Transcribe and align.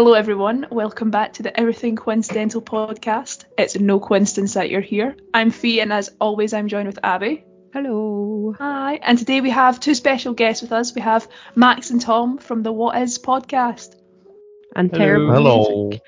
Hello, 0.00 0.14
everyone. 0.14 0.66
Welcome 0.70 1.10
back 1.10 1.34
to 1.34 1.42
the 1.42 1.54
Everything 1.60 1.94
Coincidental 1.94 2.62
podcast. 2.62 3.44
It's 3.58 3.78
no 3.78 4.00
coincidence 4.00 4.54
that 4.54 4.70
you're 4.70 4.80
here. 4.80 5.14
I'm 5.34 5.50
Fee, 5.50 5.80
and 5.82 5.92
as 5.92 6.08
always, 6.18 6.54
I'm 6.54 6.68
joined 6.68 6.86
with 6.86 6.98
Abby. 7.02 7.44
Hello. 7.74 8.54
Hi. 8.56 8.94
And 9.02 9.18
today 9.18 9.42
we 9.42 9.50
have 9.50 9.78
two 9.78 9.94
special 9.94 10.32
guests 10.32 10.62
with 10.62 10.72
us. 10.72 10.94
We 10.94 11.02
have 11.02 11.28
Max 11.54 11.90
and 11.90 12.00
Tom 12.00 12.38
from 12.38 12.62
the 12.62 12.72
What 12.72 12.96
Is 13.02 13.18
podcast. 13.18 13.94
And 14.74 14.90
Hello. 14.90 14.98
terrible 15.04 15.34
Hello. 15.34 15.88
music. 15.90 16.02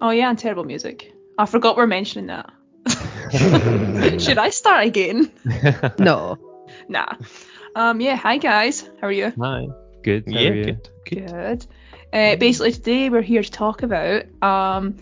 Oh, 0.00 0.08
yeah, 0.08 0.30
and 0.30 0.38
terrible 0.38 0.64
music. 0.64 1.12
I 1.36 1.44
forgot 1.44 1.76
we're 1.76 1.86
mentioning 1.86 2.28
that. 2.28 2.50
Should 4.22 4.38
I 4.38 4.48
start 4.48 4.86
again? 4.86 5.30
No. 5.98 6.38
Nah. 6.88 7.12
Um, 7.76 8.00
yeah, 8.00 8.16
hi 8.16 8.38
guys. 8.38 8.88
How 9.02 9.08
are 9.08 9.12
you? 9.12 9.34
Hi. 9.38 9.66
Good. 10.02 10.24
How 10.32 10.32
Yeah, 10.40 10.48
are 10.48 10.54
you? 10.54 10.64
good. 10.64 10.88
good. 11.04 11.26
Good. 11.30 11.66
Uh, 12.12 12.36
basically, 12.36 12.72
today 12.72 13.10
we're 13.10 13.22
here 13.22 13.42
to 13.42 13.50
talk 13.50 13.82
about. 13.82 14.24
Um, 14.42 14.96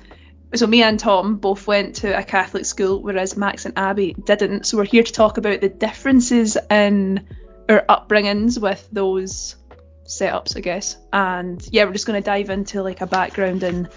so 0.54 0.66
me 0.66 0.82
and 0.82 0.98
Tom 0.98 1.36
both 1.36 1.66
went 1.66 1.96
to 1.96 2.16
a 2.16 2.22
Catholic 2.22 2.64
school, 2.64 3.02
whereas 3.02 3.36
Max 3.36 3.64
and 3.64 3.78
Abby 3.78 4.14
didn't. 4.14 4.66
So 4.66 4.78
we're 4.78 4.84
here 4.84 5.02
to 5.02 5.12
talk 5.12 5.38
about 5.38 5.60
the 5.60 5.68
differences 5.68 6.56
in 6.70 7.26
our 7.68 7.84
upbringings 7.88 8.60
with 8.60 8.88
those 8.90 9.56
setups, 10.04 10.56
I 10.56 10.60
guess. 10.60 10.96
And 11.12 11.66
yeah, 11.70 11.84
we're 11.84 11.92
just 11.92 12.06
going 12.06 12.20
to 12.20 12.24
dive 12.24 12.50
into 12.50 12.82
like 12.82 13.00
a 13.00 13.06
background 13.06 13.62
in 13.62 13.88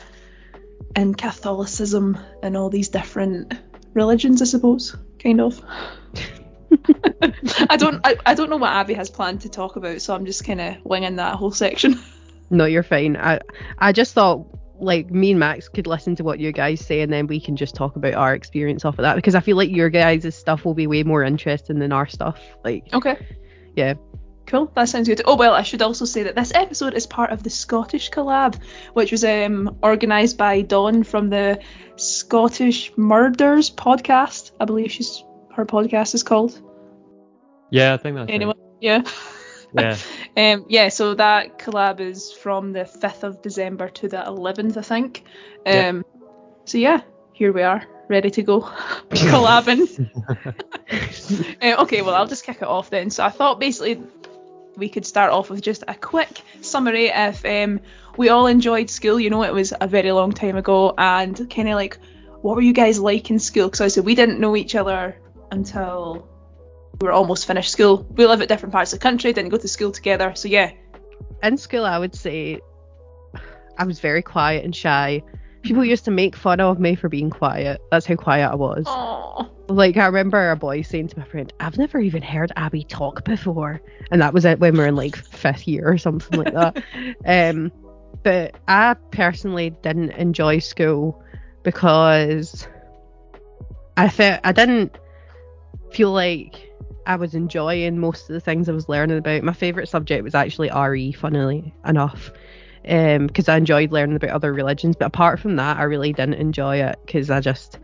in 0.95 1.13
Catholicism 1.13 2.17
and 2.41 2.57
all 2.57 2.69
these 2.69 2.89
different 2.89 3.53
religions, 3.93 4.41
I 4.41 4.45
suppose, 4.45 4.95
kind 5.19 5.41
of. 5.41 5.61
I 7.69 7.77
don't 7.77 8.01
I, 8.05 8.17
I 8.25 8.33
don't 8.35 8.49
know 8.49 8.57
what 8.57 8.71
Abby 8.71 8.93
has 8.93 9.09
planned 9.09 9.41
to 9.41 9.49
talk 9.49 9.75
about, 9.75 10.01
so 10.01 10.13
I'm 10.13 10.25
just 10.25 10.45
kind 10.45 10.61
of 10.61 10.77
winging 10.83 11.15
that 11.17 11.35
whole 11.35 11.51
section. 11.51 11.99
No, 12.49 12.65
you're 12.65 12.83
fine. 12.83 13.17
I 13.17 13.39
I 13.77 13.91
just 13.91 14.13
thought 14.13 14.47
like 14.81 15.11
me 15.11 15.31
and 15.31 15.39
Max 15.39 15.67
could 15.67 15.87
listen 15.87 16.15
to 16.15 16.23
what 16.23 16.39
you 16.39 16.51
guys 16.51 16.79
say 16.85 17.01
and 17.01 17.11
then 17.11 17.27
we 17.27 17.39
can 17.39 17.55
just 17.55 17.75
talk 17.75 17.95
about 17.95 18.13
our 18.13 18.33
experience 18.33 18.85
off 18.85 18.97
of 18.97 19.03
that 19.03 19.15
because 19.15 19.35
I 19.35 19.41
feel 19.41 19.57
like 19.57 19.69
your 19.69 19.89
guys' 19.89 20.33
stuff 20.35 20.63
will 20.63 20.73
be 20.73 20.87
way 20.87 21.03
more 21.03 21.23
interesting 21.23 21.79
than 21.79 21.91
our 21.91 22.07
stuff. 22.07 22.39
Like 22.63 22.87
Okay. 22.93 23.17
Yeah. 23.75 23.95
Cool. 24.47 24.71
That 24.75 24.89
sounds 24.89 25.07
good. 25.07 25.21
Oh 25.25 25.35
well, 25.35 25.53
I 25.53 25.61
should 25.61 25.81
also 25.81 26.05
say 26.05 26.23
that 26.23 26.35
this 26.35 26.51
episode 26.55 26.95
is 26.95 27.05
part 27.05 27.31
of 27.31 27.43
the 27.43 27.49
Scottish 27.49 28.09
collab, 28.09 28.59
which 28.93 29.11
was 29.11 29.23
um 29.23 29.77
organised 29.83 30.37
by 30.37 30.61
Dawn 30.61 31.03
from 31.03 31.29
the 31.29 31.59
Scottish 31.97 32.91
Murders 32.97 33.69
podcast. 33.69 34.51
I 34.59 34.65
believe 34.65 34.91
she's 34.91 35.23
her 35.53 35.65
podcast 35.65 36.15
is 36.15 36.23
called. 36.23 36.59
Yeah, 37.69 37.93
I 37.93 37.97
think 37.97 38.15
that's 38.15 38.31
Anyway, 38.31 38.53
yeah. 38.81 39.03
Yeah. 39.73 39.97
Um, 40.37 40.65
yeah, 40.69 40.89
so 40.89 41.15
that 41.15 41.59
collab 41.59 41.99
is 41.99 42.31
from 42.31 42.73
the 42.73 42.81
5th 42.81 43.23
of 43.23 43.41
December 43.41 43.89
to 43.89 44.07
the 44.07 44.17
11th, 44.17 44.77
I 44.77 44.81
think. 44.81 45.23
Um, 45.65 45.73
Yeah. 45.73 46.01
So 46.65 46.77
yeah, 46.77 47.01
here 47.33 47.51
we 47.51 47.63
are, 47.63 47.83
ready 48.09 48.29
to 48.29 48.43
go 48.43 48.61
collabing. 49.09 49.87
Uh, 51.61 51.75
okay, 51.83 52.01
well, 52.01 52.15
I'll 52.15 52.27
just 52.27 52.43
kick 52.43 52.57
it 52.57 52.67
off 52.67 52.89
then. 52.89 53.09
So 53.09 53.23
I 53.23 53.29
thought 53.29 53.59
basically 53.59 54.01
we 54.77 54.89
could 54.89 55.05
start 55.05 55.31
off 55.31 55.49
with 55.49 55.61
just 55.61 55.83
a 55.87 55.93
quick 55.93 56.41
summary 56.61 57.07
if 57.07 57.45
um, 57.45 57.79
we 58.17 58.29
all 58.29 58.47
enjoyed 58.47 58.89
school. 58.89 59.19
You 59.19 59.29
know, 59.29 59.43
it 59.43 59.53
was 59.53 59.73
a 59.79 59.87
very 59.87 60.11
long 60.11 60.31
time 60.31 60.55
ago, 60.55 60.93
and 60.97 61.37
kind 61.49 61.69
of 61.69 61.75
like, 61.75 61.99
what 62.41 62.55
were 62.55 62.61
you 62.61 62.73
guys 62.73 62.99
like 62.99 63.29
in 63.29 63.39
school? 63.39 63.67
Because 63.67 63.81
I 63.81 63.87
said 63.89 64.05
we 64.05 64.15
didn't 64.15 64.39
know 64.39 64.55
each 64.55 64.75
other 64.75 65.15
until 65.51 66.27
we 67.01 67.05
were 67.05 67.11
almost 67.11 67.45
finished 67.45 67.71
school. 67.71 68.05
We 68.11 68.25
live 68.25 68.41
at 68.41 68.47
different 68.47 68.73
parts 68.73 68.93
of 68.93 68.99
the 68.99 69.03
country, 69.03 69.31
didn't 69.33 69.49
go 69.49 69.57
to 69.57 69.67
school 69.67 69.91
together. 69.91 70.33
So 70.35 70.47
yeah, 70.47 70.71
in 71.43 71.57
school 71.57 71.85
I 71.85 71.97
would 71.97 72.15
say 72.15 72.59
I 73.77 73.85
was 73.85 73.99
very 73.99 74.21
quiet 74.21 74.65
and 74.65 74.75
shy. 74.75 75.23
People 75.61 75.83
used 75.85 76.05
to 76.05 76.11
make 76.11 76.35
fun 76.35 76.59
of 76.59 76.79
me 76.79 76.95
for 76.95 77.09
being 77.09 77.29
quiet. 77.29 77.81
That's 77.91 78.05
how 78.05 78.15
quiet 78.15 78.49
I 78.51 78.55
was. 78.55 78.83
oh, 78.87 79.49
Like 79.67 79.97
I 79.97 80.05
remember 80.05 80.51
a 80.51 80.55
boy 80.55 80.81
saying 80.81 81.09
to 81.09 81.19
my 81.19 81.25
friend, 81.25 81.51
"I've 81.59 81.77
never 81.77 81.99
even 81.99 82.21
heard 82.21 82.51
Abby 82.55 82.83
talk 82.85 83.23
before," 83.25 83.81
and 84.11 84.21
that 84.21 84.33
was 84.33 84.45
it 84.45 84.59
when 84.59 84.73
we 84.73 84.79
were 84.79 84.87
in 84.87 84.95
like 84.95 85.15
fifth 85.15 85.67
year 85.67 85.89
or 85.89 85.97
something 85.97 86.37
like 86.37 86.53
that. 86.53 86.83
Um, 87.25 87.71
but 88.23 88.55
I 88.67 88.95
personally 89.11 89.69
didn't 89.81 90.11
enjoy 90.11 90.59
school 90.59 91.23
because 91.63 92.67
I 93.97 94.09
felt 94.09 94.41
I 94.43 94.51
didn't 94.51 94.97
feel 95.91 96.11
like 96.11 96.68
I 97.05 97.15
was 97.15 97.33
enjoying 97.35 97.99
most 97.99 98.29
of 98.29 98.33
the 98.33 98.39
things 98.39 98.69
I 98.69 98.73
was 98.73 98.89
learning 98.89 99.17
about. 99.17 99.43
My 99.43 99.53
favorite 99.53 99.89
subject 99.89 100.23
was 100.23 100.35
actually 100.35 100.69
RE, 100.69 101.11
funnily 101.13 101.73
enough, 101.85 102.31
because 102.83 103.49
I 103.49 103.57
enjoyed 103.57 103.91
learning 103.91 104.15
about 104.15 104.29
other 104.31 104.53
religions. 104.53 104.95
But 104.95 105.07
apart 105.07 105.39
from 105.39 105.55
that, 105.55 105.77
I 105.77 105.83
really 105.83 106.13
didn't 106.13 106.35
enjoy 106.35 106.77
it 106.83 106.97
because 107.05 107.29
I 107.29 107.39
just 107.39 107.79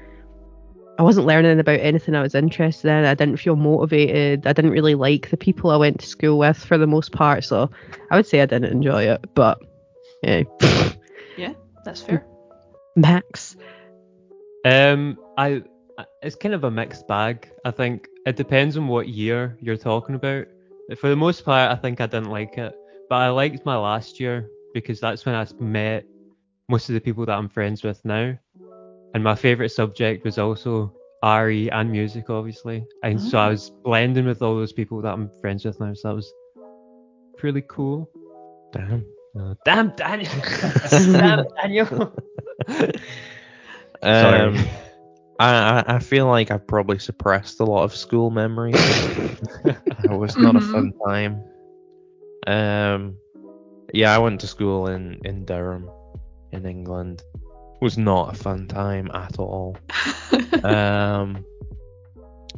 I 0.97 1.03
wasn't 1.03 1.27
learning 1.27 1.59
about 1.59 1.79
anything 1.81 2.15
I 2.15 2.21
was 2.21 2.35
interested 2.35 2.87
in. 2.89 3.03
I 3.05 3.15
didn't 3.15 3.37
feel 3.37 3.55
motivated. 3.57 4.47
I 4.47 4.53
didn't 4.53 4.71
really 4.71 4.95
like 4.95 5.29
the 5.29 5.37
people 5.37 5.71
I 5.71 5.75
went 5.75 5.99
to 5.99 6.05
school 6.05 6.37
with 6.37 6.57
for 6.57 6.77
the 6.77 6.87
most 6.87 7.11
part. 7.11 7.43
So 7.43 7.69
I 8.11 8.15
would 8.15 8.27
say 8.27 8.41
I 8.41 8.45
didn't 8.45 8.71
enjoy 8.71 9.03
it. 9.03 9.25
But 9.33 9.59
yeah, 10.23 10.43
yeah, 11.35 11.53
that's 11.83 12.01
fair. 12.01 12.25
Max. 12.95 13.57
Um, 14.63 15.17
I 15.37 15.47
I- 15.47 15.63
it's 16.21 16.35
kind 16.35 16.53
of 16.53 16.63
a 16.63 16.71
mixed 16.71 17.07
bag. 17.07 17.49
I 17.65 17.71
think 17.71 18.07
it 18.25 18.35
depends 18.35 18.77
on 18.77 18.87
what 18.87 19.07
year 19.09 19.57
you're 19.61 19.77
talking 19.77 20.15
about. 20.15 20.45
For 20.97 21.09
the 21.09 21.15
most 21.15 21.45
part, 21.45 21.71
I 21.71 21.75
think 21.75 22.01
I 22.01 22.05
didn't 22.05 22.29
like 22.29 22.57
it, 22.57 22.73
but 23.09 23.15
I 23.15 23.29
liked 23.29 23.65
my 23.65 23.75
last 23.77 24.19
year 24.19 24.49
because 24.73 24.99
that's 24.99 25.25
when 25.25 25.35
I 25.35 25.45
met 25.59 26.05
most 26.69 26.89
of 26.89 26.93
the 26.93 27.01
people 27.01 27.25
that 27.25 27.37
I'm 27.37 27.49
friends 27.49 27.83
with 27.83 28.03
now. 28.05 28.37
And 29.13 29.23
my 29.23 29.35
favorite 29.35 29.69
subject 29.69 30.25
was 30.25 30.37
also 30.37 30.93
RE 31.23 31.69
and 31.69 31.91
music, 31.91 32.29
obviously. 32.29 32.85
And 33.03 33.19
so 33.19 33.37
I 33.39 33.47
Oh. 33.47 33.49
was 33.51 33.71
blending 33.83 34.25
with 34.25 34.41
all 34.41 34.55
those 34.55 34.73
people 34.73 35.01
that 35.01 35.13
I'm 35.13 35.29
friends 35.41 35.63
with 35.65 35.79
now. 35.79 35.93
So 35.93 36.09
that 36.09 36.15
was 36.15 36.33
pretty 37.37 37.63
cool. 37.69 38.09
Damn. 38.73 39.05
Uh, 39.39 39.53
damn, 39.65 39.89
Daniel. 39.95 40.31
damn, 40.89 41.45
Daniel. 41.61 42.13
Um, 44.01 44.57
I, 44.57 44.69
I 45.39 45.83
I 45.87 45.99
feel 45.99 46.27
like 46.27 46.51
I've 46.51 46.67
probably 46.67 46.99
suppressed 46.99 47.59
a 47.59 47.65
lot 47.65 47.83
of 47.83 47.95
school 47.95 48.29
memories. 48.31 48.75
it 49.65 50.09
was 50.17 50.37
not 50.37 50.55
Mhm. 50.55 50.57
a 50.57 50.61
fun 50.61 50.91
time. 51.07 51.43
Um, 52.47 53.17
yeah, 53.93 54.15
I 54.15 54.19
went 54.19 54.39
to 54.41 54.47
school 54.47 54.87
in 54.87 55.19
in 55.25 55.45
Durham, 55.45 55.89
in 56.51 56.65
England. 56.65 57.21
It 57.35 57.81
was 57.83 57.97
not 57.97 58.33
a 58.33 58.37
fun 58.37 58.67
time 58.67 59.09
at 59.13 59.37
all. 59.39 59.77
Um, 60.63 61.43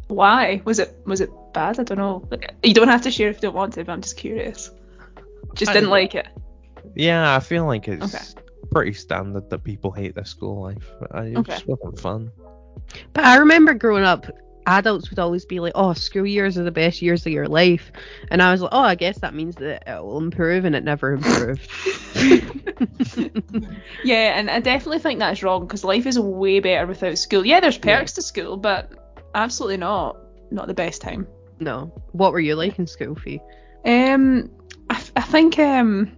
Why 0.07 0.61
was 0.65 0.79
it 0.79 0.95
was 1.05 1.19
it 1.21 1.29
bad? 1.53 1.79
I 1.79 1.83
don't 1.83 1.97
know. 1.97 2.23
Like, 2.31 2.53
You 2.63 2.73
don't 2.73 2.87
have 2.87 3.01
to 3.03 3.11
share 3.11 3.29
if 3.29 3.37
you 3.37 3.41
don't 3.49 3.55
want 3.55 3.73
to, 3.73 3.83
but 3.83 3.91
I'm 3.91 4.01
just 4.01 4.17
curious. 4.17 4.71
Just 5.55 5.71
I- 5.71 5.73
didn't 5.73 5.89
like 5.89 6.15
it. 6.15 6.27
yeah, 6.95 7.35
I 7.35 7.39
feel 7.39 7.65
like 7.65 7.87
it's 7.87 8.13
Okay. 8.15 8.23
pretty 8.71 8.93
standard 8.93 9.49
that 9.49 9.63
people 9.63 9.91
hate 9.91 10.15
their 10.15 10.25
school 10.25 10.61
life. 10.61 10.91
But 10.99 11.25
it 11.25 11.37
Okay. 11.37 11.51
just 11.53 11.67
wasn't 11.67 11.99
fun. 11.99 12.31
But 13.13 13.25
I 13.25 13.37
remember 13.37 13.73
growing 13.73 14.03
up, 14.03 14.27
adults 14.65 15.09
would 15.09 15.19
always 15.19 15.45
be 15.45 15.59
like, 15.59 15.73
"Oh, 15.75 15.93
school 15.93 16.25
years 16.25 16.57
are 16.57 16.63
the 16.63 16.71
best 16.71 17.01
years 17.01 17.25
of 17.25 17.31
your 17.31 17.47
life," 17.47 17.91
and 18.29 18.41
I 18.41 18.51
was 18.51 18.61
like, 18.61 18.71
"Oh, 18.73 18.81
I 18.81 18.95
guess 18.95 19.19
that 19.19 19.33
means 19.33 19.55
that 19.57 19.83
it 19.87 20.03
will 20.03 20.17
improve," 20.17 20.65
and 20.65 20.75
it 20.75 20.83
never 20.83 21.13
improved. 21.13 21.67
Yeah, 24.03 24.37
and 24.37 24.49
I 24.49 24.59
definitely 24.59 24.99
think 24.99 25.19
that's 25.19 25.43
wrong 25.43 25.61
because 25.61 25.83
life 25.83 26.05
is 26.05 26.19
way 26.19 26.59
better 26.59 26.85
without 26.87 27.17
school. 27.17 27.45
Yeah, 27.45 27.59
there's 27.59 27.77
perks 27.77 28.13
to 28.13 28.21
school, 28.21 28.57
but 28.57 28.91
absolutely 29.35 29.77
not 29.77 30.17
not 30.51 30.67
the 30.67 30.73
best 30.73 31.01
time. 31.01 31.27
no. 31.59 31.91
What 32.11 32.31
were 32.33 32.39
you 32.39 32.55
like 32.55 32.79
in 32.79 32.87
school, 32.87 33.15
Fee? 33.15 33.41
Um, 33.85 34.49
I, 34.89 34.95
f- 34.95 35.11
I 35.15 35.21
think 35.21 35.59
um, 35.59 36.16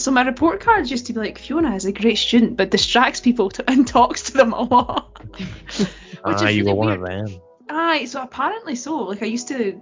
so. 0.00 0.10
My 0.10 0.22
report 0.22 0.60
cards 0.60 0.90
used 0.90 1.06
to 1.06 1.12
be 1.12 1.20
like 1.20 1.38
Fiona 1.38 1.74
is 1.74 1.84
a 1.84 1.92
great 1.92 2.18
student, 2.18 2.56
but 2.56 2.70
distracts 2.70 3.20
people 3.20 3.50
to, 3.50 3.70
and 3.70 3.86
talks 3.86 4.22
to 4.24 4.32
them 4.32 4.52
a 4.52 4.62
lot. 4.62 5.22
Ah, 6.22 6.48
you 6.48 6.64
really 6.64 6.72
were 6.72 6.74
one 6.74 6.92
of 6.92 7.00
them. 7.00 7.40
Aye, 7.70 8.04
so 8.04 8.20
apparently 8.20 8.74
so. 8.74 8.96
Like 9.04 9.22
I 9.22 9.26
used 9.26 9.48
to 9.48 9.80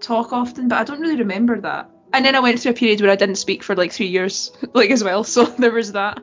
talk 0.00 0.34
often, 0.34 0.68
but 0.68 0.76
I 0.78 0.84
don't 0.84 1.00
really 1.00 1.16
remember 1.16 1.60
that. 1.62 1.90
And 2.12 2.24
then 2.24 2.34
I 2.34 2.40
went 2.40 2.60
through 2.60 2.72
a 2.72 2.74
period 2.74 3.00
where 3.00 3.10
I 3.10 3.16
didn't 3.16 3.36
speak 3.36 3.62
for 3.62 3.74
like 3.74 3.92
three 3.92 4.08
years, 4.08 4.52
like 4.74 4.90
as 4.90 5.04
well. 5.04 5.24
So 5.34 5.44
there 5.44 5.72
was 5.72 5.92
that. 5.92 6.18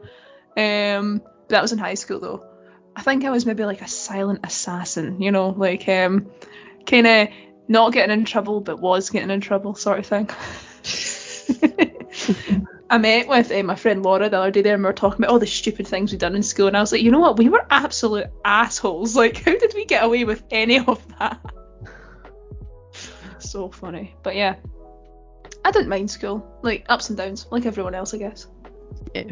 Um, 0.57 1.21
but 1.47 1.49
that 1.49 1.61
was 1.61 1.71
in 1.71 1.79
high 1.79 1.95
school 1.95 2.19
though. 2.19 2.45
I 2.95 3.01
think 3.01 3.25
I 3.25 3.29
was 3.29 3.45
maybe 3.45 3.65
like 3.65 3.81
a 3.81 3.87
silent 3.87 4.41
assassin, 4.43 5.21
you 5.21 5.31
know, 5.31 5.49
like 5.49 5.87
um, 5.89 6.31
kind 6.85 7.07
of 7.07 7.27
not 7.67 7.91
getting 7.91 8.13
in 8.17 8.25
trouble 8.25 8.61
but 8.61 8.79
was 8.79 9.09
getting 9.09 9.31
in 9.31 9.41
trouble 9.41 9.73
sort 9.75 9.99
of 9.99 10.05
thing. 10.05 10.29
I 12.89 12.97
met 12.99 13.27
with 13.27 13.51
uh, 13.51 13.63
my 13.63 13.75
friend 13.75 14.03
Laura 14.03 14.29
the 14.29 14.37
other 14.37 14.51
day 14.51 14.61
there 14.61 14.75
and 14.75 14.83
we 14.83 14.87
were 14.87 14.93
talking 14.93 15.23
about 15.23 15.31
all 15.31 15.39
the 15.39 15.47
stupid 15.47 15.87
things 15.87 16.11
we'd 16.11 16.19
done 16.21 16.35
in 16.35 16.43
school 16.43 16.67
and 16.67 16.77
I 16.77 16.81
was 16.81 16.91
like, 16.91 17.01
you 17.01 17.09
know 17.11 17.19
what, 17.19 17.37
we 17.37 17.49
were 17.49 17.65
absolute 17.69 18.27
assholes. 18.43 19.15
Like, 19.25 19.37
how 19.37 19.57
did 19.57 19.73
we 19.73 19.85
get 19.85 20.03
away 20.03 20.23
with 20.23 20.43
any 20.51 20.79
of 20.79 21.03
that? 21.17 21.39
so 23.39 23.69
funny. 23.69 24.15
But 24.21 24.35
yeah. 24.35 24.55
I 25.63 25.71
didn't 25.71 25.89
mind 25.89 26.11
school. 26.11 26.45
Like 26.61 26.85
ups 26.89 27.09
and 27.09 27.17
downs, 27.17 27.47
like 27.49 27.65
everyone 27.65 27.95
else 27.95 28.13
I 28.13 28.17
guess. 28.17 28.47
Yeah. 29.15 29.31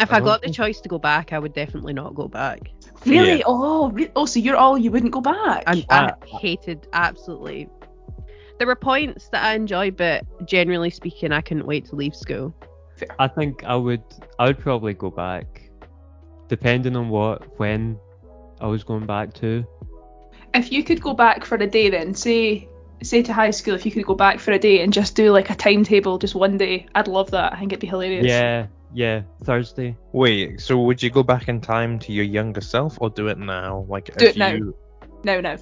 If 0.00 0.12
I 0.12 0.16
I, 0.16 0.20
got 0.20 0.42
the 0.42 0.50
choice 0.50 0.80
to 0.80 0.88
go 0.88 0.98
back, 0.98 1.32
I 1.32 1.38
would 1.38 1.52
definitely 1.52 1.92
not 1.92 2.14
go 2.14 2.26
back. 2.26 2.60
Really? 3.06 3.38
Yeah. 3.38 3.44
Oh, 3.46 3.90
re- 3.90 4.10
oh, 4.16 4.26
so 4.26 4.40
you're 4.40 4.56
all 4.56 4.76
you 4.76 4.90
wouldn't 4.90 5.12
go 5.12 5.20
back? 5.20 5.64
And 5.66 5.84
I 5.90 6.06
Uh, 6.06 6.14
hated 6.26 6.88
absolutely. 6.92 7.68
There 8.58 8.66
were 8.66 8.76
points 8.76 9.28
that 9.28 9.42
I 9.42 9.54
enjoyed, 9.54 9.96
but 9.96 10.24
generally 10.46 10.90
speaking, 10.90 11.32
I 11.32 11.40
couldn't 11.40 11.66
wait 11.66 11.86
to 11.86 11.96
leave 11.96 12.14
school. 12.14 12.54
I 13.18 13.26
think 13.28 13.64
I 13.64 13.74
would 13.74 14.02
I 14.38 14.46
would 14.46 14.58
probably 14.58 14.94
go 14.94 15.10
back, 15.10 15.70
depending 16.48 16.94
on 16.96 17.08
what 17.08 17.58
when 17.58 17.98
I 18.60 18.66
was 18.66 18.84
going 18.84 19.06
back 19.06 19.32
to. 19.34 19.64
if 20.54 20.70
you 20.70 20.84
could 20.84 21.00
go 21.00 21.14
back 21.14 21.44
for 21.44 21.56
a 21.56 21.66
day, 21.66 21.90
then 21.90 22.14
say 22.14 22.68
say 23.02 23.20
to 23.22 23.32
high 23.32 23.50
school, 23.50 23.74
if 23.74 23.84
you 23.84 23.90
could 23.90 24.06
go 24.06 24.14
back 24.14 24.38
for 24.38 24.52
a 24.52 24.58
day 24.58 24.82
and 24.82 24.92
just 24.92 25.16
do 25.16 25.32
like 25.32 25.50
a 25.50 25.56
timetable, 25.56 26.18
just 26.18 26.36
one 26.36 26.56
day, 26.56 26.86
I'd 26.94 27.08
love 27.08 27.30
that. 27.32 27.52
I 27.52 27.58
think 27.58 27.72
it'd 27.72 27.80
be 27.80 27.88
hilarious. 27.88 28.26
Yeah, 28.26 28.68
yeah, 28.94 29.22
Thursday. 29.42 29.96
Wait, 30.12 30.60
so 30.60 30.78
would 30.78 31.02
you 31.02 31.10
go 31.10 31.24
back 31.24 31.48
in 31.48 31.60
time 31.60 31.98
to 32.00 32.12
your 32.12 32.24
younger 32.24 32.60
self 32.60 32.98
or 33.00 33.10
do 33.10 33.26
it 33.26 33.38
now? 33.38 33.84
Like, 33.88 34.16
Do 34.16 34.26
if 34.26 34.36
it 34.36 34.38
now. 34.38 34.52
you, 34.52 34.76
No, 35.24 35.40
no. 35.40 35.56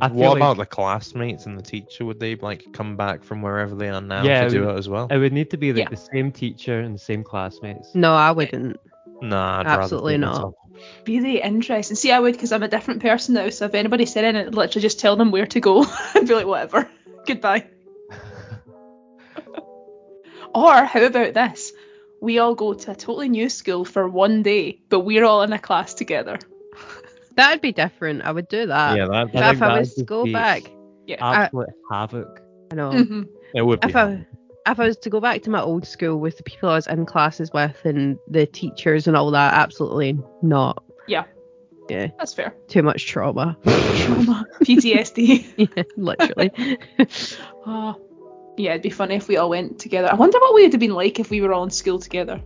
I 0.00 0.08
feel 0.08 0.16
what 0.18 0.28
like 0.30 0.36
about 0.36 0.56
the 0.58 0.66
classmates 0.66 1.46
and 1.46 1.58
the 1.58 1.62
teacher? 1.62 2.04
Would 2.04 2.20
they 2.20 2.36
like 2.36 2.72
come 2.72 2.96
back 2.96 3.24
from 3.24 3.42
wherever 3.42 3.74
they 3.74 3.88
are 3.88 4.00
now 4.00 4.24
Yeah, 4.24 4.44
to 4.44 4.50
do 4.50 4.66
we- 4.66 4.72
it 4.72 4.78
as 4.78 4.88
well? 4.88 5.06
it 5.10 5.18
would 5.18 5.32
need 5.32 5.50
to 5.50 5.56
be 5.56 5.72
like 5.72 5.84
Yeah. 5.84 5.88
the 5.90 5.96
same 5.96 6.32
teacher 6.32 6.80
and 6.80 6.94
the 6.94 6.98
same 6.98 7.24
classmates. 7.24 7.94
No, 7.94 8.14
I 8.14 8.30
wouldn't. 8.32 8.78
Nah, 9.22 9.60
I'd 9.60 9.66
absolutely 9.66 10.14
rather 10.14 10.14
take 10.14 10.20
not. 10.20 10.34
myself. 10.34 10.54
Really 11.06 11.40
interesting. 11.40 11.96
See, 11.96 12.12
I 12.12 12.18
would 12.18 12.32
because 12.32 12.52
I'm 12.52 12.62
a 12.62 12.68
different 12.68 13.00
person 13.00 13.34
now. 13.34 13.48
So 13.48 13.64
if 13.64 13.74
anybody 13.74 14.04
said 14.04 14.24
anything, 14.24 14.48
I'd 14.48 14.54
literally 14.54 14.82
just 14.82 15.00
tell 15.00 15.16
them 15.16 15.30
where 15.30 15.46
to 15.46 15.60
go 15.60 15.86
and 16.14 16.28
be 16.28 16.34
like, 16.34 16.46
whatever. 16.46 16.88
Goodbye. 17.26 17.66
or 20.54 20.84
how 20.84 21.02
about 21.02 21.34
this? 21.34 21.72
We 22.20 22.38
all 22.38 22.54
go 22.54 22.74
to 22.74 22.92
a 22.92 22.94
totally 22.94 23.28
new 23.28 23.48
school 23.48 23.84
for 23.84 24.08
one 24.08 24.42
day, 24.42 24.80
but 24.88 25.00
we're 25.00 25.24
all 25.24 25.42
in 25.42 25.52
a 25.52 25.58
class 25.58 25.94
together. 25.94 26.38
That'd 27.36 27.60
be 27.60 27.72
different. 27.72 28.22
I 28.22 28.32
would 28.32 28.48
do 28.48 28.66
that. 28.66 28.96
yeah, 28.96 29.06
that, 29.06 29.32
But 29.32 29.42
I 29.42 29.50
if 29.52 29.62
I 29.62 29.78
was 29.78 29.94
to 29.94 30.04
go 30.04 30.24
back, 30.32 30.62
Yeah. 31.06 31.16
Absolute 31.20 31.68
havoc. 31.90 32.40
I 32.72 32.74
know. 32.74 32.90
hmm 33.04 33.22
it 33.54 33.64
would 33.64 33.80
be. 33.80 33.88
if 33.88 33.96
I 33.96 34.26
if 34.68 34.80
I 34.80 34.86
was 34.86 34.96
to 34.98 35.10
go 35.10 35.20
back 35.20 35.42
to 35.42 35.50
my 35.50 35.60
old 35.60 35.86
school 35.86 36.18
with 36.18 36.36
the 36.38 36.42
people 36.42 36.68
I 36.68 36.74
was 36.74 36.86
in 36.88 37.06
classes 37.06 37.52
with 37.52 37.76
and 37.84 38.18
the 38.28 38.46
teachers 38.46 39.06
and 39.06 39.16
all 39.16 39.30
that, 39.30 39.54
absolutely 39.54 40.18
not. 40.42 40.82
Yeah. 41.06 41.24
Yeah, 41.88 42.08
That's 42.18 42.34
fair. 42.34 42.52
too 42.66 42.82
much 42.82 43.06
trauma. 43.06 43.56
Trauma. 43.64 44.44
PTSD. 44.62 45.44
yeah, 45.76 45.82
literally. 45.96 46.50
Ah, 47.64 47.94
yeah, 48.56 48.70
it'd 48.70 48.82
be 48.82 48.90
funny 48.90 49.14
if 49.14 49.28
we 49.28 49.36
all 49.36 49.50
went 49.50 49.78
together. 49.78 50.08
I 50.10 50.14
wonder 50.16 50.38
what 50.40 50.54
we 50.54 50.62
would 50.62 50.72
have 50.72 50.80
been 50.80 50.94
like 50.94 51.20
if 51.20 51.30
we 51.30 51.40
were 51.40 51.52
all 51.52 51.62
in 51.64 51.70
school 51.70 51.98
together. 52.00 52.42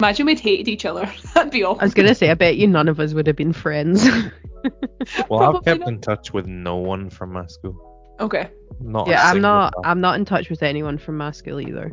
Imagine 0.00 0.24
we'd 0.24 0.40
hated 0.40 0.66
each 0.66 0.86
other. 0.86 1.12
That'd 1.34 1.52
be 1.52 1.62
awful. 1.62 1.82
I 1.82 1.84
was 1.84 1.92
gonna 1.92 2.14
say, 2.14 2.30
I 2.30 2.34
bet 2.34 2.56
you 2.56 2.66
none 2.66 2.88
of 2.88 2.98
us 2.98 3.12
would 3.12 3.26
have 3.26 3.36
been 3.36 3.52
friends. 3.52 4.02
well, 5.28 5.56
I've 5.56 5.64
kept 5.64 5.80
not. 5.80 5.88
in 5.88 6.00
touch 6.00 6.32
with 6.32 6.46
no 6.46 6.76
one 6.76 7.10
from 7.10 7.32
my 7.32 7.46
school. 7.46 8.16
Okay. 8.18 8.50
Not 8.80 9.08
yeah, 9.08 9.28
I'm 9.28 9.42
not. 9.42 9.76
one. 9.76 9.86
I'm 9.86 10.00
not 10.00 10.18
in 10.18 10.24
touch 10.24 10.48
with 10.48 10.62
anyone 10.62 10.96
from 10.96 11.18
my 11.18 11.32
school 11.32 11.60
either. 11.60 11.92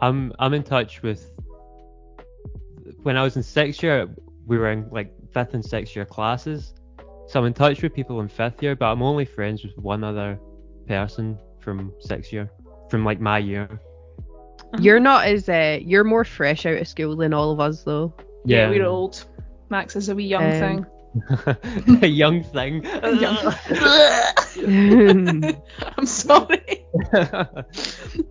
I'm 0.00 0.32
I'm 0.38 0.54
in 0.54 0.62
touch 0.62 1.02
with. 1.02 1.28
When 3.02 3.16
I 3.16 3.24
was 3.24 3.36
in 3.36 3.42
sixth 3.42 3.82
year, 3.82 4.08
we 4.46 4.56
were 4.56 4.70
in 4.70 4.88
like 4.90 5.12
fifth 5.32 5.54
and 5.54 5.64
sixth 5.64 5.96
year 5.96 6.04
classes, 6.04 6.72
so 7.26 7.40
I'm 7.40 7.46
in 7.46 7.54
touch 7.54 7.82
with 7.82 7.94
people 7.94 8.20
in 8.20 8.28
fifth 8.28 8.62
year, 8.62 8.76
but 8.76 8.86
I'm 8.86 9.02
only 9.02 9.24
friends 9.24 9.64
with 9.64 9.76
one 9.76 10.04
other 10.04 10.38
person 10.86 11.36
from 11.60 11.92
sixth 11.98 12.32
year, 12.32 12.48
from 12.90 13.04
like 13.04 13.20
my 13.20 13.38
year. 13.38 13.80
Uh-huh. 14.74 14.82
You're 14.82 15.00
not 15.00 15.26
as 15.26 15.48
uh, 15.48 15.78
you're 15.80 16.04
more 16.04 16.24
fresh 16.24 16.66
out 16.66 16.76
of 16.78 16.88
school 16.88 17.16
than 17.16 17.32
all 17.32 17.50
of 17.52 17.60
us 17.60 17.82
though. 17.82 18.12
Yeah, 18.44 18.68
we're 18.68 18.84
old. 18.84 19.24
Max 19.70 19.96
is 19.96 20.08
a 20.08 20.14
wee 20.14 20.24
young 20.24 20.44
Um, 20.44 20.50
thing. 20.60 20.86
a 22.02 22.06
young 22.06 22.42
thing. 22.42 22.84
I'm 25.96 26.06
sorry. 26.06 26.84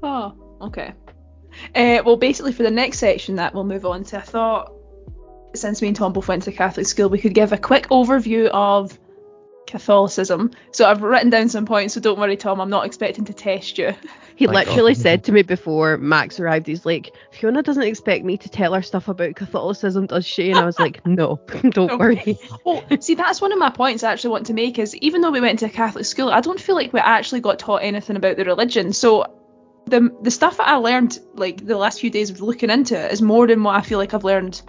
Oh, 0.04 0.34
okay. 0.62 0.94
Uh, 1.76 2.02
well, 2.06 2.18
basically, 2.18 2.52
for 2.52 2.64
the 2.64 2.72
next 2.72 3.00
section 3.00 3.36
that 3.36 3.54
we'll 3.54 3.64
move 3.64 3.86
on 3.86 4.04
to, 4.06 4.18
I 4.18 4.22
thought 4.22 4.74
since 5.56 5.82
me 5.82 5.88
and 5.90 5.96
Tom 5.98 6.14
both 6.14 6.28
went 6.28 6.44
to 6.44 6.52
Catholic 6.52 6.86
school, 6.88 7.10
we 7.10 7.20
could 7.20 7.34
give 7.34 7.54
a 7.54 7.58
quick 7.58 7.88
overview 7.90 8.48
of 8.48 8.98
Catholicism. 9.74 10.52
So 10.72 10.86
I've 10.86 11.02
written 11.02 11.32
down 11.32 11.50
some 11.50 11.66
points, 11.66 11.96
so 11.96 12.00
don't 12.00 12.20
worry, 12.20 12.38
Tom. 12.38 12.62
I'm 12.62 12.70
not 12.70 12.86
expecting 12.86 13.26
to 13.26 13.34
test 13.34 13.78
you. 13.80 13.94
He 14.36 14.48
My 14.48 14.54
literally 14.54 14.96
God. 14.96 15.02
said 15.02 15.24
to 15.26 15.32
me 15.32 15.44
before 15.44 15.96
Max 15.98 16.40
arrived, 16.40 16.66
he's 16.66 16.88
like, 16.88 17.14
Fiona 17.32 17.62
doesn't 17.62 17.84
expect 17.84 18.26
me 18.26 18.36
to 18.38 18.50
tell 18.50 18.74
her 18.74 18.82
stuff 18.82 19.08
about 19.08 19.36
Catholicism, 19.36 20.08
does 20.08 20.26
she? 20.26 20.50
And 20.50 20.60
I 20.60 20.66
was 20.66 20.80
like, 20.80 21.06
no, 21.06 21.40
don't 21.70 21.92
Okay. 21.92 21.98
worry. 21.98 22.40
Well, 22.66 22.84
see, 23.00 23.14
that's 23.14 23.42
one 23.42 23.52
of 23.52 23.60
my 23.60 23.70
points 23.70 24.04
I 24.04 24.12
actually 24.12 24.32
want 24.32 24.48
to 24.48 24.56
make 24.56 24.80
is 24.80 24.96
even 24.98 25.22
though 25.22 25.30
we 25.30 25.40
went 25.40 25.60
to 25.60 25.68
a 25.68 25.70
Catholic 25.70 26.06
school, 26.06 26.30
I 26.30 26.42
don't 26.42 26.60
feel 26.60 26.74
like 26.74 26.94
we 26.94 27.00
actually 27.00 27.42
got 27.42 27.60
taught 27.60 27.84
anything 27.84 28.16
about 28.16 28.38
the 28.38 28.44
religion. 28.46 28.92
So 28.92 29.24
the 29.86 30.10
the 30.24 30.32
stuff 30.32 30.58
that 30.58 30.68
I 30.68 30.78
learned 30.78 31.20
like 31.36 31.64
the 31.64 31.78
last 31.78 32.00
few 32.00 32.10
days 32.10 32.32
of 32.32 32.42
looking 32.42 32.72
into 32.72 32.98
it 32.98 33.12
is 33.12 33.22
more 33.22 33.46
than 33.46 33.62
what 33.62 33.76
I 33.76 33.82
feel 33.82 34.00
like 34.00 34.16
I've 34.16 34.24
learned 34.24 34.60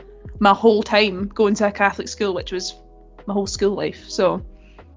my 0.41 0.53
whole 0.53 0.83
time 0.83 1.29
going 1.29 1.55
to 1.55 1.69
a 1.69 1.73
Catholic 1.73 2.09
school, 2.09 2.35
which 2.35 2.53
was 2.53 2.75
my 3.27 3.33
whole 3.33 3.47
school 3.47 3.75
life. 3.75 4.05
So 4.09 4.45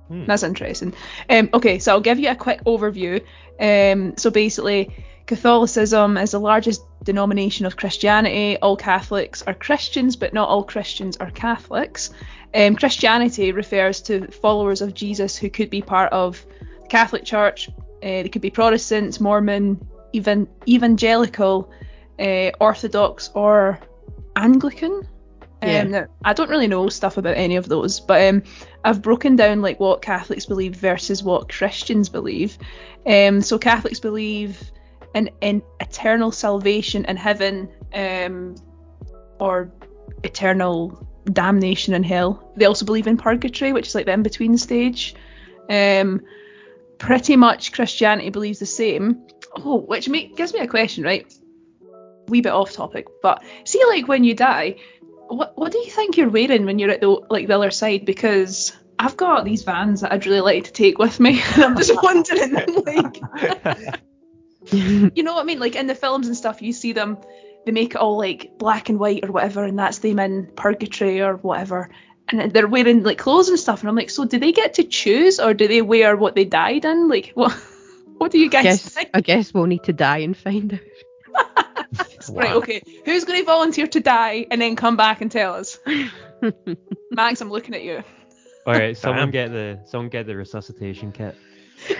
Hmm. 0.07 0.25
that's 0.25 0.43
interesting. 0.43 0.93
Um, 1.29 1.49
okay, 1.53 1.79
so 1.79 1.91
I'll 1.91 2.01
give 2.01 2.19
you 2.19 2.29
a 2.29 2.35
quick 2.35 2.63
overview. 2.63 3.21
Um, 3.59 4.15
so 4.17 4.29
basically, 4.29 4.93
Catholicism 5.25 6.17
is 6.17 6.31
the 6.31 6.39
largest 6.39 6.83
denomination 7.03 7.65
of 7.65 7.75
Christianity. 7.75 8.57
All 8.61 8.77
Catholics 8.77 9.43
are 9.45 9.53
Christians, 9.53 10.15
but 10.15 10.33
not 10.33 10.47
all 10.47 10.63
Christians 10.63 11.17
are 11.17 11.31
Catholics. 11.31 12.11
Um, 12.53 12.75
Christianity 12.75 13.51
refers 13.51 14.01
to 14.03 14.27
followers 14.27 14.81
of 14.81 14.93
Jesus 14.93 15.35
who 15.35 15.49
could 15.49 15.69
be 15.69 15.81
part 15.81 16.11
of 16.13 16.43
the 16.81 16.87
Catholic 16.87 17.25
Church. 17.25 17.69
Uh, 17.69 18.23
they 18.23 18.29
could 18.29 18.41
be 18.41 18.49
Protestants, 18.49 19.19
Mormon, 19.19 19.85
even 20.13 20.47
evangelical, 20.67 21.69
uh, 22.19 22.51
Orthodox, 22.61 23.29
or 23.35 23.79
Anglican. 24.35 25.07
Yeah. 25.63 25.79
Um, 25.79 25.91
now, 25.91 26.05
I 26.23 26.33
don't 26.33 26.49
really 26.49 26.67
know 26.67 26.87
stuff 26.89 27.17
about 27.17 27.35
any 27.35 27.55
of 27.55 27.67
those, 27.67 27.99
but 27.99 28.27
um, 28.27 28.43
I've 28.83 29.01
broken 29.01 29.35
down 29.35 29.61
like 29.61 29.79
what 29.79 30.01
Catholics 30.01 30.45
believe 30.45 30.75
versus 30.75 31.23
what 31.23 31.49
Christians 31.49 32.09
believe. 32.09 32.57
Um, 33.05 33.41
so 33.41 33.57
Catholics 33.57 33.99
believe 33.99 34.71
in, 35.15 35.31
in 35.41 35.63
eternal 35.79 36.31
salvation 36.31 37.05
in 37.05 37.17
heaven, 37.17 37.69
um, 37.93 38.55
or 39.39 39.71
eternal 40.23 41.07
damnation 41.31 41.93
in 41.93 42.03
hell. 42.03 42.51
They 42.55 42.65
also 42.65 42.85
believe 42.85 43.07
in 43.07 43.17
purgatory, 43.17 43.73
which 43.73 43.87
is 43.87 43.95
like 43.95 44.05
the 44.05 44.13
in 44.13 44.23
between 44.23 44.57
stage. 44.57 45.15
Um, 45.69 46.21
pretty 46.97 47.35
much 47.35 47.71
Christianity 47.71 48.29
believes 48.29 48.59
the 48.59 48.65
same. 48.65 49.25
Oh, 49.55 49.77
which 49.79 50.09
gives 50.35 50.53
me 50.53 50.59
a 50.59 50.67
question, 50.67 51.03
right? 51.03 51.31
Wee 52.27 52.41
bit 52.41 52.51
off 52.51 52.73
topic, 52.73 53.07
but 53.21 53.43
see, 53.63 53.83
like 53.85 54.07
when 54.07 54.23
you 54.23 54.35
die, 54.35 54.75
what 55.29 55.57
what 55.57 55.71
do 55.71 55.77
you 55.79 55.89
think 55.89 56.17
you're 56.17 56.29
wearing 56.29 56.65
when 56.65 56.79
you're 56.79 56.91
at 56.91 57.01
the 57.01 57.09
like 57.29 57.47
the 57.47 57.55
other 57.55 57.71
side? 57.71 58.05
Because 58.05 58.75
I've 58.99 59.17
got 59.17 59.45
these 59.45 59.63
vans 59.63 60.01
that 60.01 60.11
I'd 60.11 60.25
really 60.25 60.41
like 60.41 60.65
to 60.65 60.71
take 60.71 60.97
with 60.97 61.19
me, 61.19 61.41
and 61.53 61.63
I'm 61.63 61.77
just 61.77 61.93
wondering, 62.01 62.53
like, 62.85 63.21
you 64.71 65.23
know 65.23 65.33
what 65.33 65.41
I 65.41 65.45
mean? 65.45 65.59
Like 65.59 65.75
in 65.75 65.87
the 65.87 65.95
films 65.95 66.27
and 66.27 66.35
stuff, 66.35 66.61
you 66.61 66.73
see 66.73 66.93
them, 66.93 67.17
they 67.65 67.71
make 67.71 67.91
it 67.91 67.97
all 67.97 68.17
like 68.17 68.57
black 68.57 68.89
and 68.89 68.99
white 68.99 69.23
or 69.23 69.31
whatever, 69.31 69.63
and 69.63 69.77
that's 69.77 69.99
them 69.99 70.19
in 70.19 70.47
purgatory 70.55 71.21
or 71.21 71.35
whatever. 71.37 71.89
And 72.29 72.51
they're 72.51 72.67
wearing 72.67 73.03
like 73.03 73.17
clothes 73.17 73.49
and 73.49 73.59
stuff, 73.59 73.81
and 73.81 73.89
I'm 73.89 73.95
like, 73.95 74.09
so 74.09 74.25
do 74.25 74.39
they 74.39 74.51
get 74.51 74.75
to 74.75 74.83
choose, 74.83 75.39
or 75.39 75.53
do 75.53 75.67
they 75.67 75.81
wear 75.81 76.17
what 76.17 76.35
they 76.35 76.45
died 76.45 76.85
in? 76.85 77.07
Like, 77.07 77.31
what? 77.35 77.55
What 78.17 78.31
do 78.31 78.39
you 78.39 78.49
guys 78.49 78.63
guess, 78.63 78.89
think? 78.89 79.11
I 79.13 79.21
guess 79.21 79.53
we'll 79.53 79.67
need 79.67 79.83
to 79.83 79.93
die 79.93 80.17
and 80.19 80.35
find 80.35 80.73
out. 80.73 80.79
Right, 82.29 82.49
Wow. 82.49 82.57
okay. 82.57 82.81
Who's 83.05 83.23
going 83.23 83.39
to 83.39 83.45
volunteer 83.45 83.87
to 83.87 83.99
die 84.01 84.45
and 84.51 84.61
then 84.61 84.75
come 84.75 84.97
back 84.97 85.21
and 85.21 85.31
tell 85.31 85.53
us? 85.53 85.79
Max, 87.11 87.39
I'm 87.39 87.49
looking 87.49 87.73
at 87.73 87.83
you. 87.83 88.03
All 88.65 88.73
right, 88.73 88.97
someone 88.97 89.31
Damn. 89.31 89.31
get 89.31 89.51
the 89.51 89.79
someone 89.85 90.09
get 90.09 90.27
the 90.27 90.35
resuscitation 90.35 91.11
kit. 91.13 91.35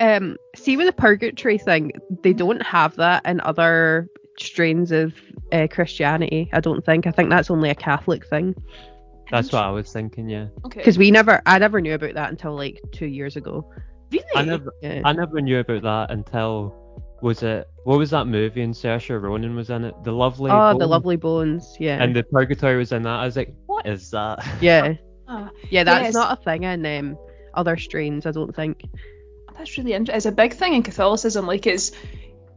Um, 0.00 0.36
see 0.54 0.76
with 0.76 0.86
the 0.86 0.92
purgatory 0.92 1.58
thing, 1.58 1.90
they 2.22 2.32
don't 2.32 2.62
have 2.62 2.94
that 2.96 3.26
in 3.26 3.40
other 3.40 4.08
strains 4.38 4.92
of 4.92 5.12
uh, 5.50 5.66
Christianity. 5.68 6.48
I 6.52 6.60
don't 6.60 6.84
think. 6.86 7.08
I 7.08 7.10
think 7.10 7.30
that's 7.30 7.50
only 7.50 7.68
a 7.68 7.74
Catholic 7.74 8.24
thing. 8.24 8.54
That's 9.28 9.50
what 9.50 9.64
I 9.64 9.70
was 9.70 9.92
thinking. 9.92 10.28
Yeah, 10.28 10.46
Okay. 10.66 10.78
Because 10.78 10.98
we 10.98 11.10
never, 11.10 11.42
I 11.46 11.58
never 11.58 11.80
knew 11.80 11.94
about 11.94 12.14
that 12.14 12.30
until 12.30 12.54
like 12.54 12.80
two 12.92 13.06
years 13.06 13.34
ago. 13.34 13.68
really? 14.12 14.24
I 14.36 14.44
never 14.44 14.72
Yeah. 14.82 15.02
I 15.04 15.12
never 15.12 15.40
knew 15.40 15.58
about 15.58 15.82
that 15.82 16.12
until 16.12 16.72
was 17.20 17.42
it 17.42 17.68
what 17.84 17.98
was 17.98 18.10
that 18.10 18.26
movie 18.26 18.62
and 18.62 18.74
Saoirse 18.74 19.20
Ronan 19.20 19.54
was 19.56 19.70
in 19.70 19.84
it? 19.84 19.94
The 20.04 20.12
Lovely. 20.12 20.50
oh, 20.50 20.72
the 20.72 20.78
Bones? 20.80 20.90
lovely 20.90 21.16
bones. 21.16 21.76
Yeah. 21.80 22.02
And 22.02 22.14
the 22.14 22.22
Purgatory 22.22 22.76
was 22.76 22.92
in 22.92 23.02
that. 23.02 23.20
I 23.20 23.24
was 23.24 23.36
like, 23.36 23.54
what 23.66 23.86
is 23.86 24.10
that? 24.10 24.46
yeah. 24.60 24.94
Ah, 25.26 25.50
Yeah, 25.70 25.84
that's 25.84 26.04
Yes. 26.06 26.14
not 26.14 26.38
a 26.38 26.42
thing 26.42 26.64
in 26.64 26.84
um, 26.86 27.18
other 27.54 27.76
strains, 27.76 28.26
I 28.26 28.30
don't 28.30 28.54
think. 28.54 28.84
that's 29.56 29.76
really 29.78 29.94
interesting. 29.94 30.16
It's 30.16 30.26
a 30.26 30.32
big 30.32 30.52
thing 30.54 30.74
in 30.74 30.82
Catholicism. 30.82 31.46
Like, 31.46 31.66
it's 31.66 31.92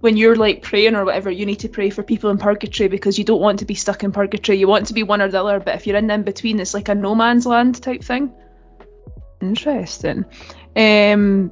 when 0.01 0.17
you're 0.17 0.35
like 0.35 0.61
praying 0.63 0.95
or 0.95 1.05
whatever, 1.05 1.31
you 1.31 1.45
need 1.45 1.59
to 1.59 1.69
pray 1.69 1.89
for 1.89 2.03
people 2.03 2.29
in 2.29 2.37
purgatory 2.37 2.89
because 2.89 3.17
you 3.17 3.23
don't 3.23 3.41
want 3.41 3.59
to 3.59 3.65
be 3.65 3.75
stuck 3.75 4.03
in 4.03 4.11
purgatory. 4.11 4.57
You 4.57 4.67
want 4.67 4.87
to 4.87 4.93
be 4.93 5.03
one 5.03 5.21
or 5.21 5.29
the 5.29 5.39
other, 5.41 5.59
but 5.59 5.75
if 5.75 5.87
you're 5.87 5.95
in 5.97 6.07
the 6.07 6.13
in 6.15 6.23
between, 6.23 6.59
it's 6.59 6.73
like 6.73 6.89
a 6.89 6.95
no 6.95 7.15
man's 7.15 7.45
land 7.45 7.81
type 7.81 8.03
thing. 8.03 8.33
Interesting. 9.41 10.25
Um, 10.75 11.51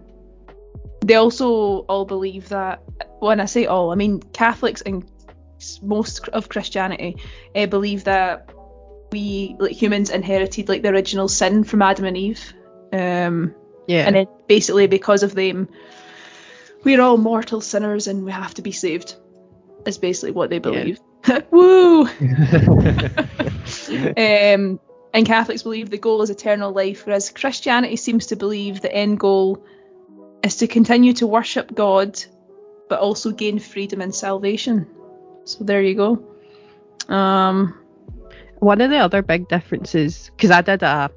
they 1.01 1.15
also 1.15 1.79
all 1.87 2.05
believe 2.05 2.49
that 2.49 2.81
when 3.19 3.39
I 3.39 3.45
say 3.45 3.65
all, 3.65 3.91
I 3.91 3.95
mean 3.95 4.21
Catholics 4.33 4.81
and 4.81 5.09
most 5.81 6.27
of 6.29 6.49
Christianity 6.49 7.17
uh, 7.55 7.65
believe 7.65 8.05
that 8.05 8.49
we 9.11 9.55
like 9.59 9.73
humans 9.73 10.09
inherited 10.09 10.69
like 10.69 10.83
the 10.83 10.89
original 10.89 11.27
sin 11.27 11.63
from 11.63 11.81
Adam 11.81 12.05
and 12.05 12.17
Eve. 12.17 12.53
Um, 12.93 13.53
Yeah. 13.87 14.05
and 14.05 14.15
then 14.15 14.27
basically 14.47 14.87
because 14.87 15.23
of 15.23 15.35
them 15.35 15.67
we're 16.83 17.01
all 17.01 17.17
mortal 17.17 17.61
sinners 17.61 18.07
and 18.07 18.23
we 18.23 18.31
have 18.31 18.53
to 18.55 18.61
be 18.61 18.71
saved 18.71 19.15
is 19.85 19.97
basically 19.97 20.31
what 20.31 20.49
they 20.49 20.59
believe 20.59 20.99
woo 21.51 22.03
um 24.17 24.79
and 25.13 25.25
catholics 25.25 25.63
believe 25.63 25.89
the 25.89 25.97
goal 25.97 26.21
is 26.21 26.29
eternal 26.29 26.71
life 26.71 27.05
whereas 27.05 27.29
christianity 27.31 27.95
seems 27.95 28.27
to 28.27 28.35
believe 28.35 28.81
the 28.81 28.93
end 28.93 29.19
goal 29.19 29.63
is 30.43 30.57
to 30.57 30.67
continue 30.67 31.13
to 31.13 31.27
worship 31.27 31.73
god 31.75 32.21
but 32.89 32.99
also 32.99 33.31
gain 33.31 33.59
freedom 33.59 34.01
and 34.01 34.13
salvation. 34.15 34.87
So 35.45 35.63
there 35.63 35.81
you 35.81 35.95
go. 35.95 37.13
Um 37.13 37.75
One 38.59 38.81
of 38.81 38.89
the 38.89 38.97
other 38.97 39.21
big 39.21 39.47
differences, 39.47 40.31
because 40.35 40.51
I 40.51 40.61
did 40.61 40.83
a, 40.83 41.09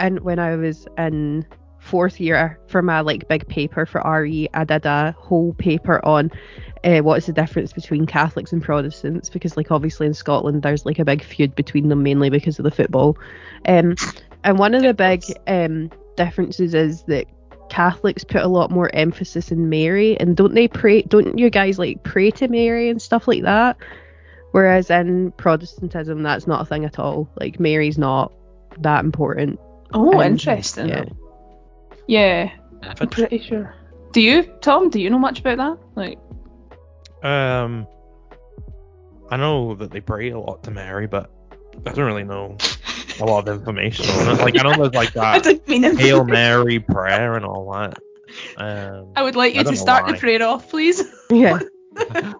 and 0.00 0.20
when 0.20 0.38
I 0.38 0.56
was 0.56 0.88
in 0.98 1.46
fourth 1.78 2.20
year 2.20 2.58
for 2.68 2.82
my 2.82 3.00
like 3.00 3.28
big 3.28 3.46
paper 3.48 3.86
for 3.86 4.00
RE, 4.00 4.48
I 4.54 4.64
did 4.64 4.86
a 4.86 5.14
whole 5.18 5.52
paper 5.54 6.04
on 6.04 6.30
uh, 6.84 6.98
what 6.98 7.18
is 7.18 7.26
the 7.26 7.32
difference 7.32 7.72
between 7.72 8.06
Catholics 8.06 8.52
and 8.52 8.62
Protestants, 8.62 9.30
because 9.30 9.56
like 9.56 9.70
obviously 9.70 10.06
in 10.06 10.14
Scotland 10.14 10.62
there's 10.62 10.84
like 10.84 10.98
a 10.98 11.04
big 11.04 11.22
feud 11.22 11.54
between 11.54 11.88
them 11.88 12.02
mainly 12.02 12.30
because 12.30 12.58
of 12.58 12.64
the 12.64 12.70
football, 12.70 13.16
um, 13.68 13.94
and 14.42 14.58
one 14.58 14.74
of 14.74 14.82
the 14.82 14.94
big 14.94 15.22
um 15.46 15.90
differences 16.16 16.74
is 16.74 17.04
that 17.04 17.26
Catholics 17.72 18.22
put 18.22 18.42
a 18.42 18.48
lot 18.48 18.70
more 18.70 18.94
emphasis 18.94 19.50
in 19.50 19.70
Mary, 19.70 20.18
and 20.20 20.36
don't 20.36 20.52
they 20.54 20.68
pray? 20.68 21.00
Don't 21.02 21.38
you 21.38 21.48
guys 21.48 21.78
like 21.78 22.02
pray 22.02 22.30
to 22.32 22.46
Mary 22.48 22.90
and 22.90 23.00
stuff 23.00 23.26
like 23.26 23.42
that? 23.44 23.78
Whereas 24.50 24.90
in 24.90 25.32
Protestantism, 25.32 26.22
that's 26.22 26.46
not 26.46 26.60
a 26.60 26.64
thing 26.66 26.84
at 26.84 26.98
all. 26.98 27.30
Like 27.40 27.58
Mary's 27.58 27.96
not 27.96 28.30
that 28.80 29.02
important. 29.04 29.58
oh 29.94 30.12
Um, 30.20 30.22
interesting 30.22 30.88
Yeah. 30.88 31.04
yeah 32.06 32.50
i'm 32.82 33.08
pretty 33.08 33.38
sure 33.38 33.74
do 34.12 34.20
you 34.20 34.42
tom 34.60 34.90
do 34.90 34.98
you 35.00 35.08
know 35.10 35.18
much 35.18 35.40
about 35.40 35.58
that 35.58 35.78
like 35.94 36.18
Um, 37.22 37.86
I 39.30 39.36
know 39.36 39.74
that 39.76 39.90
they 39.92 40.00
pray 40.00 40.30
a 40.30 40.38
lot 40.38 40.62
to 40.64 40.70
Mary, 40.70 41.06
but 41.06 41.30
I 41.86 41.92
don't 41.92 42.04
really 42.06 42.24
know 42.24 42.56
a 43.22 43.26
lot 43.30 43.48
of 43.48 43.58
information 43.60 44.06
on 44.10 44.36
it. 44.36 44.40
Like 44.42 44.58
I 44.58 44.62
know 44.62 44.76
there's 44.76 44.94
like 44.94 45.16
I 45.16 45.38
that 45.38 45.44
didn't 45.44 45.68
mean. 45.68 45.96
Hail 45.96 46.24
Mary 46.24 46.80
prayer 46.80 47.34
and 47.36 47.44
all 47.44 47.72
that. 47.72 47.98
Um, 48.56 49.12
I 49.16 49.22
would 49.22 49.36
like 49.36 49.54
you 49.54 49.62
to 49.62 49.70
know 49.70 49.76
start 49.76 50.06
the 50.06 50.14
prayer 50.14 50.42
off, 50.42 50.68
please. 50.70 51.02
Yeah. 51.30 51.58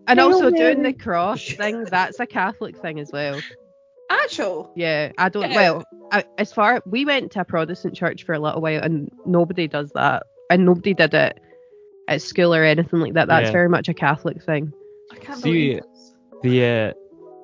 And 0.08 0.18
Hail 0.18 0.32
also 0.32 0.50
doing 0.50 0.82
the 0.82 0.94
cross 0.94 1.46
thing, 1.46 1.84
that's 1.84 2.18
a 2.18 2.26
Catholic 2.26 2.74
thing 2.78 2.98
as 2.98 3.10
well. 3.12 3.38
Actual. 4.08 4.72
Yeah, 4.76 5.12
I 5.18 5.28
don't. 5.28 5.50
Yeah. 5.50 5.56
Well, 5.56 5.84
I, 6.10 6.24
as 6.38 6.52
far 6.54 6.82
we 6.86 7.04
went 7.04 7.32
to 7.32 7.40
a 7.40 7.44
Protestant 7.44 7.94
church 7.94 8.24
for 8.24 8.32
a 8.34 8.38
little 8.38 8.62
while, 8.62 8.80
and 8.82 9.10
nobody 9.26 9.68
does 9.68 9.90
that, 9.92 10.22
and 10.48 10.64
nobody 10.64 10.94
did 10.94 11.12
it 11.12 11.38
at 12.08 12.22
school 12.22 12.54
or 12.54 12.64
anything 12.64 13.00
like 13.00 13.12
that. 13.14 13.28
That's 13.28 13.46
Yeah. 13.48 13.52
very 13.52 13.68
much 13.68 13.88
a 13.88 13.94
Catholic 13.94 14.42
thing. 14.42 14.72
I 15.10 15.16
can't 15.16 15.38
See, 15.38 15.42
believe 15.50 15.82
this. 15.82 16.14
The 16.42 16.64
uh, 16.64 16.92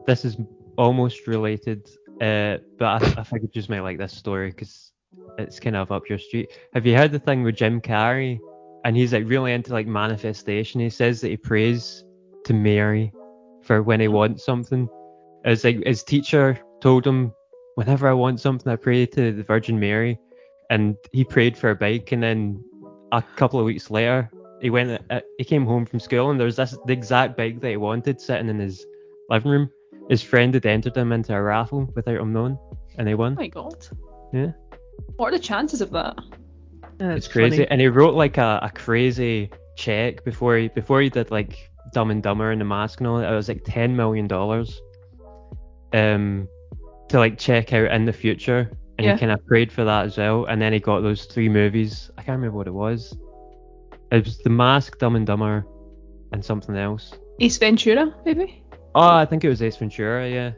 this 0.06 0.24
is 0.24 0.38
almost 0.76 1.26
related, 1.26 1.88
uh, 2.20 2.58
but 2.78 3.02
I, 3.02 3.20
I 3.20 3.24
think 3.24 3.42
you 3.42 3.48
just 3.52 3.68
might 3.68 3.80
like 3.80 3.98
this 3.98 4.12
story 4.12 4.50
because 4.50 4.92
it's 5.38 5.60
kind 5.60 5.76
of 5.76 5.92
up 5.92 6.08
your 6.08 6.18
street. 6.18 6.50
Have 6.74 6.86
you 6.86 6.96
heard 6.96 7.12
the 7.12 7.18
thing 7.18 7.42
with 7.42 7.56
Jim 7.56 7.80
Carrey? 7.80 8.38
And 8.84 8.96
he's 8.96 9.12
like 9.12 9.24
really 9.26 9.52
into 9.52 9.72
like 9.72 9.86
manifestation. 9.86 10.80
He 10.80 10.90
says 10.90 11.20
that 11.20 11.28
he 11.28 11.36
prays 11.36 12.04
to 12.44 12.54
Mary 12.54 13.12
for 13.62 13.82
when 13.82 14.00
he 14.00 14.08
wants 14.08 14.44
something. 14.44 14.88
It's 15.44 15.64
like 15.64 15.84
his 15.84 16.02
teacher 16.02 16.58
told 16.80 17.06
him, 17.06 17.32
whenever 17.74 18.08
I 18.08 18.12
want 18.12 18.40
something, 18.40 18.70
I 18.70 18.76
pray 18.76 19.06
to 19.06 19.32
the 19.32 19.42
Virgin 19.42 19.78
Mary. 19.78 20.18
And 20.70 20.96
he 21.12 21.24
prayed 21.24 21.56
for 21.56 21.70
a 21.70 21.74
bike, 21.74 22.12
and 22.12 22.22
then 22.22 22.62
a 23.12 23.22
couple 23.36 23.58
of 23.58 23.64
weeks 23.64 23.90
later, 23.90 24.30
he 24.60 24.68
went. 24.68 25.00
Uh, 25.08 25.20
he 25.38 25.44
came 25.44 25.64
home 25.64 25.86
from 25.86 25.98
school, 25.98 26.30
and 26.30 26.38
there 26.38 26.44
was 26.44 26.56
this 26.56 26.76
the 26.86 26.92
exact 26.92 27.38
bike 27.38 27.60
that 27.60 27.70
he 27.70 27.78
wanted 27.78 28.20
sitting 28.20 28.50
in 28.50 28.58
his 28.58 28.84
living 29.30 29.50
room. 29.50 29.70
His 30.08 30.22
friend 30.22 30.54
had 30.54 30.64
entered 30.66 30.96
him 30.96 31.12
into 31.12 31.34
a 31.34 31.42
raffle 31.42 31.90
without 31.94 32.20
him 32.20 32.32
knowing, 32.32 32.58
and 32.96 33.06
they 33.06 33.14
Oh 33.14 33.30
my 33.30 33.48
god. 33.48 33.86
Yeah. 34.32 34.52
What 35.16 35.28
are 35.28 35.36
the 35.36 35.42
chances 35.42 35.80
of 35.80 35.90
that? 35.92 36.18
It's 37.00 37.28
crazy. 37.28 37.58
funny. 37.58 37.68
And 37.70 37.80
he 37.80 37.88
wrote 37.88 38.14
like 38.14 38.38
a, 38.38 38.60
a 38.62 38.70
crazy 38.70 39.50
check 39.76 40.24
before 40.24 40.56
he 40.56 40.68
before 40.68 41.00
he 41.00 41.08
did 41.10 41.30
like 41.30 41.70
Dumb 41.92 42.10
and 42.10 42.22
Dumber 42.22 42.50
and 42.50 42.60
the 42.60 42.64
Mask 42.64 43.00
and 43.00 43.06
all 43.06 43.18
that. 43.18 43.32
It 43.32 43.36
was 43.36 43.48
like 43.48 43.62
ten 43.64 43.94
million 43.94 44.26
dollars. 44.26 44.80
Um, 45.92 46.48
to 47.08 47.18
like 47.18 47.38
check 47.38 47.72
out 47.72 47.90
in 47.92 48.04
the 48.04 48.12
future, 48.12 48.70
and 48.98 49.06
Yeah. 49.06 49.14
he 49.14 49.20
kind 49.20 49.32
of 49.32 49.44
prayed 49.46 49.72
for 49.72 49.84
that 49.84 50.04
as 50.06 50.18
well. 50.18 50.44
And 50.46 50.60
then 50.60 50.72
he 50.72 50.80
got 50.80 51.00
those 51.00 51.24
three 51.24 51.48
movies. 51.48 52.10
I 52.18 52.22
can't 52.22 52.36
remember 52.36 52.56
what 52.58 52.66
it 52.66 52.74
was. 52.74 53.16
It 54.12 54.24
was 54.24 54.38
The 54.38 54.50
Mask, 54.50 54.98
Dumb 54.98 55.16
and 55.16 55.26
Dumber, 55.26 55.64
and 56.32 56.44
something 56.44 56.76
else. 56.76 57.14
Ace 57.40 57.56
Ventura, 57.58 58.14
maybe? 58.26 58.62
Oh, 58.98 59.16
I 59.16 59.24
think 59.26 59.44
it 59.44 59.48
was 59.48 59.62
Ace 59.62 59.76
Ventura, 59.76 60.28
yeah. 60.28 60.52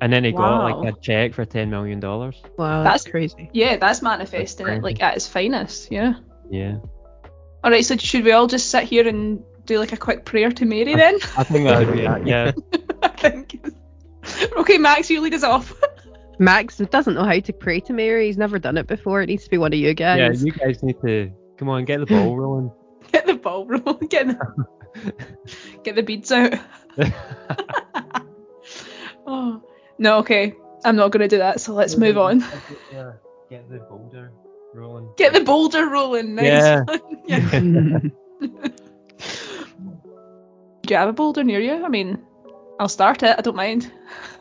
And 0.00 0.12
then 0.12 0.24
he 0.24 0.32
got 0.32 0.64
like 0.82 0.94
a 0.94 0.98
check 1.00 1.34
for 1.34 1.44
ten 1.44 1.68
million 1.70 2.00
dollars. 2.00 2.40
Wow, 2.56 2.82
That's- 2.82 3.02
that's 3.02 3.10
crazy. 3.10 3.50
Yeah, 3.52 3.76
that's 3.76 4.00
manifesting 4.02 4.66
it 4.68 4.82
like 4.82 5.02
at 5.02 5.16
its 5.16 5.26
finest, 5.28 5.90
yeah. 5.92 6.14
Yeah. 6.50 6.76
Alright, 7.64 7.84
so 7.84 7.96
should 7.96 8.24
we 8.24 8.32
all 8.32 8.46
just 8.46 8.70
sit 8.70 8.84
here 8.84 9.06
and 9.06 9.42
do 9.66 9.78
like 9.78 9.92
a 9.92 9.96
quick 9.98 10.24
prayer 10.24 10.50
to 10.50 10.64
Mary 10.64 10.94
then? 10.94 11.16
I 11.36 11.44
think 11.44 11.64
that 11.68 11.86
would 11.86 11.94
be 11.94 12.04
it. 12.04 12.26
Yeah. 12.26 12.52
I 13.02 13.08
think. 13.08 13.60
Okay, 14.56 14.78
Max, 14.78 15.10
you 15.10 15.20
lead 15.20 15.34
us 15.34 15.42
off. 15.44 15.74
Max 16.38 16.78
doesn't 16.78 17.12
know 17.14 17.24
how 17.24 17.38
to 17.38 17.52
pray 17.52 17.80
to 17.80 17.92
Mary. 17.92 18.26
He's 18.26 18.38
never 18.38 18.58
done 18.58 18.78
it 18.78 18.86
before. 18.86 19.20
It 19.20 19.26
needs 19.26 19.44
to 19.44 19.50
be 19.50 19.58
one 19.58 19.74
of 19.74 19.78
you 19.78 19.92
guys. 19.92 20.40
Yeah, 20.42 20.46
you 20.46 20.52
guys 20.52 20.82
need 20.82 20.96
to 21.04 21.30
come 21.58 21.68
on, 21.68 21.84
get 21.84 22.00
the 22.00 22.06
ball 22.06 22.34
rolling. 22.38 22.70
Get 23.12 23.26
the 23.26 23.34
ball 23.34 23.66
rolling. 23.66 24.06
Get 24.08 24.28
the, 24.28 25.12
get 25.84 25.94
the 25.96 26.02
beads 26.02 26.32
out. 26.32 26.54
Oh 29.26 29.62
no, 29.98 30.18
okay. 30.18 30.54
I'm 30.84 30.96
not 30.96 31.10
gonna 31.10 31.28
do 31.28 31.38
that. 31.38 31.60
So 31.60 31.74
let's 31.74 31.96
move 31.96 32.16
on. 32.18 32.40
Get 33.48 33.68
the 33.68 33.78
boulder 33.88 34.32
rolling. 34.74 35.10
Get 35.16 35.32
the 35.32 35.40
boulder 35.40 35.88
rolling. 35.88 36.34
Nice. 36.34 36.46
Yeah. 36.46 36.84
yeah. 37.26 37.98
Do 40.82 40.94
you 40.94 40.96
have 40.96 41.08
a 41.08 41.12
boulder 41.12 41.44
near 41.44 41.60
you? 41.60 41.84
I 41.84 41.88
mean, 41.88 42.18
I'll 42.80 42.88
start 42.88 43.22
it. 43.22 43.36
I 43.38 43.42
don't 43.42 43.56
mind. 43.56 43.92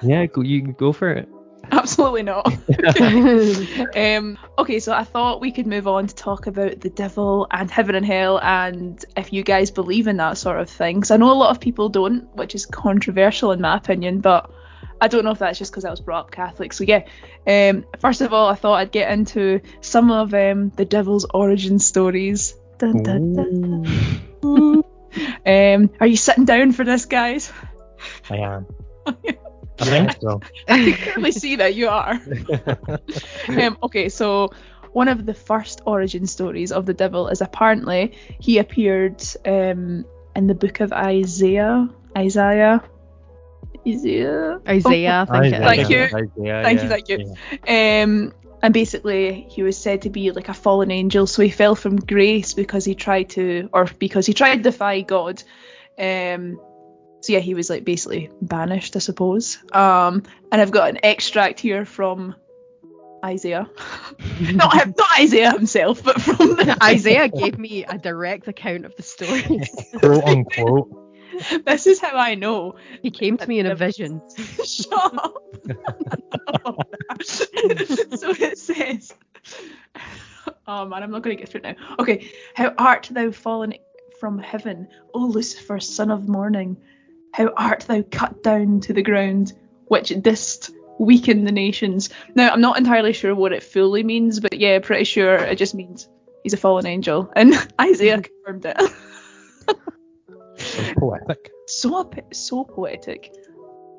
Yeah, 0.02 0.26
go, 0.26 0.42
you 0.42 0.62
can 0.62 0.74
go 0.74 0.92
for 0.92 1.12
it. 1.12 1.30
Absolutely 1.72 2.24
not. 2.24 2.48
um, 3.96 4.38
okay, 4.58 4.80
so 4.80 4.94
I 4.94 5.04
thought 5.04 5.42
we 5.42 5.52
could 5.52 5.68
move 5.68 5.88
on 5.88 6.08
to 6.08 6.16
talk 6.16 6.48
about 6.48 6.80
the 6.80 6.90
devil 6.90 7.48
and 7.52 7.70
heaven 7.70 7.96
and 7.96 8.06
hell, 8.06 8.40
and 8.40 9.04
if 9.16 9.32
you 9.34 9.44
guys 9.44 9.70
believe 9.72 10.08
in 10.08 10.18
that 10.18 10.38
sort 10.38 10.60
of 10.60 10.70
thing. 10.70 11.04
I 11.10 11.18
know 11.18 11.32
a 11.32 11.34
lot 11.34 11.52
of 11.52 11.60
people 11.60 11.90
don't, 11.90 12.34
which 12.36 12.56
is 12.56 12.66
controversial 12.66 13.52
in 13.52 13.62
my 13.62 13.78
opinion, 13.78 14.20
but 14.20 14.52
I 15.02 15.08
don't 15.08 15.24
know 15.24 15.32
if 15.32 15.40
that's 15.40 15.60
just 15.60 15.72
because 15.72 15.86
I 15.86 15.92
was 15.92 16.02
brought 16.02 16.26
up 16.26 16.32
Catholic. 16.32 16.74
So 16.74 16.84
yeah, 16.84 17.06
um, 17.48 17.86
first 18.00 18.22
of 18.22 18.34
all, 18.34 18.48
I 18.48 18.56
thought 18.56 18.76
I'd 18.76 18.92
get 18.92 19.12
into 19.12 19.62
some 19.82 20.12
of 20.12 20.34
um, 20.34 20.70
the 20.76 20.86
devil's 20.86 21.26
origin 21.26 21.80
stories. 21.80 22.56
Dun, 22.78 23.04
dun, 23.04 23.34
dun. 23.34 24.84
Um, 25.46 25.90
are 26.00 26.08
you 26.08 26.18
sitting 26.18 26.46
down 26.46 26.72
for 26.72 26.86
this, 26.86 27.06
guys? 27.06 27.52
I 28.30 28.38
am. 28.38 28.68
I 29.80 29.86
think 29.86 30.12
so. 30.22 30.42
I 30.68 30.92
can 30.92 30.94
clearly 30.94 31.32
see 31.32 31.56
that 31.58 31.76
you 31.76 31.90
are. 31.90 32.20
um, 33.48 33.78
okay, 33.84 34.10
so 34.10 34.50
one 34.94 35.08
of 35.08 35.26
the 35.26 35.34
first 35.34 35.82
origin 35.86 36.26
stories 36.26 36.72
of 36.72 36.86
the 36.86 36.94
devil 36.94 37.28
is 37.28 37.42
apparently 37.42 38.14
he 38.40 38.58
appeared 38.58 39.24
um, 39.46 40.06
in 40.36 40.48
the 40.48 40.56
book 40.56 40.80
of 40.80 40.92
Isaiah. 40.92 41.90
Isaiah. 42.18 42.84
Isaiah. 43.88 44.60
Isaiah, 44.68 45.28
I 45.30 45.42
think. 45.42 45.56
it 45.56 45.62
Thank 45.62 45.90
you. 45.90 46.46
Yeah, 46.46 46.64
Thank 46.64 46.82
you, 46.84 46.90
thank 46.90 47.10
you. 47.10 47.36
Um, 47.68 48.34
and 48.62 48.74
basically, 48.74 49.46
he 49.50 49.64
was 49.64 49.78
said 49.78 50.02
to 50.02 50.10
be 50.10 50.32
like 50.32 50.50
a 50.50 50.54
fallen 50.54 50.92
angel, 50.92 51.28
so 51.28 51.42
he 51.42 51.50
fell 51.50 51.76
from 51.76 51.96
grace 51.96 52.54
because 52.54 52.84
he 52.84 52.94
tried 52.94 53.30
to, 53.32 53.70
or 53.72 53.86
because 54.00 54.26
he 54.26 54.34
tried 54.34 54.58
to 54.58 54.62
defy 54.64 55.02
God. 55.02 55.42
Um, 55.98 56.60
so 57.22 57.34
yeah, 57.34 57.40
he 57.40 57.54
was 57.54 57.70
like 57.70 57.84
basically 57.84 58.30
banished, 58.42 58.96
I 58.96 59.00
suppose. 59.00 59.58
Um, 59.74 60.24
and 60.52 60.62
I've 60.62 60.72
got 60.72 60.90
an 60.90 61.00
extract 61.04 61.60
here 61.60 61.86
from 61.86 62.36
Isaiah. 63.24 63.70
not, 64.54 64.76
not 64.98 65.20
Isaiah 65.20 65.52
himself, 65.52 66.04
but 66.04 66.22
from 66.22 66.38
the 66.56 66.78
Isaiah 66.82 67.28
gave 67.30 67.58
me 67.58 67.84
a 67.84 67.98
direct 67.98 68.48
account 68.48 68.86
of 68.86 68.96
the 68.96 69.04
story. 69.04 69.62
Quote 69.98 70.24
unquote. 70.24 70.96
This 71.66 71.88
is 71.88 72.00
how 72.00 72.18
I 72.18 72.36
know. 72.36 72.76
He 73.02 73.12
came 73.12 73.38
to 73.38 73.48
me 73.48 73.60
in 73.60 73.66
a 73.66 73.76
vision. 73.76 74.22
Shut 74.66 74.92
up. 74.92 75.36
so 77.26 77.46
it 78.32 78.58
says, 78.58 79.14
oh 80.68 80.86
man, 80.86 81.04
I'm 81.04 81.12
not 81.12 81.22
going 81.22 81.38
to 81.38 81.42
get 81.42 81.50
through 81.50 81.62
it 81.64 81.78
now. 81.78 81.96
Okay, 82.00 82.32
how 82.56 82.74
art 82.78 83.10
thou 83.12 83.32
fallen 83.32 83.76
from 84.20 84.40
heaven, 84.40 84.88
O 85.14 85.20
Lucifer, 85.20 85.80
son 85.80 86.12
of 86.12 86.28
morning? 86.28 86.78
How 87.34 87.54
art 87.56 87.82
thou 87.82 88.04
cut 88.12 88.44
down 88.44 88.80
to 88.82 88.94
the 88.94 89.04
ground, 89.04 89.54
which 89.86 90.10
didst 90.22 90.72
weaken 90.98 91.46
the 91.46 91.52
nations? 91.52 92.10
Now, 92.36 92.50
I'm 92.50 92.62
not 92.62 92.78
entirely 92.78 93.14
sure 93.14 93.36
what 93.36 93.54
it 93.54 93.64
fully 93.64 94.04
means, 94.04 94.40
but 94.40 94.54
yeah, 94.54 94.80
pretty 94.80 95.04
sure 95.04 95.36
it 95.36 95.58
just 95.58 95.76
means 95.76 96.08
he's 96.44 96.54
a 96.54 96.58
fallen 96.58 96.86
angel. 96.86 97.32
And 97.36 97.54
Isaiah 97.80 98.18
mm-hmm. 98.18 98.54
confirmed 98.54 98.66
it. 98.66 98.92
So 100.60 100.94
poetic. 100.96 101.52
so 101.68 102.12
so 102.34 102.64
poetic. 102.66 103.34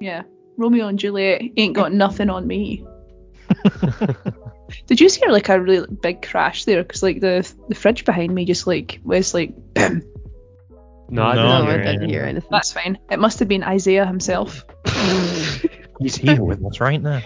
Yeah, 0.01 0.25
Romeo 0.57 0.89
and 0.89 0.99
Juliet 0.99 1.43
ain't 1.57 1.75
got 1.75 1.93
nothing 1.93 2.29
on 2.29 2.47
me. 2.47 2.85
Did 4.87 5.01
you 5.01 5.09
see 5.09 5.27
like 5.27 5.49
a 5.49 5.61
really 5.61 5.87
big 6.03 6.23
crash 6.23 6.65
there? 6.65 6.83
Because 6.83 7.03
like 7.03 7.21
the 7.21 7.51
the 7.69 7.75
fridge 7.75 8.05
behind 8.05 8.35
me 8.35 8.45
just 8.45 8.67
like 8.67 9.01
was 9.05 9.35
like. 9.35 9.55
No, 11.11 11.23
I 11.25 11.35
No, 11.35 11.43
didn't 11.43 11.49
No, 11.51 11.63
hear 11.65 11.73
I 11.73 11.77
didn't 11.77 11.89
anything. 11.89 12.09
hear 12.09 12.23
anything. 12.25 12.49
That's 12.51 12.73
fine. 12.73 12.99
It 13.11 13.19
must 13.19 13.39
have 13.41 13.49
been 13.49 13.63
Isaiah 13.65 14.07
himself. 14.07 14.65
He's 16.01 16.17
here 16.17 16.43
with 16.43 16.65
us 16.65 16.81
right 16.81 17.01
now. 17.03 17.21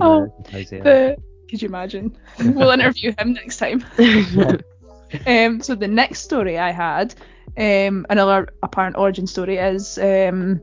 Oh, 0.00 0.44
Isaiah. 0.52 0.82
The, 0.82 1.16
could 1.48 1.62
you 1.62 1.68
imagine? 1.68 2.16
we'll 2.40 2.70
interview 2.70 3.12
him 3.18 3.32
next 3.34 3.56
time. 3.58 3.84
Um, 5.26 5.60
so 5.60 5.74
the 5.74 5.88
next 5.88 6.20
story 6.20 6.58
I 6.58 6.70
had, 6.70 7.14
um, 7.58 8.06
another 8.08 8.48
apparent 8.62 8.96
origin 8.96 9.26
story 9.26 9.58
is 9.58 9.98
um, 9.98 10.58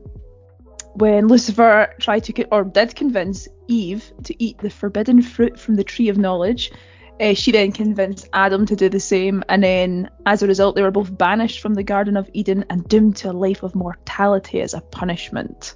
when 0.94 1.28
Lucifer 1.28 1.94
tried 2.00 2.24
to 2.24 2.44
or 2.50 2.64
did 2.64 2.96
convince 2.96 3.46
Eve 3.68 4.12
to 4.24 4.42
eat 4.42 4.58
the 4.58 4.68
forbidden 4.68 5.22
fruit 5.22 5.56
from 5.56 5.76
the 5.76 5.84
tree 5.84 6.08
of 6.08 6.18
knowledge. 6.18 6.72
Uh, 7.20 7.34
she 7.34 7.52
then 7.52 7.70
convinced 7.70 8.28
Adam 8.32 8.64
to 8.64 8.74
do 8.74 8.88
the 8.88 8.98
same, 8.98 9.44
and 9.50 9.62
then 9.62 10.08
as 10.24 10.42
a 10.42 10.46
result, 10.46 10.74
they 10.74 10.82
were 10.82 10.90
both 10.90 11.16
banished 11.16 11.60
from 11.60 11.74
the 11.74 11.82
Garden 11.82 12.16
of 12.16 12.30
Eden 12.32 12.64
and 12.70 12.88
doomed 12.88 13.16
to 13.16 13.30
a 13.30 13.32
life 13.32 13.62
of 13.62 13.74
mortality 13.74 14.62
as 14.62 14.72
a 14.72 14.80
punishment. 14.80 15.74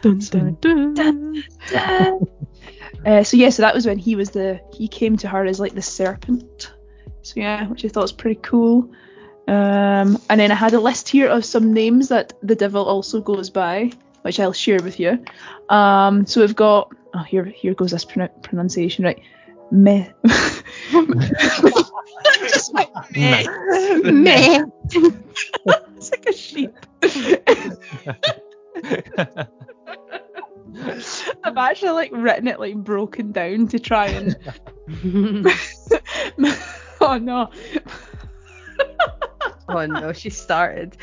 Dun, 0.00 0.18
dun, 0.18 0.94
dun. 0.94 1.44
uh, 3.04 3.22
so 3.22 3.36
yeah, 3.36 3.50
so 3.50 3.62
that 3.62 3.74
was 3.74 3.86
when 3.86 3.98
he 3.98 4.16
was 4.16 4.30
the 4.30 4.60
he 4.72 4.88
came 4.88 5.18
to 5.18 5.28
her 5.28 5.44
as 5.44 5.60
like 5.60 5.74
the 5.74 5.82
serpent. 5.82 6.72
So 7.20 7.34
yeah, 7.36 7.66
which 7.66 7.84
I 7.84 7.88
thought 7.88 8.02
was 8.02 8.12
pretty 8.12 8.40
cool. 8.42 8.90
Um, 9.46 10.18
and 10.30 10.40
then 10.40 10.50
I 10.50 10.54
had 10.54 10.72
a 10.72 10.80
list 10.80 11.08
here 11.08 11.28
of 11.28 11.44
some 11.44 11.74
names 11.74 12.08
that 12.08 12.32
the 12.42 12.54
devil 12.54 12.84
also 12.84 13.20
goes 13.20 13.50
by, 13.50 13.92
which 14.22 14.40
I'll 14.40 14.52
share 14.54 14.78
with 14.82 14.98
you. 14.98 15.22
Um, 15.68 16.24
so 16.24 16.40
we've 16.40 16.56
got 16.56 16.94
oh 17.14 17.24
here 17.24 17.44
here 17.44 17.74
goes 17.74 17.90
this 17.90 18.06
pron- 18.06 18.30
pronunciation 18.42 19.04
right. 19.04 19.20
Me. 19.70 20.08
Just 22.48 22.74
like 22.74 22.90
meh. 23.14 23.44
Meh. 24.04 24.64
It's 25.96 26.10
like 26.10 26.26
a 26.26 26.32
sheep. 26.32 26.72
I've 31.44 31.56
actually 31.56 31.90
like 31.90 32.10
written 32.12 32.48
it 32.48 32.60
like 32.60 32.76
broken 32.76 33.32
down 33.32 33.68
to 33.68 33.78
try 33.78 34.06
and 34.06 34.36
oh 37.00 37.18
no. 37.18 37.50
oh 39.68 39.86
no, 39.86 40.12
she 40.12 40.30
started. 40.30 40.96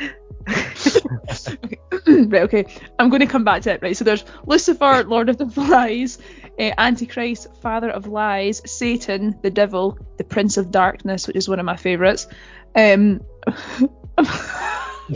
right, 2.07 2.43
okay. 2.43 2.65
I'm 2.99 3.09
going 3.09 3.21
to 3.21 3.25
come 3.25 3.43
back 3.43 3.63
to 3.63 3.73
it. 3.73 3.81
Right, 3.81 3.97
so 3.97 4.03
there's 4.03 4.25
Lucifer, 4.45 5.03
Lord 5.03 5.29
of 5.29 5.37
the 5.37 5.47
Flies, 5.47 6.19
uh, 6.57 6.71
Antichrist, 6.77 7.47
Father 7.61 7.89
of 7.89 8.07
Lies, 8.07 8.61
Satan, 8.65 9.37
the 9.41 9.49
Devil, 9.49 9.97
the 10.17 10.23
Prince 10.23 10.57
of 10.57 10.71
Darkness, 10.71 11.27
which 11.27 11.35
is 11.35 11.49
one 11.49 11.59
of 11.59 11.65
my 11.65 11.75
favourites. 11.75 12.27
Um, 12.75 13.21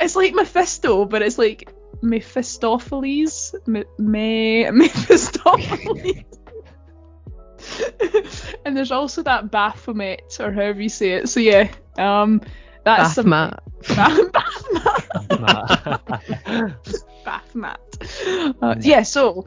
it's 0.00 0.16
like 0.16 0.34
Mephisto, 0.34 1.04
but 1.04 1.22
it's 1.22 1.38
like 1.38 1.72
Mephistopheles. 2.02 3.54
Me, 3.66 3.84
me 3.98 4.70
Mephistopheles. 4.70 6.24
and 8.64 8.76
there's 8.76 8.92
also 8.92 9.22
that 9.22 9.50
Baphomet, 9.50 10.36
or 10.40 10.52
however 10.52 10.80
you 10.80 10.88
say 10.88 11.12
it. 11.12 11.28
So 11.28 11.40
yeah, 11.40 11.68
um, 11.96 12.40
that's 12.84 13.14
some 13.14 13.26
Bathmat. 13.26 13.60
Bathmat. 14.62 16.00
Bathmat. 17.24 17.76
Uh, 18.60 18.74
yeah, 18.80 19.02
so 19.02 19.46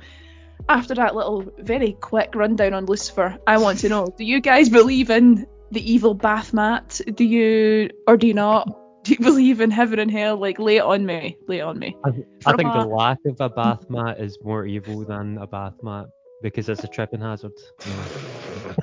after 0.69 0.95
that 0.95 1.15
little 1.15 1.51
very 1.59 1.93
quick 1.93 2.33
rundown 2.35 2.73
on 2.73 2.85
Lucifer, 2.85 3.37
I 3.45 3.57
want 3.57 3.79
to 3.79 3.89
know: 3.89 4.13
Do 4.17 4.23
you 4.23 4.39
guys 4.39 4.69
believe 4.69 5.09
in 5.09 5.45
the 5.71 5.91
evil 5.91 6.15
Bathmat? 6.15 7.15
Do 7.15 7.23
you, 7.23 7.89
or 8.07 8.17
do 8.17 8.27
you 8.27 8.33
not? 8.33 8.77
Do 9.03 9.13
you 9.13 9.19
believe 9.19 9.61
in 9.61 9.71
heaven 9.71 9.97
and 9.97 10.11
hell? 10.11 10.37
Like, 10.37 10.59
lay 10.59 10.77
it 10.77 10.83
on 10.83 11.03
me. 11.07 11.35
Lay 11.47 11.57
it 11.57 11.61
on 11.61 11.79
me. 11.79 11.97
I, 12.05 12.09
I 12.45 12.55
think 12.55 12.71
the 12.71 12.81
From 12.81 12.91
lack 12.91 13.17
of 13.25 13.41
a 13.41 13.49
bath 13.49 13.89
mat 13.89 14.19
is 14.19 14.37
more 14.43 14.67
evil 14.67 15.03
than 15.03 15.39
a 15.39 15.47
bath 15.47 15.73
mat 15.81 16.05
because 16.43 16.69
it's 16.69 16.83
a 16.83 16.87
tripping 16.87 17.21
hazard. 17.21 17.53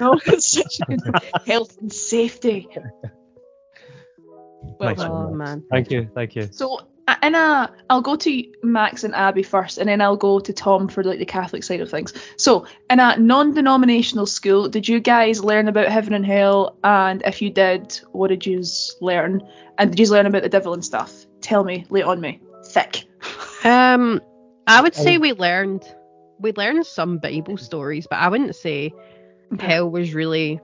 No, 0.01 0.19
it's 0.27 0.53
such 0.53 0.81
a 0.81 1.41
health 1.47 1.79
and 1.81 1.93
safety. 1.93 2.69
Well, 4.79 4.91
Nice 4.91 4.99
done. 4.99 5.11
Oh 5.11 5.35
man. 5.35 5.65
Thank 5.71 5.91
you, 5.91 6.11
thank 6.15 6.37
you. 6.37 6.49
So 6.51 6.81
in 7.23 7.35
a, 7.35 7.73
I'll 7.91 8.01
go 8.01 8.17
to 8.17 8.45
Max 8.63 9.05
and 9.05 9.15
Abby 9.15 9.43
first, 9.43 9.79
and 9.79 9.89
then 9.89 10.01
I'll 10.01 10.17
go 10.17 10.41
to 10.41 10.53
Tom 10.53 10.89
for 10.89 11.03
like 11.03 11.19
the 11.19 11.27
Catholic 11.27 11.63
side 11.65 11.81
of 11.81 11.91
things. 11.91 12.13
So 12.37 12.67
in 12.91 13.01
a 13.01 13.17
non-denominational 13.19 14.27
school, 14.27 14.69
did 14.69 14.89
you 14.89 15.01
guys 15.01 15.43
learn 15.43 15.69
about 15.69 15.89
heaven 15.89 16.13
and 16.13 16.27
hell? 16.27 16.77
And 16.85 17.23
if 17.25 17.41
you 17.41 17.51
did, 17.51 18.01
what 18.13 18.29
did 18.29 18.45
you 18.47 18.63
learn? 19.01 19.47
And 19.79 19.91
did 19.91 19.99
you 20.01 20.13
learn 20.13 20.27
about 20.27 20.43
the 20.43 20.49
devil 20.49 20.75
and 20.75 20.85
stuff? 20.85 21.27
Tell 21.41 21.65
me, 21.65 21.87
lay 21.91 22.03
on 22.03 22.21
me, 22.21 22.41
thick. 22.67 23.05
Um, 23.65 24.21
I 24.67 24.83
would 24.83 24.95
say 24.95 25.19
we 25.19 25.33
learned 25.33 25.83
we 26.41 26.53
learned 26.53 26.87
some 26.87 27.19
Bible 27.19 27.57
stories, 27.57 28.07
but 28.09 28.19
I 28.19 28.29
wouldn't 28.29 28.55
say 28.55 28.93
hell 29.59 29.91
was 29.91 30.15
really 30.15 30.61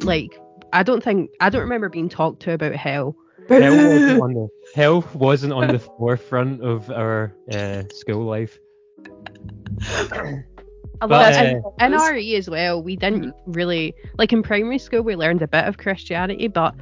like 0.00 0.38
I 0.72 0.82
don't 0.82 1.02
think 1.02 1.30
I 1.40 1.50
don't 1.50 1.62
remember 1.62 1.88
being 1.88 2.08
talked 2.08 2.42
to 2.42 2.52
about 2.52 2.74
hell. 2.74 3.16
Hell 3.48 3.76
wasn't 3.88 4.22
on 4.22 4.34
the 4.34 4.48
hell 4.74 5.04
wasn't 5.14 5.52
on 5.52 5.68
the 5.68 5.78
forefront 5.78 6.62
of 6.62 6.90
our 6.90 7.34
uh, 7.52 7.82
school 7.92 8.24
life. 8.24 8.58
A 11.00 11.08
But, 11.08 11.34
uh, 11.34 11.60
in 11.80 11.92
RE 11.92 12.36
as 12.36 12.48
well, 12.48 12.82
we 12.82 12.96
didn't 12.96 13.34
really 13.46 13.94
like 14.16 14.32
in 14.32 14.42
primary 14.42 14.78
school 14.78 15.02
we 15.02 15.16
learned 15.16 15.42
a 15.42 15.48
bit 15.48 15.64
of 15.64 15.76
Christianity, 15.76 16.48
but 16.48 16.74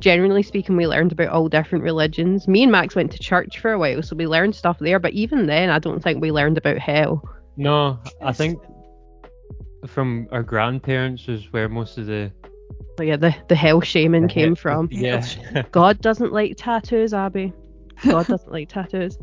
generally 0.00 0.42
speaking 0.42 0.76
we 0.76 0.86
learned 0.86 1.12
about 1.12 1.28
all 1.28 1.48
different 1.48 1.84
religions. 1.84 2.48
Me 2.48 2.62
and 2.62 2.72
Max 2.72 2.94
went 2.94 3.12
to 3.12 3.18
church 3.18 3.58
for 3.58 3.72
a 3.72 3.78
while, 3.78 4.02
so 4.02 4.16
we 4.16 4.26
learned 4.26 4.54
stuff 4.54 4.78
there, 4.78 4.98
but 4.98 5.12
even 5.12 5.46
then 5.46 5.70
I 5.70 5.78
don't 5.78 6.02
think 6.02 6.20
we 6.20 6.32
learned 6.32 6.58
about 6.58 6.78
hell. 6.78 7.22
No, 7.56 7.98
I 8.22 8.32
think 8.32 8.60
from 9.86 10.28
our 10.32 10.42
grandparents 10.42 11.26
was 11.26 11.52
where 11.52 11.68
most 11.68 11.98
of 11.98 12.06
the 12.06 12.32
So 12.96 13.04
yeah, 13.04 13.16
the, 13.16 13.34
the 13.48 13.54
hell 13.54 13.80
shaman 13.80 14.28
came 14.28 14.54
from. 14.54 14.88
Yeah. 14.92 15.24
God 15.72 16.00
doesn't 16.00 16.32
like 16.32 16.54
tattoos, 16.56 17.14
Abby. 17.14 17.52
God 18.04 18.26
doesn't 18.26 18.52
like 18.52 18.68
tattoos. 18.68 19.18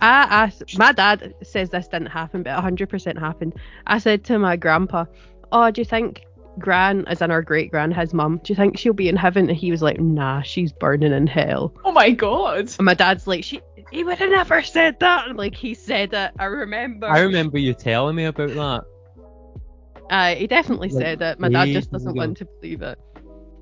I 0.00 0.22
asked, 0.44 0.78
my 0.78 0.92
dad 0.92 1.34
says 1.42 1.70
this 1.70 1.88
didn't 1.88 2.08
happen, 2.08 2.42
but 2.42 2.62
100% 2.62 3.18
happened. 3.18 3.54
I 3.86 3.98
said 3.98 4.24
to 4.24 4.38
my 4.38 4.56
grandpa, 4.56 5.04
Oh, 5.50 5.70
do 5.70 5.80
you 5.80 5.84
think 5.84 6.24
Gran, 6.58 7.06
as 7.06 7.22
in 7.22 7.30
our 7.30 7.42
great 7.42 7.70
gran, 7.70 7.92
his 7.92 8.12
mum, 8.12 8.40
do 8.44 8.52
you 8.52 8.56
think 8.56 8.78
she'll 8.78 8.92
be 8.92 9.08
in 9.08 9.16
heaven? 9.16 9.48
And 9.48 9.56
he 9.56 9.70
was 9.70 9.82
like, 9.82 9.98
Nah, 9.98 10.42
she's 10.42 10.72
burning 10.72 11.12
in 11.12 11.26
hell. 11.26 11.74
Oh 11.84 11.92
my 11.92 12.10
god. 12.10 12.70
And 12.78 12.84
my 12.84 12.94
dad's 12.94 13.26
like, 13.26 13.44
She, 13.44 13.60
he 13.90 14.04
would 14.04 14.18
have 14.18 14.30
never 14.30 14.62
said 14.62 15.00
that. 15.00 15.28
And 15.28 15.38
like, 15.38 15.54
he 15.54 15.74
said 15.74 16.12
it. 16.12 16.32
I 16.38 16.44
remember. 16.44 17.06
I 17.06 17.20
remember 17.20 17.58
you 17.58 17.74
telling 17.74 18.16
me 18.16 18.24
about 18.24 18.50
that. 18.50 18.84
Uh, 20.12 20.34
he 20.34 20.46
definitely 20.46 20.90
Like, 20.90 21.02
said 21.02 21.22
it. 21.22 21.40
My 21.40 21.48
dad 21.48 21.68
just 21.68 21.90
doesn't 21.90 22.14
want 22.14 22.36
to 22.36 22.44
believe 22.44 22.82
it. 22.82 22.98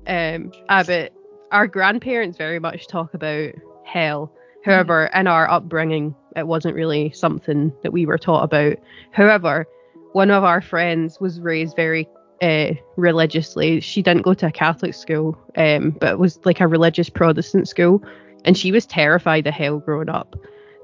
Um, 0.05 0.51
ah, 0.67 0.83
but 0.85 1.13
our 1.51 1.65
grandparents 1.65 2.37
very 2.37 2.59
much 2.59 2.87
talk 2.87 3.13
about 3.13 3.53
hell. 3.85 4.33
However, 4.65 5.09
in 5.15 5.27
our 5.27 5.49
upbringing, 5.49 6.13
it 6.35 6.45
wasn't 6.45 6.75
really 6.75 7.09
something 7.11 7.71
that 7.83 7.93
we 7.93 8.05
were 8.05 8.17
taught 8.17 8.43
about. 8.43 8.75
However, 9.11 9.65
one 10.11 10.29
of 10.29 10.43
our 10.43 10.59
friends 10.61 11.21
was 11.21 11.39
raised 11.39 11.77
very 11.77 12.09
uh, 12.41 12.73
religiously. 12.97 13.79
She 13.79 14.01
didn't 14.01 14.23
go 14.23 14.33
to 14.33 14.47
a 14.47 14.51
Catholic 14.51 14.93
school, 14.93 15.37
um, 15.55 15.91
but 15.91 16.11
it 16.11 16.19
was 16.19 16.37
like 16.43 16.59
a 16.59 16.67
religious 16.67 17.09
Protestant 17.09 17.69
school, 17.69 18.03
and 18.43 18.57
she 18.57 18.73
was 18.73 18.85
terrified 18.85 19.47
of 19.47 19.53
hell 19.53 19.79
growing 19.79 20.09
up. 20.09 20.35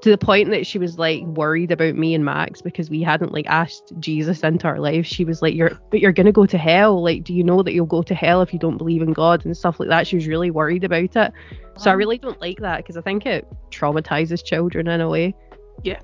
To 0.02 0.08
to 0.08 0.16
the 0.16 0.24
point 0.24 0.50
that 0.50 0.66
she 0.66 0.78
was 0.78 0.98
like 0.98 1.22
worried 1.22 1.70
about 1.70 1.94
me 1.94 2.14
and 2.14 2.24
Max 2.24 2.62
because 2.62 2.88
we 2.88 3.02
hadn't 3.02 3.32
like 3.32 3.46
asked 3.46 3.92
Jesus 3.98 4.40
into 4.42 4.66
our 4.66 4.78
lives. 4.78 5.06
She 5.06 5.24
was 5.24 5.42
like, 5.42 5.54
"You're, 5.54 5.78
but 5.90 6.00
you're 6.00 6.12
gonna 6.12 6.32
go 6.32 6.46
to 6.46 6.56
hell. 6.56 7.02
Like, 7.02 7.24
do 7.24 7.34
you 7.34 7.44
know 7.44 7.62
that 7.62 7.74
you'll 7.74 7.86
go 7.86 8.02
to 8.02 8.14
hell 8.14 8.40
if 8.40 8.52
you 8.52 8.58
don't 8.58 8.78
believe 8.78 9.02
in 9.02 9.12
God 9.12 9.44
and 9.44 9.56
stuff 9.56 9.78
like 9.78 9.90
that?" 9.90 10.06
She 10.06 10.16
was 10.16 10.26
really 10.26 10.50
worried 10.50 10.84
about 10.84 11.14
it. 11.14 11.32
So 11.76 11.90
I 11.90 11.94
really 11.94 12.16
don't 12.16 12.40
like 12.40 12.60
that 12.60 12.78
because 12.78 12.96
I 12.96 13.02
think 13.02 13.26
it 13.26 13.46
traumatizes 13.70 14.42
children 14.42 14.88
in 14.88 15.00
a 15.00 15.08
way. 15.08 15.34
Yeah. 15.82 16.00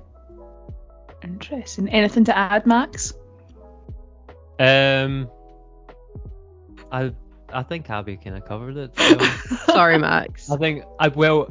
Interesting. 1.23 1.89
Anything 1.89 2.25
to 2.25 2.37
add, 2.37 2.67
Max? 2.67 3.13
Um, 4.59 5.29
I 6.91 7.11
I 7.51 7.63
think 7.63 7.89
Abby 7.89 8.17
kind 8.17 8.37
of 8.37 8.45
covered 8.45 8.77
it. 8.77 8.97
so. 8.97 9.17
Sorry, 9.73 9.97
Max. 9.97 10.51
I 10.51 10.57
think 10.57 10.83
I 10.99 11.07
well 11.07 11.49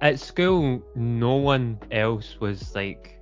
at 0.00 0.20
school 0.20 0.82
no 0.94 1.36
one 1.36 1.78
else 1.90 2.36
was 2.40 2.74
like 2.74 3.18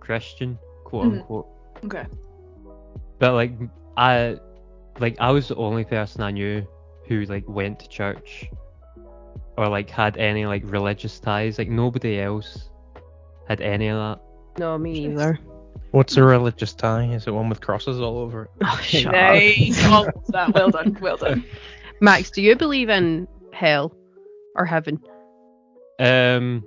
Christian, 0.00 0.58
quote 0.84 1.06
Mhm. 1.06 1.12
unquote. 1.20 1.46
Okay. 1.84 2.06
But 3.18 3.34
like 3.34 3.52
I 3.96 4.38
like 4.98 5.16
I 5.20 5.30
was 5.30 5.48
the 5.48 5.56
only 5.56 5.84
person 5.84 6.22
I 6.22 6.30
knew 6.30 6.66
who 7.06 7.24
like 7.24 7.48
went 7.48 7.80
to 7.80 7.88
church 7.88 8.50
or 9.56 9.68
like 9.68 9.90
had 9.90 10.16
any 10.16 10.46
like 10.46 10.62
religious 10.64 11.18
ties. 11.20 11.58
Like 11.58 11.68
nobody 11.68 12.20
else 12.20 12.70
had 13.48 13.60
any 13.60 13.88
of 13.88 13.96
that. 13.98 14.20
No, 14.58 14.76
me 14.78 15.06
neither. 15.08 15.38
What's 15.92 16.16
a 16.16 16.22
religious 16.22 16.72
tie? 16.72 17.04
Is 17.04 17.26
it 17.26 17.32
one 17.32 17.48
with 17.50 17.60
crosses 17.60 18.00
all 18.00 18.18
over 18.18 18.44
it? 18.44 18.50
Oh, 18.64 18.80
shut. 18.82 19.12
Nice. 19.12 19.84
All 19.86 20.06
of 20.08 20.26
that. 20.28 20.54
Well 20.54 20.70
done. 20.70 20.96
Well 21.00 21.18
done. 21.18 21.44
Max, 22.00 22.30
do 22.30 22.42
you 22.42 22.56
believe 22.56 22.88
in 22.88 23.28
hell 23.52 23.94
or 24.56 24.64
heaven? 24.64 25.00
Um 25.98 26.64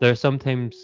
there 0.00 0.10
are 0.12 0.16
sometimes 0.16 0.76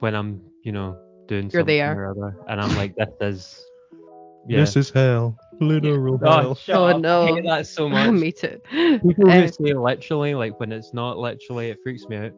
when 0.00 0.14
I'm, 0.14 0.40
you 0.64 0.72
know, 0.72 0.98
doing 1.28 1.44
You're 1.44 1.60
something 1.60 1.78
there. 1.78 2.04
or 2.04 2.10
other 2.10 2.36
and 2.48 2.60
I'm 2.60 2.74
like 2.76 2.94
this 2.96 3.08
is 3.20 3.64
yeah. 4.48 4.60
This 4.60 4.76
is 4.76 4.90
hell. 4.90 5.36
Literal 5.60 6.18
Oh, 6.22 6.40
hell. 6.40 6.54
shut 6.54 6.76
Oh, 6.76 6.98
no. 6.98 7.22
I 7.24 7.26
hate 7.34 7.44
that 7.44 7.66
so 7.66 7.88
much. 7.94 8.10
me 8.12 8.32
too. 8.32 8.58
People 8.70 9.30
who 9.30 9.48
say 9.48 9.72
literally, 9.74 10.34
like 10.34 10.58
when 10.60 10.72
it's 10.72 10.94
not 10.94 11.18
literally, 11.18 11.70
it 11.70 11.78
freaks 11.82 12.04
me 12.08 12.16
out. 12.16 12.32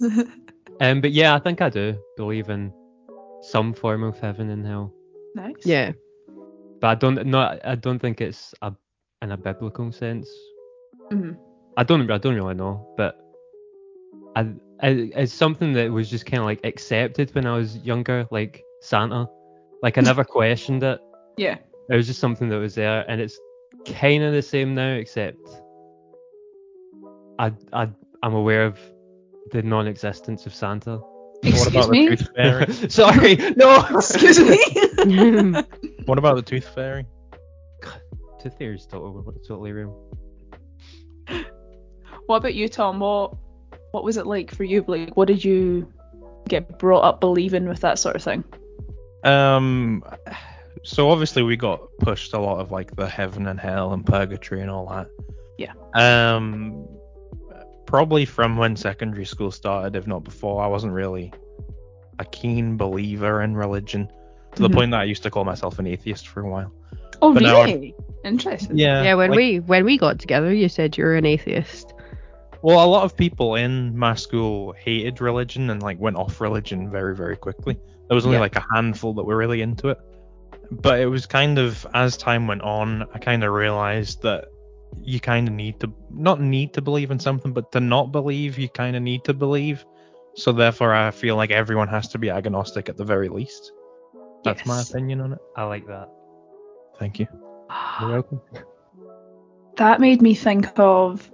Um, 0.80 1.00
but 1.00 1.12
yeah, 1.12 1.36
I 1.36 1.38
think 1.38 1.62
I 1.62 1.68
do 1.70 1.96
believe 2.16 2.48
in 2.50 2.72
some 3.42 3.72
form 3.74 4.02
of 4.02 4.18
heaven 4.18 4.50
and 4.50 4.66
hell, 4.66 4.92
nice. 5.36 5.54
yeah. 5.64 5.92
but 6.80 6.88
I 6.88 6.94
don't 6.96 7.24
not 7.28 7.64
I 7.64 7.76
don't 7.76 8.00
think 8.00 8.20
it's 8.20 8.52
a 8.60 8.72
in 9.22 9.30
a 9.30 9.36
biblical 9.36 9.92
sense. 9.92 10.28
Mhm. 11.12 11.36
I 11.76 11.82
don't 11.82 12.10
I 12.10 12.18
don't 12.18 12.34
really 12.34 12.54
know, 12.54 12.86
but 12.96 13.18
I, 14.36 14.52
I 14.80 15.10
it's 15.16 15.32
something 15.32 15.72
that 15.74 15.90
was 15.90 16.08
just 16.08 16.26
kind 16.26 16.40
of 16.40 16.46
like 16.46 16.60
accepted 16.64 17.34
when 17.34 17.46
I 17.46 17.56
was 17.56 17.78
younger, 17.78 18.26
like 18.30 18.62
Santa. 18.80 19.28
Like 19.82 19.98
I 19.98 20.00
never 20.12 20.24
questioned 20.24 20.82
it. 20.82 21.00
Yeah. 21.36 21.58
It 21.90 21.96
was 21.96 22.06
just 22.06 22.20
something 22.20 22.48
that 22.48 22.58
was 22.58 22.74
there, 22.74 23.04
and 23.10 23.20
it's 23.20 23.38
kind 23.86 24.22
of 24.22 24.32
the 24.32 24.42
same 24.42 24.74
now, 24.74 24.94
except 24.94 25.38
I 27.38 27.52
I 27.72 27.88
I'm 28.22 28.34
aware 28.34 28.64
of 28.64 28.78
the 29.52 29.62
non-existence 29.62 30.46
of 30.46 30.54
Santa. 30.54 30.98
What 30.98 31.52
Excuse 31.52 31.66
about 31.66 31.90
me. 31.90 32.08
the 32.08 32.16
tooth 32.16 32.28
fairy? 32.34 32.72
Sorry, 32.88 33.36
no. 33.56 33.84
Excuse 33.90 34.40
me. 34.40 34.56
what 36.06 36.18
about 36.18 36.36
the 36.36 36.42
tooth 36.42 36.66
fairy? 36.74 37.04
Tooth 38.40 38.56
fairy 38.56 38.76
is 38.76 38.86
totally, 38.86 39.22
totally 39.46 39.72
real. 39.72 40.14
What 42.26 42.36
about 42.36 42.54
you, 42.54 42.68
Tom? 42.68 43.00
What 43.00 43.34
What 43.92 44.04
was 44.04 44.16
it 44.16 44.26
like 44.26 44.54
for 44.54 44.64
you? 44.64 44.84
Like, 44.88 45.16
what 45.16 45.28
did 45.28 45.44
you 45.44 45.92
get 46.48 46.78
brought 46.78 47.00
up 47.02 47.20
believing 47.20 47.68
with 47.68 47.80
that 47.80 47.98
sort 47.98 48.16
of 48.16 48.22
thing? 48.22 48.44
Um, 49.24 50.02
so 50.82 51.10
obviously 51.10 51.42
we 51.42 51.56
got 51.56 51.80
pushed 52.00 52.34
a 52.34 52.38
lot 52.38 52.58
of 52.60 52.70
like 52.70 52.94
the 52.96 53.06
heaven 53.08 53.46
and 53.46 53.58
hell 53.58 53.92
and 53.92 54.04
purgatory 54.04 54.60
and 54.60 54.70
all 54.70 54.86
that. 54.88 55.06
Yeah. 55.58 55.72
Um, 55.94 56.86
probably 57.86 58.24
from 58.24 58.56
when 58.56 58.76
secondary 58.76 59.24
school 59.24 59.50
started, 59.50 59.96
if 59.96 60.06
not 60.06 60.24
before, 60.24 60.62
I 60.62 60.66
wasn't 60.66 60.92
really 60.92 61.32
a 62.18 62.24
keen 62.26 62.76
believer 62.76 63.40
in 63.42 63.56
religion 63.56 64.10
to 64.56 64.62
the 64.62 64.68
Mhm. 64.68 64.74
point 64.74 64.90
that 64.90 65.00
I 65.00 65.04
used 65.04 65.22
to 65.22 65.30
call 65.30 65.44
myself 65.44 65.78
an 65.78 65.86
atheist 65.86 66.28
for 66.28 66.40
a 66.40 66.48
while. 66.50 66.72
Oh, 67.22 67.32
But 67.32 67.44
now- 67.44 67.62
really? 67.62 67.94
Interesting. 68.24 68.76
Yeah. 68.76 69.02
yeah, 69.04 69.14
when 69.14 69.30
like- 69.30 69.36
we 69.36 69.60
when 69.60 69.84
we 69.84 69.96
got 69.98 70.18
together, 70.18 70.52
you 70.52 70.68
said 70.68 70.98
you 70.98 71.04
were 71.04 71.14
an 71.14 71.24
atheist. 71.26 71.93
Well, 72.64 72.82
a 72.82 72.88
lot 72.88 73.04
of 73.04 73.14
people 73.14 73.56
in 73.56 73.94
my 73.94 74.14
school 74.14 74.72
hated 74.72 75.20
religion 75.20 75.68
and 75.68 75.82
like 75.82 76.00
went 76.00 76.16
off 76.16 76.40
religion 76.40 76.90
very, 76.90 77.14
very 77.14 77.36
quickly. 77.36 77.78
There 78.08 78.14
was 78.14 78.24
only 78.24 78.36
Yeah. 78.38 78.40
like 78.40 78.56
a 78.56 78.64
handful 78.72 79.12
that 79.14 79.24
were 79.24 79.36
really 79.36 79.60
into 79.60 79.88
it. 79.90 79.98
But 80.70 80.98
it 80.98 81.04
was 81.06 81.26
kind 81.26 81.58
of 81.58 81.86
as 81.92 82.16
time 82.16 82.46
went 82.46 82.62
on, 82.62 83.02
I 83.12 83.18
kind 83.18 83.44
of 83.44 83.52
realized 83.52 84.22
that 84.22 84.46
you 85.02 85.20
kind 85.20 85.46
of 85.46 85.52
need 85.52 85.78
to 85.80 85.92
not 86.10 86.40
need 86.40 86.72
to 86.72 86.80
believe 86.80 87.10
in 87.10 87.18
something, 87.18 87.52
but 87.52 87.70
to 87.72 87.80
not 87.80 88.12
believe, 88.12 88.56
you 88.58 88.70
kind 88.70 88.96
of 88.96 89.02
need 89.02 89.24
to 89.24 89.34
believe. 89.34 89.84
So 90.34 90.50
therefore, 90.50 90.94
I 90.94 91.10
feel 91.10 91.36
like 91.36 91.50
everyone 91.50 91.88
has 91.88 92.08
to 92.08 92.18
be 92.18 92.30
agnostic 92.30 92.88
at 92.88 92.96
the 92.96 93.04
very 93.04 93.28
least. 93.28 93.72
That's 94.42 94.64
my 94.64 94.80
opinion 94.80 95.20
on 95.20 95.34
it. 95.34 95.38
I 95.54 95.64
like 95.64 95.86
that. 95.86 96.08
Thank 96.98 97.18
you. 97.18 97.26
You're 98.00 98.10
welcome. 98.10 98.40
that 99.76 100.00
made 100.00 100.22
me 100.22 100.34
think 100.34 100.66
of 100.78 101.30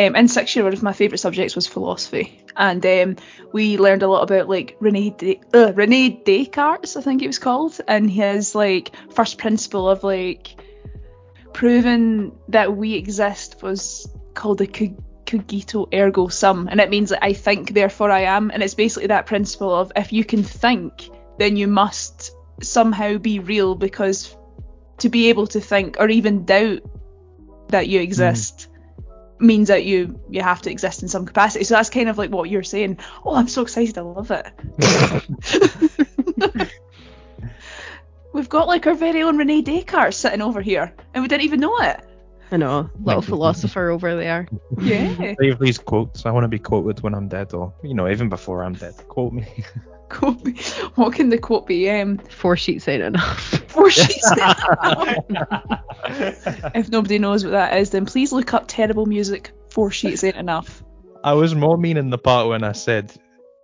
um, 0.00 0.16
in 0.16 0.28
sixth 0.28 0.56
year 0.56 0.64
one 0.64 0.72
of 0.72 0.82
my 0.82 0.92
favourite 0.92 1.20
subjects 1.20 1.54
was 1.54 1.66
philosophy. 1.66 2.44
And 2.56 2.84
um, 2.84 3.16
we 3.52 3.78
learned 3.78 4.02
a 4.02 4.08
lot 4.08 4.22
about 4.22 4.48
like 4.48 4.76
Rene, 4.80 5.10
De- 5.10 5.40
uh, 5.52 5.72
Rene 5.74 6.22
Descartes 6.24 6.96
I 6.96 7.02
think 7.02 7.22
it 7.22 7.26
was 7.26 7.38
called. 7.38 7.78
And 7.86 8.10
his 8.10 8.54
like 8.54 8.92
first 9.12 9.38
principle 9.38 9.88
of 9.88 10.02
like 10.02 10.54
proving 11.52 12.32
that 12.48 12.76
we 12.76 12.94
exist 12.94 13.62
was 13.62 14.08
called 14.34 14.58
the 14.58 14.66
cogito 15.26 15.88
ergo 15.92 16.28
sum. 16.28 16.68
And 16.70 16.80
it 16.80 16.90
means 16.90 17.10
that 17.10 17.24
I 17.24 17.32
think 17.32 17.74
therefore 17.74 18.10
I 18.10 18.22
am. 18.22 18.50
And 18.50 18.62
it's 18.62 18.74
basically 18.74 19.08
that 19.08 19.26
principle 19.26 19.74
of 19.74 19.92
if 19.96 20.12
you 20.12 20.24
can 20.24 20.42
think 20.42 21.10
then 21.38 21.56
you 21.56 21.66
must 21.66 22.32
somehow 22.62 23.18
be 23.18 23.38
real. 23.38 23.74
Because 23.74 24.36
to 24.98 25.08
be 25.08 25.28
able 25.28 25.46
to 25.48 25.60
think 25.60 25.96
or 25.98 26.08
even 26.08 26.44
doubt 26.44 26.80
that 27.68 27.88
you 27.88 28.00
exist 28.00 28.68
means 29.40 29.68
that 29.68 29.84
you 29.84 30.20
you 30.28 30.42
have 30.42 30.62
to 30.62 30.70
exist 30.70 31.02
in 31.02 31.08
some 31.08 31.26
capacity. 31.26 31.64
So 31.64 31.74
that's 31.74 31.90
kind 31.90 32.08
of 32.08 32.18
like 32.18 32.30
what 32.30 32.50
you're 32.50 32.62
saying. 32.62 32.98
Oh, 33.24 33.34
I'm 33.34 33.48
so 33.48 33.62
excited! 33.62 33.98
I 33.98 34.02
love 34.02 34.30
it. 34.30 34.46
We've 38.32 38.48
got 38.48 38.68
like 38.68 38.86
our 38.86 38.94
very 38.94 39.22
own 39.22 39.36
Rene 39.36 39.62
Descartes 39.62 40.16
sitting 40.16 40.42
over 40.42 40.60
here, 40.60 40.94
and 41.14 41.22
we 41.22 41.28
didn't 41.28 41.44
even 41.44 41.60
know 41.60 41.76
it. 41.80 42.00
I 42.52 42.56
know, 42.56 42.90
little 43.04 43.22
philosopher 43.22 43.90
over 43.90 44.16
there. 44.16 44.48
Yeah, 44.80 45.34
Save 45.40 45.58
these 45.60 45.78
quotes. 45.78 46.26
I 46.26 46.30
want 46.30 46.44
to 46.44 46.48
be 46.48 46.58
quoted 46.58 47.00
when 47.00 47.14
I'm 47.14 47.28
dead, 47.28 47.54
or 47.54 47.72
you 47.82 47.94
know, 47.94 48.08
even 48.08 48.28
before 48.28 48.64
I'm 48.64 48.74
dead. 48.74 48.94
Quote 49.08 49.32
me. 49.32 49.46
quote 50.10 50.44
me. 50.44 50.52
What 50.96 51.14
can 51.14 51.28
the 51.30 51.38
quote 51.38 51.66
be? 51.66 51.88
Um, 51.88 52.18
Four 52.18 52.56
sheets 52.56 52.86
ain't 52.88 53.02
enough. 53.02 53.40
four 53.68 53.90
sheets. 53.90 54.30
Ain't 54.30 54.38
enough. 55.30 55.84
if 56.74 56.88
nobody 56.90 57.18
knows 57.18 57.44
what 57.44 57.50
that 57.52 57.76
is, 57.78 57.90
then 57.90 58.04
please 58.06 58.32
look 58.32 58.52
up 58.54 58.64
terrible 58.68 59.06
music. 59.06 59.52
Four 59.70 59.90
sheets 59.90 60.22
ain't 60.24 60.36
enough. 60.36 60.82
I 61.24 61.32
was 61.34 61.54
more 61.54 61.76
meaning 61.78 62.10
the 62.10 62.18
part 62.18 62.48
when 62.48 62.64
I 62.64 62.72
said 62.72 63.08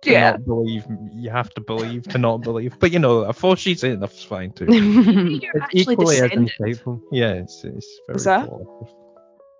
to 0.03 0.11
Yeah. 0.11 0.31
not 0.31 0.45
believe. 0.45 0.85
You 1.13 1.29
have 1.29 1.49
to 1.55 1.61
believe 1.61 2.03
to 2.09 2.17
not 2.17 2.37
believe. 2.43 2.77
But 2.79 2.91
you 2.91 2.99
know, 2.99 3.19
a 3.19 3.33
four 3.33 3.57
sheets 3.57 3.83
ain't 3.83 3.95
enough 3.95 4.13
is 4.13 4.23
fine 4.23 4.51
too. 4.51 4.65
You're 4.69 5.51
It's 5.55 5.63
actually 5.63 5.93
equally 5.93 6.17
as 6.21 6.31
insightful. 6.31 7.01
Yeah, 7.11 7.33
it's 7.33 7.63
it's 7.63 7.99
very 8.07 8.17
Is 8.17 8.23
that? 8.25 8.47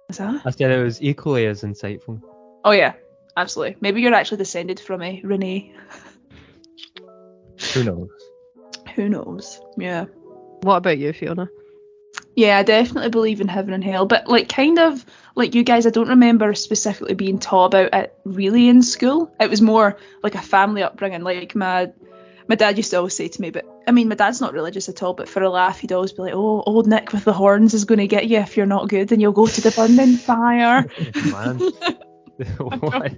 that? 0.09 0.41
I 0.45 0.49
said 0.51 0.71
it 0.71 0.81
was 0.83 1.01
equally 1.01 1.45
as 1.47 1.63
insightful. 1.63 2.21
Oh 2.63 2.71
yeah, 2.71 2.93
absolutely. 3.35 3.77
Maybe 3.81 4.01
you're 4.01 4.13
actually 4.13 4.37
descended 4.37 4.79
from 4.79 5.01
a 5.01 5.21
Rene. 5.23 5.73
Who 7.73 7.83
knows? 7.83 8.09
Who 8.95 9.09
knows? 9.09 9.61
Yeah. 9.77 10.05
what 10.61 10.77
about 10.77 10.97
you, 10.97 11.13
Fiona? 11.13 11.49
Yeah, 12.35 12.57
I 12.57 12.63
definitely 12.63 13.09
believe 13.09 13.41
in 13.41 13.47
heaven 13.47 13.73
and 13.73 13.83
hell, 13.83 14.05
but 14.05 14.27
like 14.27 14.47
kind 14.49 14.77
of 14.79 15.03
like 15.35 15.55
you 15.55 15.63
guys, 15.63 15.85
I 15.85 15.89
don't 15.89 16.09
remember 16.09 16.53
specifically 16.53 17.15
being 17.15 17.39
taught 17.39 17.73
about 17.73 17.93
it 17.93 18.15
really 18.25 18.69
in 18.69 18.83
school. 18.83 19.31
It 19.39 19.49
was 19.49 19.61
more 19.61 19.97
like 20.23 20.35
a 20.35 20.41
family 20.41 20.83
upbringing. 20.83 21.21
Like 21.21 21.55
my 21.55 21.91
my 22.47 22.55
dad 22.55 22.77
used 22.77 22.91
to 22.91 22.97
always 22.97 23.15
say 23.15 23.27
to 23.27 23.41
me, 23.41 23.49
but 23.49 23.65
I 23.87 23.91
mean, 23.91 24.07
my 24.07 24.15
dad's 24.15 24.39
not 24.39 24.53
religious 24.53 24.87
at 24.87 25.03
all, 25.03 25.13
but 25.13 25.27
for 25.27 25.41
a 25.41 25.49
laugh, 25.49 25.79
he'd 25.79 25.91
always 25.91 26.13
be 26.13 26.21
like, 26.21 26.33
"Oh, 26.33 26.61
old 26.65 26.87
Nick 26.87 27.11
with 27.11 27.25
the 27.25 27.33
horns 27.33 27.73
is 27.73 27.85
going 27.85 27.99
to 27.99 28.07
get 28.07 28.27
you 28.27 28.37
if 28.37 28.55
you're 28.55 28.65
not 28.65 28.89
good, 28.89 29.11
and 29.11 29.21
you'll 29.21 29.31
go 29.31 29.47
to 29.47 29.61
the 29.61 29.71
burning 29.71 30.17
fire." 30.17 30.89
Man. 31.31 31.61
what? 32.57 33.13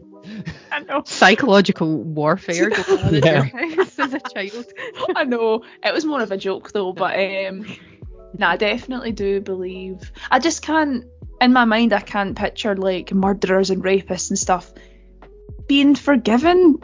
I 0.71 0.79
know. 0.82 1.03
Psychological 1.05 2.03
warfare 2.03 2.69
going 2.88 3.03
on 3.03 3.15
in 3.15 3.23
Yeah. 3.23 3.43
your 3.43 3.75
house 3.75 3.99
as 3.99 4.13
a 4.13 4.19
child. 4.19 4.65
I 5.15 5.23
know. 5.23 5.63
It 5.84 5.93
was 5.93 6.05
more 6.05 6.21
of 6.21 6.32
a 6.32 6.38
joke 6.38 6.71
though, 6.71 6.93
but 6.93 7.17
um 7.19 7.65
nah, 8.38 8.51
I 8.51 8.58
definitely 8.58 9.12
do 9.12 9.41
believe 9.41 10.12
I 10.32 10.39
just 10.39 10.62
can't 10.62 11.05
in 11.41 11.53
my 11.53 11.65
mind 11.65 11.93
I 11.93 11.99
can't 12.01 12.38
picture 12.38 12.75
like 12.75 13.13
murderers 13.13 13.69
and 13.69 13.84
rapists 13.84 14.29
and 14.29 14.39
stuff 14.39 14.71
being 15.67 15.95
forgiven 15.95 16.79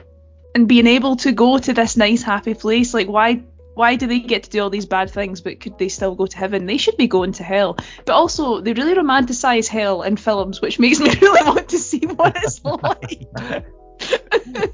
and 0.53 0.67
being 0.67 0.87
able 0.87 1.15
to 1.17 1.31
go 1.31 1.57
to 1.57 1.73
this 1.73 1.97
nice 1.97 2.21
happy 2.21 2.53
place. 2.53 2.93
Like 2.93 3.07
why 3.07 3.43
why 3.75 3.95
do 3.95 4.07
they 4.07 4.19
get 4.19 4.43
to 4.43 4.49
do 4.49 4.61
all 4.61 4.69
these 4.69 4.85
bad 4.85 5.11
things 5.11 5.41
but 5.41 5.59
could 5.59 5.77
they 5.77 5.89
still 5.89 6.15
go 6.15 6.25
to 6.25 6.37
heaven? 6.37 6.65
They 6.65 6.77
should 6.77 6.97
be 6.97 7.07
going 7.07 7.33
to 7.33 7.43
hell. 7.43 7.77
But 8.05 8.13
also 8.13 8.61
they 8.61 8.73
really 8.73 8.95
romanticize 8.95 9.67
hell 9.67 10.01
in 10.01 10.15
films, 10.17 10.61
which 10.61 10.79
makes 10.79 10.99
me 10.99 11.13
really 11.21 11.43
want 11.43 11.69
to 11.69 11.77
see 11.77 11.99
what 11.99 12.35
it's 12.37 12.63
like. 12.65 13.27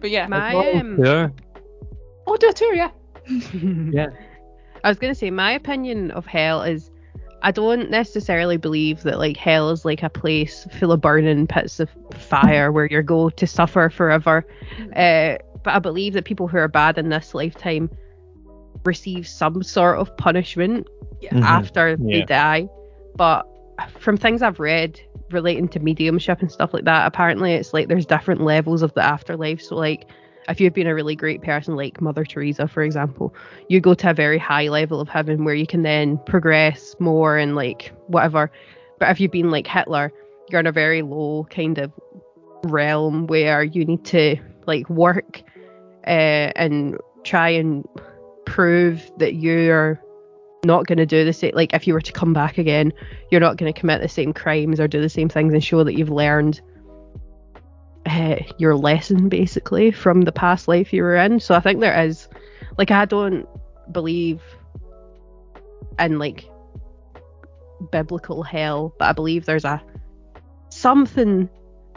but 0.00 0.10
yeah. 0.10 0.28
My 0.28 0.72
um, 0.72 1.02
Sure. 1.02 1.32
Oh 2.26 2.36
do 2.36 2.48
a 2.48 2.52
tour, 2.52 2.74
yeah. 2.74 2.90
Yeah. 3.26 4.10
I 4.84 4.88
was 4.88 4.98
gonna 4.98 5.14
say 5.14 5.30
my 5.30 5.52
opinion 5.52 6.10
of 6.10 6.26
hell 6.26 6.62
is 6.62 6.90
I 7.40 7.50
don't 7.50 7.90
necessarily 7.90 8.56
believe 8.56 9.02
that 9.02 9.18
like 9.18 9.36
hell 9.36 9.70
is 9.70 9.84
like 9.84 10.02
a 10.02 10.10
place 10.10 10.66
full 10.78 10.92
of 10.92 11.00
burning 11.00 11.46
pits 11.46 11.80
of 11.80 11.88
fire 12.14 12.70
where 12.70 12.86
you 12.86 13.02
go 13.02 13.30
to 13.30 13.46
suffer 13.46 13.90
forever. 13.90 14.46
Uh, 14.94 15.38
but 15.64 15.74
I 15.74 15.78
believe 15.78 16.14
that 16.14 16.24
people 16.24 16.48
who 16.48 16.58
are 16.58 16.68
bad 16.68 16.98
in 16.98 17.08
this 17.08 17.34
lifetime 17.34 17.90
receive 18.84 19.26
some 19.26 19.62
sort 19.62 19.98
of 19.98 20.14
punishment 20.16 20.88
Yeah. 21.20 21.34
Mhm. 21.34 21.42
after 21.42 21.96
they 21.96 22.22
die. 22.22 22.68
But 23.16 23.46
from 23.98 24.16
things 24.16 24.42
I've 24.42 24.58
read 24.60 25.00
relating 25.30 25.68
to 25.68 25.80
mediumship 25.80 26.40
and 26.40 26.50
stuff 26.50 26.74
like 26.74 26.84
that, 26.84 27.06
apparently 27.06 27.52
it's 27.52 27.72
like 27.72 27.88
there's 27.88 28.06
different 28.06 28.42
levels 28.42 28.82
of 28.82 28.92
the 28.94 29.04
afterlife. 29.04 29.60
So 29.62 29.76
like 29.76 30.06
if 30.48 30.60
you've 30.60 30.74
been 30.74 30.88
a 30.88 30.94
really 30.94 31.14
great 31.14 31.42
person 31.42 31.76
like 31.76 32.00
Mother 32.00 32.24
Teresa, 32.24 32.66
for 32.66 32.82
example, 32.82 33.32
you 33.68 33.80
go 33.80 33.94
to 33.94 34.10
a 34.10 34.14
very 34.14 34.38
high 34.38 34.68
level 34.68 35.00
of 35.00 35.08
heaven 35.08 35.44
where 35.44 35.54
you 35.54 35.66
can 35.66 35.82
then 35.82 36.18
progress 36.26 36.96
more 36.98 37.36
and 37.38 37.54
like 37.54 37.92
whatever. 38.08 38.50
But 38.98 39.10
if 39.10 39.20
you've 39.20 39.30
been 39.30 39.50
like 39.50 39.66
Hitler, 39.68 40.12
you're 40.50 40.60
in 40.60 40.66
a 40.66 40.72
very 40.72 41.02
low 41.02 41.46
kind 41.50 41.78
of 41.78 41.92
realm 42.64 43.26
where 43.28 43.62
you 43.62 43.84
need 43.84 44.04
to 44.06 44.36
like 44.66 44.88
work 44.90 45.42
uh, 46.06 46.52
and 46.56 46.96
try 47.24 47.48
and 47.50 47.86
prove 48.46 49.10
that 49.18 49.34
you're 49.34 50.00
not 50.64 50.86
going 50.86 50.98
to 50.98 51.06
do 51.06 51.24
the 51.24 51.32
same 51.32 51.52
like 51.54 51.72
if 51.74 51.86
you 51.86 51.92
were 51.94 52.00
to 52.00 52.12
come 52.12 52.32
back 52.32 52.56
again 52.56 52.92
you're 53.30 53.40
not 53.40 53.56
going 53.56 53.72
to 53.72 53.78
commit 53.78 54.00
the 54.00 54.08
same 54.08 54.32
crimes 54.32 54.78
or 54.78 54.86
do 54.86 55.00
the 55.00 55.08
same 55.08 55.28
things 55.28 55.52
and 55.52 55.64
show 55.64 55.82
that 55.82 55.94
you've 55.94 56.10
learned 56.10 56.60
uh, 58.06 58.36
your 58.58 58.76
lesson 58.76 59.28
basically 59.28 59.90
from 59.90 60.22
the 60.22 60.32
past 60.32 60.68
life 60.68 60.92
you 60.92 61.02
were 61.02 61.16
in. 61.16 61.40
So 61.40 61.54
i 61.54 61.60
think 61.60 61.80
there 61.80 62.00
is 62.04 62.28
like 62.78 62.90
i 62.90 63.04
don't 63.04 63.48
believe 63.90 64.40
in 65.98 66.18
like 66.18 66.48
biblical 67.90 68.42
hell 68.42 68.94
but 68.98 69.08
i 69.08 69.12
believe 69.12 69.44
there's 69.44 69.64
a 69.64 69.82
something 70.68 71.50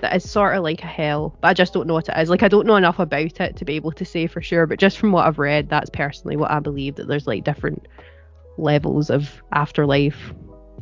that 0.06 0.16
is 0.16 0.30
sort 0.30 0.56
of 0.56 0.64
like 0.64 0.82
a 0.84 0.88
hell 0.88 1.36
but 1.42 1.48
i 1.50 1.54
just 1.54 1.74
don't 1.74 1.88
know 1.88 1.94
what 1.96 2.08
it 2.10 2.18
is 2.18 2.30
like 2.30 2.44
i 2.44 2.48
don't 2.48 2.66
know 2.68 2.76
enough 2.76 3.00
about 3.00 3.40
it 3.42 3.56
to 3.56 3.66
be 3.66 3.76
able 3.76 3.92
to 3.92 4.06
say 4.06 4.28
for 4.28 4.42
sure 4.42 4.66
but 4.66 4.80
just 4.80 4.98
from 4.98 5.12
what 5.12 5.26
i've 5.26 5.40
read 5.40 5.70
that's 5.70 5.90
personally 5.90 6.36
what 6.36 6.52
i 6.52 6.60
believe 6.60 6.96
that 6.96 7.08
there's 7.08 7.28
like 7.28 7.44
different 7.44 7.88
levels 8.58 9.10
of 9.10 9.42
afterlife 9.52 10.34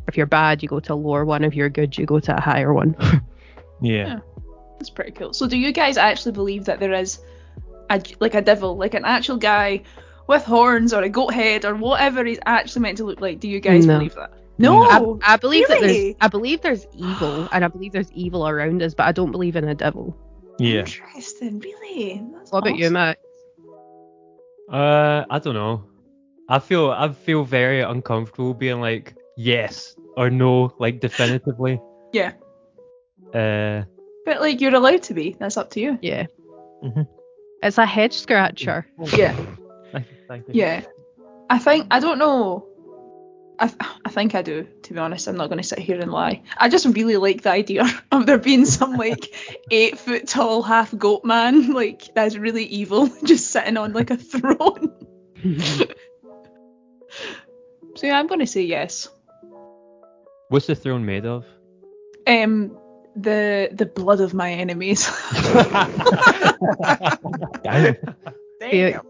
if 0.06 0.16
you're 0.16 0.26
bad 0.26 0.62
you 0.62 0.68
go 0.68 0.78
to 0.80 0.92
a 0.92 0.94
lower 0.94 1.24
one 1.24 1.42
if 1.44 1.54
you're 1.54 1.68
good 1.68 1.96
you 1.98 2.06
go 2.06 2.20
to 2.20 2.36
a 2.36 2.40
higher 2.40 2.72
one 2.72 2.94
Yeah. 3.80 4.20
That's 4.78 4.90
pretty 4.90 5.12
cool. 5.12 5.32
So 5.32 5.46
do 5.46 5.58
you 5.58 5.72
guys 5.72 5.96
actually 5.96 6.32
believe 6.32 6.64
that 6.66 6.80
there 6.80 6.92
is 6.92 7.20
a 7.90 8.00
like 8.20 8.34
a 8.34 8.40
devil, 8.42 8.76
like 8.76 8.94
an 8.94 9.04
actual 9.04 9.36
guy 9.36 9.82
with 10.26 10.44
horns 10.44 10.94
or 10.94 11.02
a 11.02 11.08
goat 11.08 11.34
head 11.34 11.64
or 11.64 11.74
whatever 11.74 12.24
he's 12.24 12.38
actually 12.46 12.82
meant 12.82 12.98
to 12.98 13.04
look 13.04 13.20
like? 13.20 13.40
Do 13.40 13.48
you 13.48 13.60
guys 13.60 13.86
No. 13.86 13.98
believe 13.98 14.14
that? 14.14 14.32
No. 14.58 14.82
I, 14.84 15.34
I 15.34 15.36
believe 15.36 15.66
that 15.68 15.80
there's 15.80 16.14
I 16.20 16.28
believe 16.28 16.60
there's 16.60 16.86
evil 16.94 17.48
and 17.52 17.64
I 17.64 17.68
believe 17.68 17.92
there's 17.92 18.12
evil 18.12 18.46
around 18.46 18.82
us, 18.82 18.94
but 18.94 19.04
I 19.06 19.12
don't 19.12 19.32
believe 19.32 19.56
in 19.56 19.66
a 19.68 19.74
devil. 19.74 20.16
Yeah. 20.58 20.80
Interesting, 20.80 21.58
really. 21.58 22.22
That's 22.34 22.52
What 22.52 22.60
about 22.60 22.76
you, 22.76 22.84
awesome. 22.84 22.92
Matt? 22.94 23.18
Uh, 24.70 25.24
I 25.30 25.38
don't 25.40 25.54
know. 25.54 25.84
I 26.48 26.58
feel 26.58 26.90
I 26.90 27.08
feel 27.12 27.44
very 27.44 27.80
uncomfortable 27.80 28.54
being 28.54 28.80
like 28.80 29.14
yes 29.36 29.96
or 30.16 30.30
no, 30.30 30.74
like 30.78 31.00
definitively. 31.00 31.80
Yeah. 32.12 32.30
Uh, 33.34 33.82
But 34.24 34.40
like 34.40 34.60
you're 34.60 34.72
allowed 34.72 35.02
to 35.04 35.14
be. 35.14 35.34
That's 35.40 35.56
up 35.56 35.70
to 35.70 35.80
you. 35.80 35.98
Yeah. 36.00 36.26
Mhm. 36.84 37.08
It's 37.60 37.76
a 37.76 37.84
head 37.84 38.12
scratcher. 38.12 38.86
Yeah. 39.16 39.34
thank 39.90 40.06
you, 40.08 40.16
thank 40.28 40.46
you. 40.46 40.54
Yeah. 40.54 40.82
I 41.50 41.58
think 41.58 41.88
I 41.90 41.98
don't 41.98 42.18
know. 42.18 42.68
I, 43.58 43.68
th- 43.68 43.78
I 44.04 44.10
think 44.10 44.34
I 44.34 44.42
do, 44.42 44.66
to 44.82 44.92
be 44.92 44.98
honest. 44.98 45.28
I'm 45.28 45.36
not 45.36 45.48
going 45.48 45.62
to 45.62 45.66
sit 45.66 45.78
here 45.78 46.00
and 46.00 46.10
lie. 46.10 46.42
I 46.56 46.68
just 46.68 46.86
really 46.86 47.16
like 47.16 47.42
the 47.42 47.50
idea 47.50 47.84
of 48.12 48.26
there 48.26 48.38
being 48.38 48.64
some 48.64 48.96
like 48.96 49.32
eight 49.70 49.98
foot 49.98 50.26
tall 50.26 50.62
half 50.62 50.96
goat 50.96 51.24
man, 51.24 51.72
like 51.74 52.14
that's 52.14 52.36
really 52.36 52.64
evil, 52.64 53.08
just 53.24 53.50
sitting 53.50 53.76
on 53.76 53.92
like 53.92 54.10
a 54.10 54.16
throne. 54.16 54.92
So 57.96 58.06
yeah, 58.06 58.18
I'm 58.18 58.26
going 58.26 58.40
to 58.40 58.46
say 58.46 58.62
yes. 58.62 59.08
What's 60.48 60.66
the 60.66 60.74
throne 60.74 61.06
made 61.06 61.26
of? 61.26 61.44
Um, 62.26 62.76
the 63.16 63.68
the 63.72 63.86
blood 63.86 64.20
of 64.20 64.34
my 64.34 64.50
enemies. 64.52 65.08
Damn. 67.62 67.96
Yeah, 68.60 69.00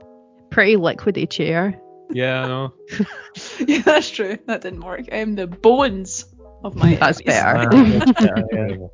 Pretty 0.50 0.76
liquidy 0.76 1.28
chair. 1.28 1.80
Yeah, 2.10 2.44
I 2.44 2.46
know. 2.46 2.74
yeah, 3.66 3.82
that's 3.82 4.10
true. 4.10 4.38
That 4.46 4.62
didn't 4.62 4.80
work. 4.80 5.06
Um, 5.12 5.34
the 5.34 5.46
bones 5.46 6.26
of 6.62 6.76
my 6.76 6.94
That's 6.96 7.22
better. 7.22 7.68
Yeah, 8.20 8.42
yeah. 8.52 8.76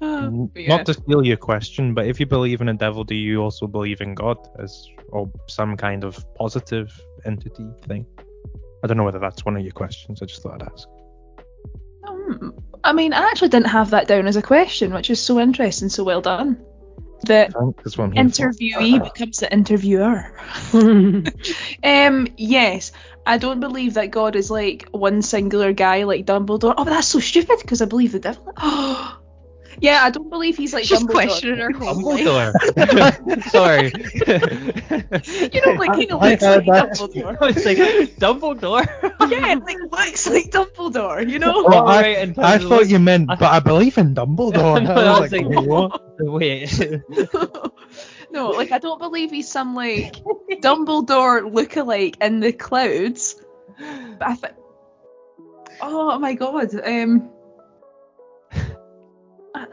Ah, 0.00 0.30
yeah. 0.54 0.68
Not 0.68 0.86
to 0.86 0.94
steal 0.94 1.26
your 1.26 1.36
question, 1.36 1.92
but 1.92 2.06
if 2.06 2.20
you 2.20 2.26
believe 2.26 2.60
in 2.60 2.68
a 2.68 2.74
devil, 2.74 3.02
do 3.02 3.16
you 3.16 3.42
also 3.42 3.66
believe 3.66 4.00
in 4.00 4.14
God 4.14 4.38
as 4.60 4.86
or 5.08 5.30
some 5.48 5.76
kind 5.76 6.04
of 6.04 6.24
positive 6.36 6.88
entity 7.24 7.66
thing? 7.88 8.06
I 8.84 8.86
don't 8.86 8.96
know 8.96 9.02
whether 9.04 9.18
that's 9.18 9.44
one 9.44 9.56
of 9.56 9.62
your 9.62 9.72
questions. 9.72 10.22
I 10.22 10.26
just 10.26 10.42
thought 10.42 10.62
I'd 10.62 10.68
ask. 10.72 10.88
Um, 12.06 12.54
I 12.84 12.92
mean, 12.92 13.12
I 13.12 13.22
actually 13.22 13.48
didn't 13.48 13.66
have 13.68 13.90
that 13.90 14.06
down 14.06 14.28
as 14.28 14.36
a 14.36 14.42
question, 14.42 14.94
which 14.94 15.10
is 15.10 15.20
so 15.20 15.40
interesting. 15.40 15.88
So 15.88 16.04
well 16.04 16.20
done. 16.20 16.64
The 17.22 17.48
what 17.52 17.76
for. 17.96 18.06
interviewee 18.14 19.02
becomes 19.02 19.38
the 19.38 19.52
interviewer. 19.52 20.32
Um, 21.82 22.28
yes, 22.36 22.92
I 23.26 23.38
don't 23.38 23.60
believe 23.60 23.94
that 23.94 24.10
God 24.10 24.36
is 24.36 24.50
like 24.50 24.88
one 24.90 25.22
singular 25.22 25.72
guy 25.72 26.04
like 26.04 26.26
Dumbledore. 26.26 26.74
Oh, 26.76 26.84
but 26.84 26.90
that's 26.90 27.08
so 27.08 27.20
stupid 27.20 27.58
because 27.60 27.82
I 27.82 27.86
believe 27.86 28.12
the 28.12 28.20
devil. 28.20 28.52
yeah, 29.80 30.00
I 30.02 30.10
don't 30.10 30.28
believe 30.30 30.56
he's 30.56 30.72
like 30.74 30.84
She's 30.84 31.00
Dumbledore. 31.00 31.10
questioning 31.12 31.58
her 31.58 31.70
whole 31.72 32.02
life. 32.02 32.24
Dumbledore. 32.26 33.42
Sorry. 33.50 33.92
You 35.52 35.60
know, 35.66 35.72
like 35.72 35.94
he 35.96 36.08
I 36.10 36.14
looks 36.14 36.42
like 36.42 36.66
that. 36.66 36.90
Dumbledore. 36.92 37.36
I 37.40 37.46
was 37.46 37.64
like 37.64 37.78
Dumbledore. 38.18 39.30
yeah, 39.30 39.54
like 39.54 39.78
looks 39.90 40.26
like 40.28 40.50
Dumbledore. 40.50 41.28
You 41.28 41.38
know. 41.38 41.64
Well, 41.64 41.86
I, 41.88 41.96
Alright, 42.24 42.38
I 42.38 42.58
thought 42.58 42.88
you 42.88 42.98
meant, 42.98 43.30
I- 43.30 43.36
but 43.36 43.52
I 43.52 43.60
believe 43.60 43.96
in 43.98 44.14
Dumbledore. 44.14 44.82
No, 44.84 44.92
I 44.94 45.20
was 45.20 45.32
like, 45.32 45.46
what? 45.46 46.02
Wait. 46.20 46.70
no, 48.30 48.50
like 48.50 48.72
I 48.72 48.78
don't 48.78 48.98
believe 48.98 49.30
he's 49.30 49.48
some 49.50 49.74
like 49.74 50.14
Dumbledore 50.60 51.50
lookalike 51.50 52.16
in 52.22 52.40
the 52.40 52.52
clouds. 52.52 53.40
But 54.18 54.26
I 54.28 54.34
th- 54.36 54.54
Oh 55.82 56.18
my 56.18 56.34
god. 56.34 56.74
Um 56.74 57.30
uh, 59.54 59.66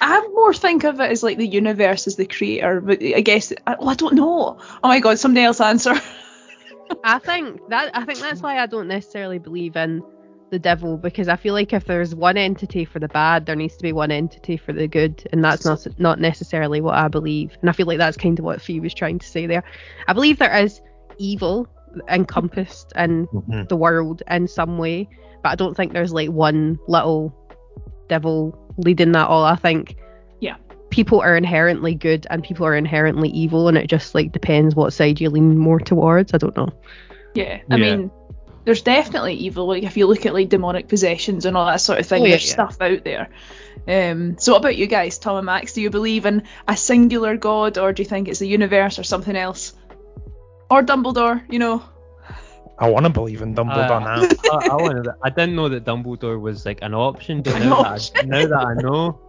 I 0.00 0.28
more 0.34 0.54
think 0.54 0.84
of 0.84 1.00
it 1.00 1.10
as 1.10 1.22
like 1.22 1.38
the 1.38 1.46
universe 1.46 2.06
as 2.06 2.16
the 2.16 2.26
creator, 2.26 2.80
but 2.80 3.02
I 3.02 3.20
guess 3.20 3.52
I, 3.66 3.76
oh, 3.78 3.88
I 3.88 3.94
don't 3.94 4.14
know. 4.14 4.58
Oh 4.82 4.88
my 4.88 5.00
god, 5.00 5.18
somebody 5.18 5.44
else 5.44 5.60
answer. 5.60 5.94
I 7.04 7.18
think 7.18 7.60
that 7.68 7.90
I 7.96 8.04
think 8.04 8.20
that's 8.20 8.42
why 8.42 8.58
I 8.58 8.66
don't 8.66 8.88
necessarily 8.88 9.38
believe 9.38 9.76
in 9.76 10.02
the 10.50 10.58
devil 10.58 10.98
because 10.98 11.28
I 11.28 11.36
feel 11.36 11.54
like 11.54 11.72
if 11.72 11.84
there's 11.86 12.14
one 12.14 12.36
entity 12.36 12.84
for 12.84 12.98
the 12.98 13.08
bad, 13.08 13.46
there 13.46 13.56
needs 13.56 13.76
to 13.76 13.82
be 13.82 13.92
one 13.92 14.10
entity 14.10 14.56
for 14.56 14.72
the 14.72 14.86
good, 14.88 15.26
and 15.32 15.42
that's 15.44 15.64
not 15.64 15.86
not 15.98 16.20
necessarily 16.20 16.80
what 16.80 16.94
I 16.94 17.08
believe. 17.08 17.56
And 17.60 17.70
I 17.70 17.72
feel 17.72 17.86
like 17.86 17.98
that's 17.98 18.16
kind 18.16 18.38
of 18.38 18.44
what 18.44 18.60
Fee 18.60 18.80
was 18.80 18.94
trying 18.94 19.18
to 19.18 19.26
say 19.26 19.46
there. 19.46 19.64
I 20.08 20.12
believe 20.12 20.38
there 20.38 20.56
is 20.56 20.80
evil 21.18 21.68
encompassed 22.08 22.92
in 22.96 23.26
Mhm. 23.28 23.68
the 23.68 23.76
world 23.76 24.22
in 24.28 24.46
some 24.48 24.78
way, 24.78 25.08
but 25.42 25.50
I 25.50 25.54
don't 25.54 25.74
think 25.76 25.92
there's 25.92 26.12
like 26.12 26.30
one 26.30 26.78
little 26.88 27.34
devil 28.08 28.58
leading 28.76 29.12
that 29.12 29.28
all. 29.28 29.44
I 29.44 29.56
think 29.56 29.96
Yeah. 30.40 30.56
people 30.90 31.20
are 31.20 31.36
inherently 31.36 31.94
good 31.94 32.26
and 32.30 32.42
people 32.42 32.66
are 32.66 32.74
inherently 32.74 33.28
evil, 33.30 33.68
and 33.68 33.76
it 33.78 33.86
just 33.88 34.14
like 34.14 34.32
depends 34.32 34.74
what 34.74 34.92
side 34.92 35.20
you 35.20 35.30
lean 35.30 35.56
more 35.58 35.80
towards. 35.80 36.34
I 36.34 36.38
don't 36.38 36.56
know. 36.56 36.68
Yeah, 37.34 37.58
I 37.70 37.76
Yeah. 37.76 37.96
mean, 37.96 38.10
there's 38.64 38.82
definitely 38.82 39.34
evil. 39.34 39.66
Like 39.66 39.82
if 39.82 39.96
you 39.96 40.06
look 40.06 40.24
at 40.26 40.34
like 40.34 40.48
demonic 40.48 40.88
possessions 40.88 41.46
and 41.46 41.56
all 41.56 41.66
that 41.66 41.80
sort 41.80 41.98
of 41.98 42.06
thing, 42.06 42.22
Oh, 42.22 42.24
yeah, 42.26 42.30
there's 42.32 42.46
yeah. 42.46 42.52
stuff 42.52 42.76
out 42.80 43.04
there. 43.04 43.28
Um, 43.88 44.36
so 44.38 44.52
what 44.52 44.60
about 44.60 44.76
you 44.76 44.86
guys, 44.86 45.18
Tom 45.18 45.38
and 45.38 45.46
Max? 45.46 45.72
Do 45.72 45.80
you 45.82 45.90
believe 45.90 46.26
in 46.26 46.44
a 46.68 46.76
singular 46.76 47.36
god, 47.36 47.78
or 47.78 47.92
do 47.92 48.02
you 48.02 48.08
think 48.08 48.28
it's 48.28 48.38
the 48.38 48.46
universe 48.46 48.98
or 48.98 49.02
something 49.02 49.34
else? 49.34 49.72
Or 50.70 50.82
Dumbledore, 50.82 51.42
you 51.50 51.58
know? 51.58 51.82
I 52.78 52.88
want 52.90 53.04
to 53.06 53.10
believe 53.10 53.42
in 53.42 53.54
Dumbledore 53.54 53.90
Uh, 53.90 53.98
now. 54.00 54.28
I, 54.52 54.68
I, 54.68 54.74
wanted, 54.76 55.08
I 55.22 55.30
didn't 55.30 55.54
know 55.54 55.68
that 55.68 55.84
Dumbledore 55.84 56.40
was 56.40 56.64
like 56.66 56.80
an 56.82 56.94
option, 56.94 57.42
but 57.42 57.54
An 57.54 57.68
now 57.68 57.82
that, 57.82 58.10
I, 58.16 58.22
now 58.26 58.46
that 58.46 58.66
I 58.66 58.74
know, 58.74 59.20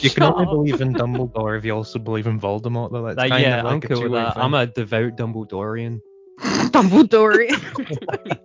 You 0.00 0.10
can 0.10 0.22
only 0.24 0.44
up. 0.44 0.50
believe 0.50 0.80
in 0.80 0.94
Dumbledore 0.94 1.58
if 1.58 1.64
you 1.64 1.74
also 1.74 1.98
believe 1.98 2.26
in 2.26 2.40
Voldemort, 2.40 2.92
though. 2.92 3.02
That's 3.04 3.16
Like, 3.18 3.30
kind 3.30 3.42
yeah, 3.42 3.60
of 3.60 3.66
I'm 3.66 3.76
a 3.78 3.80
cool 3.80 4.02
with 4.02 4.12
that. 4.12 4.34
thing. 4.34 4.42
I'm 4.42 4.54
a 4.54 4.66
devout 4.66 5.16
Dumbledorian. 5.16 6.00
Dumbledore. 6.70 7.48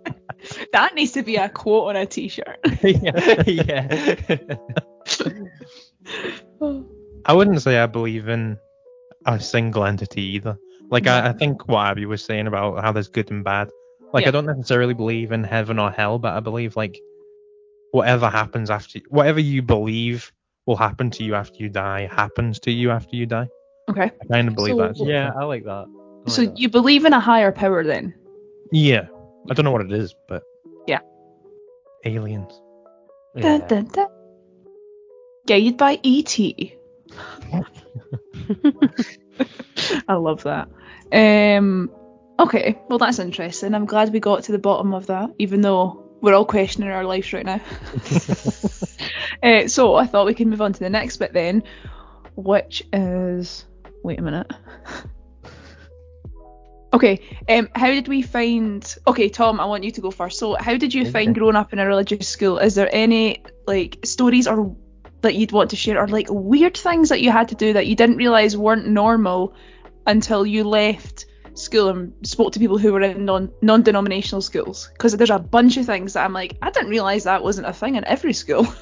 That 0.72 0.96
needs 0.96 1.12
to 1.12 1.22
be 1.22 1.36
a 1.36 1.48
quote 1.48 1.90
on 1.90 1.94
a 1.96 2.04
t-shirt. 2.04 2.58
yeah. 2.82 3.42
yeah. 3.46 4.56
I 7.24 7.32
wouldn't 7.32 7.62
say 7.62 7.78
I 7.78 7.86
believe 7.86 8.28
in 8.28 8.58
a 9.26 9.38
single 9.38 9.84
entity 9.84 10.22
either. 10.22 10.58
Like 10.90 11.06
I, 11.06 11.28
I 11.28 11.32
think 11.32 11.68
what 11.68 11.86
Abby 11.86 12.06
was 12.06 12.24
saying 12.24 12.46
about 12.48 12.82
how 12.82 12.92
there's 12.92 13.08
good 13.08 13.30
and 13.30 13.44
bad. 13.44 13.70
Like 14.12 14.22
Yeah. 14.22 14.28
I 14.28 14.32
don't 14.32 14.46
necessarily 14.46 14.94
believe 14.94 15.32
in 15.32 15.44
heaven 15.44 15.78
or 15.78 15.90
hell, 15.90 16.18
but 16.18 16.34
I 16.34 16.40
believe 16.40 16.76
like 16.76 16.98
whatever 17.92 18.28
happens 18.28 18.70
after 18.70 19.00
whatever 19.08 19.40
you 19.40 19.62
believe 19.62 20.32
will 20.66 20.76
happen 20.76 21.10
to 21.10 21.24
you 21.24 21.34
after 21.34 21.56
you 21.58 21.68
die 21.68 22.06
happens 22.10 22.58
to 22.60 22.70
you 22.70 22.90
after 22.90 23.16
you 23.16 23.26
die. 23.26 23.48
Okay. 23.90 24.10
I 24.20 24.24
kind 24.30 24.48
of 24.48 24.54
believe 24.54 24.76
So- 24.76 24.88
that. 24.88 24.98
yeah. 24.98 25.32
I 25.38 25.44
like 25.44 25.64
that. 25.64 25.86
I 26.26 26.30
So 26.30 26.44
that. 26.46 26.58
you 26.58 26.68
believe 26.68 27.04
in 27.04 27.12
a 27.12 27.20
higher 27.20 27.52
power 27.52 27.82
then? 27.84 28.14
Yeah. 28.70 29.06
I 29.50 29.54
don't 29.54 29.64
know 29.64 29.72
what 29.72 29.82
it 29.82 29.92
is, 29.92 30.14
but 30.28 30.42
Yeah. 30.86 31.00
Aliens. 32.04 32.60
Yeah. 33.34 33.58
Dun, 33.58 33.68
dun, 33.68 33.84
dun. 33.86 34.06
Guided 35.46 35.76
by 35.76 35.98
E.T. 36.02 36.76
I 40.08 40.14
love 40.14 40.42
that. 40.44 40.68
Um, 41.12 41.90
okay, 42.38 42.78
well 42.88 42.98
that's 42.98 43.18
interesting. 43.18 43.74
I'm 43.74 43.86
glad 43.86 44.12
we 44.12 44.20
got 44.20 44.44
to 44.44 44.52
the 44.52 44.58
bottom 44.58 44.94
of 44.94 45.06
that, 45.06 45.30
even 45.38 45.60
though 45.60 46.04
we're 46.20 46.34
all 46.34 46.44
questioning 46.44 46.90
our 46.90 47.04
lives 47.04 47.32
right 47.32 47.44
now. 47.44 47.60
uh, 49.42 49.68
so 49.68 49.94
I 49.94 50.06
thought 50.06 50.26
we 50.26 50.34
could 50.34 50.46
move 50.46 50.62
on 50.62 50.72
to 50.72 50.80
the 50.80 50.90
next 50.90 51.16
bit 51.16 51.32
then, 51.32 51.64
which 52.36 52.82
is 52.92 53.66
wait 54.02 54.18
a 54.18 54.22
minute. 54.22 54.50
Okay, 56.94 57.20
um, 57.48 57.70
how 57.74 57.86
did 57.86 58.06
we 58.06 58.20
find? 58.20 58.96
Okay, 59.06 59.30
Tom, 59.30 59.60
I 59.60 59.64
want 59.64 59.82
you 59.82 59.90
to 59.92 60.02
go 60.02 60.10
first. 60.10 60.38
So, 60.38 60.56
how 60.60 60.76
did 60.76 60.92
you 60.92 61.10
find 61.10 61.34
growing 61.34 61.56
up 61.56 61.72
in 61.72 61.78
a 61.78 61.86
religious 61.86 62.28
school? 62.28 62.58
Is 62.58 62.74
there 62.74 62.88
any 62.92 63.42
like 63.66 64.00
stories 64.04 64.46
or 64.46 64.76
that 65.22 65.34
you'd 65.34 65.52
want 65.52 65.70
to 65.70 65.76
share, 65.76 65.98
or 65.98 66.06
like 66.06 66.26
weird 66.28 66.76
things 66.76 67.08
that 67.08 67.22
you 67.22 67.30
had 67.30 67.48
to 67.48 67.54
do 67.54 67.72
that 67.72 67.86
you 67.86 67.96
didn't 67.96 68.16
realize 68.16 68.58
weren't 68.58 68.86
normal 68.86 69.54
until 70.06 70.44
you 70.44 70.64
left 70.64 71.24
school 71.54 71.88
and 71.88 72.12
spoke 72.22 72.52
to 72.52 72.58
people 72.58 72.78
who 72.78 72.92
were 72.92 73.00
in 73.02 73.24
non 73.24 73.50
non-denominational 73.62 74.42
schools? 74.42 74.90
Because 74.92 75.16
there's 75.16 75.30
a 75.30 75.38
bunch 75.38 75.76
of 75.76 75.86
things 75.86 76.14
that 76.14 76.24
I'm 76.24 76.32
like, 76.32 76.56
I 76.62 76.70
didn't 76.70 76.90
realize 76.90 77.24
that 77.24 77.42
wasn't 77.42 77.66
a 77.66 77.72
thing 77.72 77.96
in 77.96 78.04
every 78.04 78.32
school. 78.32 78.66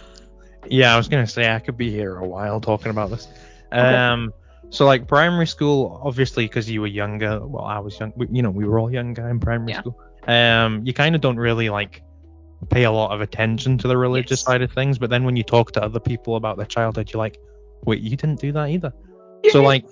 Yeah, 0.68 0.92
I 0.92 0.98
was 0.98 1.08
gonna 1.08 1.26
say 1.26 1.50
I 1.50 1.58
could 1.58 1.78
be 1.78 1.90
here 1.90 2.18
a 2.18 2.28
while 2.28 2.60
talking 2.60 2.90
about 2.90 3.08
this. 3.08 3.26
Um, 3.72 4.34
so 4.68 4.84
like 4.84 5.08
primary 5.08 5.46
school, 5.46 6.00
obviously 6.04 6.44
because 6.44 6.68
you 6.70 6.82
were 6.82 6.86
younger. 6.86 7.40
Well, 7.44 7.64
I 7.64 7.78
was 7.78 7.98
young. 7.98 8.12
You 8.30 8.42
know, 8.42 8.50
we 8.50 8.66
were 8.66 8.78
all 8.78 8.92
younger 8.92 9.26
in 9.28 9.40
primary 9.40 9.70
Yeah. 9.70 9.80
school. 9.80 9.96
Um, 10.28 10.82
you 10.84 10.92
kind 10.92 11.14
of 11.14 11.22
don't 11.22 11.38
really 11.38 11.70
like 11.70 12.02
pay 12.68 12.84
a 12.84 12.90
lot 12.92 13.10
of 13.10 13.22
attention 13.22 13.78
to 13.78 13.88
the 13.88 13.96
religious 13.96 14.40
Yes. 14.40 14.44
side 14.44 14.60
of 14.60 14.70
things. 14.72 14.98
But 14.98 15.08
then 15.08 15.24
when 15.24 15.34
you 15.34 15.42
talk 15.42 15.72
to 15.72 15.82
other 15.82 15.98
people 15.98 16.36
about 16.36 16.58
their 16.58 16.66
childhood, 16.66 17.10
you're 17.10 17.18
like, 17.18 17.38
wait, 17.86 18.02
you 18.02 18.10
didn't 18.10 18.38
do 18.38 18.52
that 18.52 18.68
either. 18.68 18.92
So 19.48 19.62
like, 19.62 19.86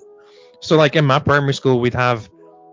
so 0.61 0.77
like 0.77 0.95
in 0.95 1.03
my 1.05 1.17
primary 1.17 1.55
school, 1.55 1.79
we'd 1.79 1.95
have 1.95 2.29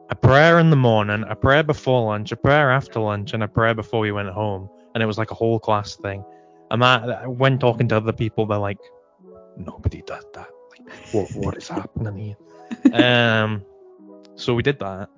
a 0.09 0.15
prayer 0.15 0.59
in 0.59 0.71
the 0.71 0.77
morning, 0.77 1.25
a 1.29 1.35
prayer 1.35 1.63
before 1.63 2.07
lunch, 2.07 2.33
a 2.33 2.37
prayer 2.37 2.71
after 2.71 3.01
lunch, 3.01 3.35
and 3.35 3.43
a 3.43 3.49
prayer 3.49 3.75
before 3.75 4.01
we 4.01 4.13
went 4.13 4.29
home, 4.29 4.69
and 4.95 5.03
it 5.03 5.07
was 5.07 5.19
like 5.19 5.31
a 5.31 5.35
whole 5.35 5.59
class 5.59 5.97
thing. 5.97 6.25
And 6.71 6.83
that, 6.83 7.29
when 7.29 7.59
talking 7.59 7.89
to 7.89 7.97
other 7.97 8.13
people, 8.13 8.47
they're 8.47 8.59
like, 8.59 8.79
nobody 9.57 10.03
does 10.03 10.25
that. 10.35 10.49
Like, 10.71 10.93
what, 11.13 11.31
what 11.35 11.57
is 11.57 11.69
happening 11.69 12.17
here? 12.17 12.37
um, 12.93 13.65
so 14.35 14.55
we 14.55 14.63
did 14.63 14.79
that. 14.81 15.09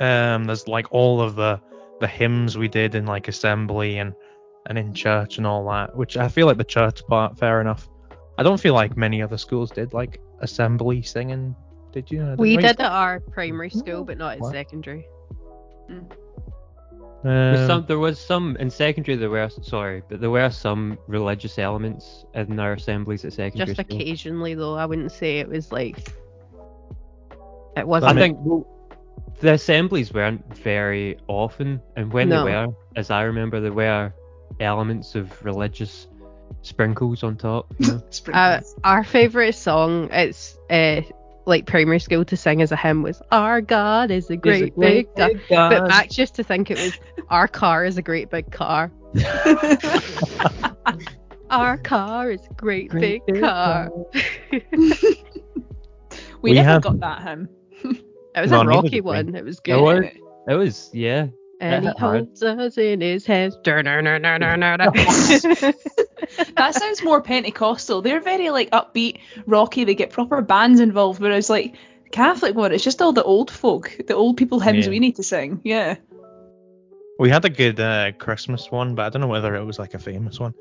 Um, 0.00 0.44
there's 0.44 0.68
like 0.68 0.86
all 0.92 1.20
of 1.20 1.34
the 1.36 1.60
the 2.00 2.06
hymns 2.06 2.56
we 2.56 2.68
did 2.68 2.94
in 2.94 3.06
like 3.06 3.26
assembly 3.26 3.98
and 3.98 4.14
and 4.66 4.78
in 4.78 4.94
church 4.94 5.38
and 5.38 5.46
all 5.46 5.68
that, 5.68 5.96
which 5.96 6.16
I 6.16 6.28
feel 6.28 6.46
like 6.46 6.58
the 6.58 6.64
church 6.64 7.04
part, 7.06 7.38
fair 7.38 7.60
enough. 7.60 7.88
I 8.36 8.42
don't 8.42 8.60
feel 8.60 8.74
like 8.74 8.96
many 8.96 9.22
other 9.22 9.38
schools 9.38 9.70
did 9.70 9.92
like 9.92 10.20
assembly 10.40 11.02
singing. 11.02 11.56
Did 11.92 12.10
you? 12.10 12.22
I 12.22 12.36
don't 12.36 12.38
we 12.38 12.56
know. 12.56 12.62
did 12.62 12.80
at 12.80 12.90
our 12.92 13.20
primary 13.20 13.70
school, 13.70 14.04
but 14.04 14.18
not 14.18 14.34
at 14.34 14.40
What? 14.40 14.52
secondary. 14.52 15.06
There's 17.22 17.60
Um, 17.60 17.66
some, 17.66 17.84
there 17.86 17.98
was 17.98 18.18
some 18.18 18.56
in 18.58 18.70
secondary. 18.70 19.16
There 19.16 19.30
were 19.30 19.48
sorry, 19.48 20.02
but 20.08 20.20
there 20.20 20.30
were 20.30 20.50
some 20.50 20.98
religious 21.08 21.58
elements 21.58 22.24
in 22.34 22.58
our 22.58 22.74
assemblies 22.74 23.24
at 23.24 23.32
secondary 23.32 23.74
Just 23.74 23.80
school. 23.80 23.96
occasionally, 23.98 24.54
though. 24.54 24.74
I 24.76 24.86
wouldn't 24.86 25.12
say 25.12 25.38
it 25.38 25.48
was 25.48 25.72
like. 25.72 26.12
It 27.76 27.86
wasn't. 27.86 28.16
I 28.16 28.20
think 28.20 28.38
well, 28.42 28.66
the 29.40 29.52
assemblies 29.54 30.12
weren't 30.12 30.44
very 30.56 31.16
often, 31.28 31.80
and 31.96 32.12
when 32.12 32.28
No. 32.28 32.44
they 32.44 32.52
were, 32.52 32.68
as 32.96 33.10
I 33.10 33.22
remember, 33.22 33.60
there 33.60 33.72
were 33.72 34.12
elements 34.60 35.14
of 35.14 35.44
religious 35.44 36.08
sprinkles 36.62 37.22
on 37.22 37.36
top. 37.36 37.66
You 37.78 37.86
know? 37.88 38.02
Uh, 38.32 38.60
our 38.84 39.02
favorite 39.04 39.54
song, 39.54 40.08
it's 40.12 40.56
uh, 40.70 41.02
like 41.48 41.66
primary 41.66 41.98
school 41.98 42.24
to 42.24 42.36
sing 42.36 42.62
as 42.62 42.70
a 42.70 42.76
hymn, 42.76 43.02
was 43.02 43.20
"Our 43.32 43.60
God 43.60 44.10
is 44.10 44.30
a 44.30 44.36
great, 44.36 44.78
big 44.78 45.08
God." 45.16 45.40
But 45.48 45.88
Max 45.88 46.16
used 46.18 46.34
to 46.36 46.44
think 46.44 46.70
it 46.70 46.78
was 46.78 46.98
"Our 47.30 47.48
car 47.48 47.84
is 47.84 47.98
a 47.98 48.02
great 48.02 48.30
big 48.30 48.52
car." 48.52 48.92
Our 51.50 51.78
car 51.78 52.30
is 52.30 52.42
a 52.50 52.52
great, 52.54 52.90
Great 52.90 53.24
big, 53.26 53.34
big 53.36 53.42
car. 53.42 53.88
we, 54.52 54.62
We 56.42 56.52
never 56.52 56.68
have- 56.68 56.82
got 56.82 57.00
that 57.00 57.22
hymn. 57.22 57.48
It 57.82 58.40
was 58.42 58.50
No, 58.50 58.60
a 58.60 58.66
rocky 58.66 59.00
one. 59.00 59.34
It 59.34 59.44
was 59.44 59.56
It 59.56 59.64
good. 59.64 59.80
was. 59.80 60.04
It 60.46 60.54
was, 60.54 60.90
yeah. 60.92 61.28
And 61.60 61.84
he 61.86 61.90
holds 61.98 62.42
us 62.42 62.78
in 62.78 63.00
his 63.00 63.26
hands. 63.26 63.56
That 66.56 66.74
sounds 66.74 67.02
more 67.02 67.20
Pentecostal. 67.22 68.02
They're 68.02 68.20
very 68.20 68.50
like 68.50 68.70
upbeat, 68.70 69.18
rocky. 69.46 69.84
They 69.84 69.94
get 69.94 70.10
proper 70.10 70.40
bands 70.42 70.80
involved. 70.80 71.20
Whereas 71.20 71.48
like 71.50 71.76
Catholic 72.12 72.54
one, 72.54 72.72
it's 72.72 72.84
just 72.84 73.00
all 73.02 73.12
the 73.12 73.22
old 73.24 73.50
folk, 73.50 73.96
the 74.06 74.14
old 74.14 74.36
people 74.36 74.60
hymns 74.60 74.86
Yeah. 74.86 74.90
we 74.90 75.00
need 75.00 75.16
to 75.16 75.22
sing. 75.22 75.60
Yeah. 75.64 75.96
We 77.18 77.30
had 77.30 77.44
a 77.44 77.50
good 77.50 77.80
uh, 77.80 78.12
Christmas 78.12 78.70
one, 78.70 78.94
but 78.94 79.06
I 79.06 79.08
don't 79.08 79.20
know 79.22 79.26
whether 79.28 79.56
it 79.56 79.64
was 79.64 79.78
like 79.78 79.94
a 79.94 79.98
famous 79.98 80.38
one. 80.38 80.54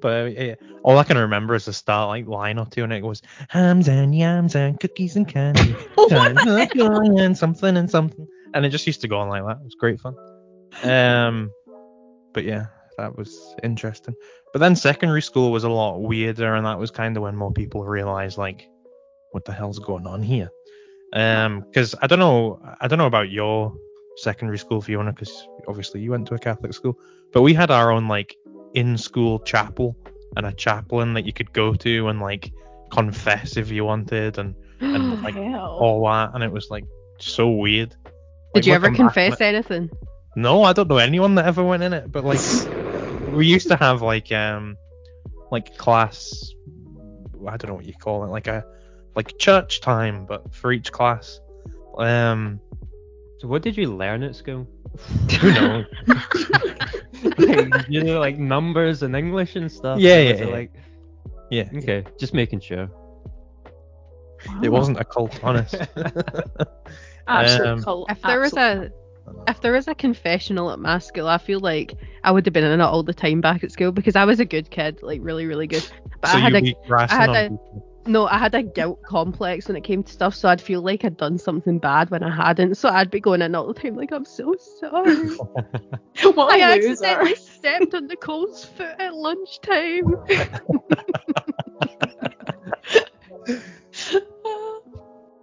But 0.00 0.38
uh, 0.38 0.54
all 0.84 0.96
I 0.96 1.04
can 1.04 1.18
remember 1.18 1.54
is 1.54 1.64
the 1.64 1.72
start 1.72 2.08
like 2.08 2.26
line 2.26 2.58
or 2.58 2.66
two, 2.66 2.84
and 2.84 2.92
it 2.92 3.02
was 3.02 3.20
hams 3.48 3.88
and 3.88 4.14
yams 4.14 4.54
and 4.54 4.78
cookies 4.78 5.16
and 5.16 5.26
candy, 5.26 5.74
time 6.08 6.38
of 6.38 6.72
joy 6.72 7.16
and 7.18 7.36
something 7.36 7.76
and 7.76 7.90
something, 7.90 8.26
and 8.54 8.64
it 8.64 8.70
just 8.70 8.86
used 8.86 9.00
to 9.00 9.08
go 9.08 9.18
on 9.18 9.28
like 9.28 9.42
that. 9.44 9.58
It 9.60 9.64
was 9.64 9.74
great 9.74 10.00
fun. 10.00 10.14
Um, 10.82 11.50
but 12.32 12.44
yeah, 12.44 12.66
that 12.98 13.16
was 13.16 13.54
interesting. 13.62 14.14
But 14.52 14.60
then 14.60 14.76
secondary 14.76 15.22
school 15.22 15.50
was 15.52 15.64
a 15.64 15.68
lot 15.68 15.98
weirder, 15.98 16.54
and 16.54 16.66
that 16.66 16.78
was 16.78 16.90
kind 16.90 17.16
of 17.16 17.22
when 17.22 17.36
more 17.36 17.52
people 17.52 17.84
realized 17.84 18.38
like, 18.38 18.68
what 19.32 19.44
the 19.44 19.52
hell's 19.52 19.78
going 19.78 20.06
on 20.06 20.22
here? 20.22 20.50
Um, 21.12 21.60
because 21.60 21.94
I 22.02 22.06
don't 22.06 22.18
know, 22.18 22.60
I 22.80 22.88
don't 22.88 22.98
know 22.98 23.06
about 23.06 23.30
your 23.30 23.74
secondary 24.16 24.58
school, 24.58 24.80
Fiona, 24.80 25.12
because 25.12 25.46
obviously 25.66 26.00
you 26.00 26.10
went 26.10 26.26
to 26.28 26.34
a 26.34 26.38
Catholic 26.38 26.74
school, 26.74 26.98
but 27.32 27.42
we 27.42 27.54
had 27.54 27.70
our 27.70 27.90
own 27.90 28.08
like 28.08 28.36
in-school 28.74 29.40
chapel 29.40 29.96
and 30.36 30.46
a 30.46 30.52
chaplain 30.52 31.14
that 31.14 31.24
you 31.24 31.32
could 31.32 31.52
go 31.52 31.74
to 31.74 32.08
and 32.08 32.20
like 32.20 32.52
confess 32.90 33.56
if 33.56 33.70
you 33.70 33.84
wanted 33.84 34.38
and 34.38 34.54
and 34.80 35.22
like 35.22 35.34
Hell. 35.34 35.78
all 35.80 36.04
that, 36.06 36.30
and 36.34 36.44
it 36.44 36.52
was 36.52 36.68
like 36.70 36.84
so 37.18 37.48
weird. 37.48 37.94
Like, 38.04 38.62
Did 38.62 38.66
you 38.66 38.74
ever 38.74 38.88
back 38.88 38.96
confess 38.96 39.40
anything? 39.40 39.90
No, 40.36 40.62
I 40.62 40.72
don't 40.72 40.88
know 40.88 40.98
anyone 40.98 41.34
that 41.36 41.46
ever 41.46 41.64
went 41.64 41.82
in 41.82 41.92
it, 41.92 42.10
but 42.10 42.24
like 42.24 42.40
we 43.32 43.46
used 43.46 43.68
to 43.68 43.76
have 43.76 44.02
like 44.02 44.30
um 44.32 44.76
like 45.50 45.76
class 45.76 46.52
I 47.46 47.56
don't 47.56 47.68
know 47.68 47.74
what 47.74 47.86
you 47.86 47.94
call 47.94 48.24
it, 48.24 48.28
like 48.28 48.46
a 48.46 48.64
like 49.14 49.38
church 49.38 49.80
time, 49.80 50.26
but 50.26 50.54
for 50.54 50.72
each 50.72 50.92
class. 50.92 51.40
Um 51.96 52.60
So 53.38 53.48
what 53.48 53.62
did 53.62 53.76
you 53.76 53.94
learn 53.94 54.22
at 54.22 54.36
school? 54.36 54.66
who 55.40 55.52
knows? 55.52 55.86
like, 57.38 57.88
you 57.88 58.02
know, 58.02 58.20
like 58.20 58.38
numbers 58.38 59.02
and 59.02 59.14
English 59.14 59.56
and 59.56 59.70
stuff. 59.70 60.00
Yeah, 60.00 60.18
yeah, 60.18 60.44
yeah. 60.44 60.46
Like, 60.46 60.72
yeah, 61.50 61.68
okay, 61.76 62.04
just 62.18 62.34
making 62.34 62.60
sure. 62.60 62.88
it 64.62 64.68
wasn't 64.68 65.00
a 65.00 65.04
cult, 65.04 65.38
honest. 65.42 65.74
Absolute 67.26 67.66
um, 67.66 67.82
cult. 67.82 68.10
If 68.10 68.22
there 68.22 68.40
was 68.40 68.54
a 68.54 68.90
if 69.46 69.60
there 69.60 69.72
was 69.72 69.88
a 69.88 69.94
confessional 69.94 70.70
at 70.70 70.78
my 70.78 70.98
school, 70.98 71.28
I 71.28 71.38
feel 71.38 71.60
like 71.60 71.94
I 72.24 72.30
would 72.30 72.46
have 72.46 72.52
been 72.52 72.64
in 72.64 72.80
it 72.80 72.82
all 72.82 73.02
the 73.02 73.14
time 73.14 73.40
back 73.40 73.64
at 73.64 73.72
school 73.72 73.92
because 73.92 74.16
I 74.16 74.24
was 74.24 74.40
a 74.40 74.44
good 74.44 74.70
kid, 74.70 75.00
like 75.02 75.20
really, 75.22 75.46
really 75.46 75.66
good. 75.66 75.86
But 76.20 76.30
so 76.30 76.38
I 76.38 76.40
had 76.40 76.54
a 76.54 76.74
I 76.92 77.14
had 77.14 77.30
a- 77.30 77.48
people. 77.50 78.02
no, 78.06 78.26
I 78.26 78.38
had 78.38 78.54
a 78.54 78.62
guilt 78.62 79.02
complex 79.02 79.68
when 79.68 79.76
it 79.76 79.84
came 79.84 80.02
to 80.02 80.12
stuff, 80.12 80.34
so 80.34 80.48
I'd 80.48 80.60
feel 80.60 80.82
like 80.82 81.04
I'd 81.04 81.16
done 81.16 81.38
something 81.38 81.78
bad 81.78 82.10
when 82.10 82.22
I 82.22 82.34
hadn't. 82.34 82.76
So 82.76 82.88
I'd 82.88 83.10
be 83.10 83.20
going 83.20 83.42
in 83.42 83.54
all 83.54 83.72
the 83.72 83.80
time 83.80 83.96
like 83.96 84.12
I'm 84.12 84.24
so 84.24 84.54
sorry. 84.80 85.28
what 86.34 86.52
I 86.52 86.60
accidentally 86.74 87.34
stepped 87.36 87.94
on 87.94 88.06
Nicole's 88.06 88.64
foot 88.64 88.94
at 88.98 89.14
lunchtime. 89.14 90.16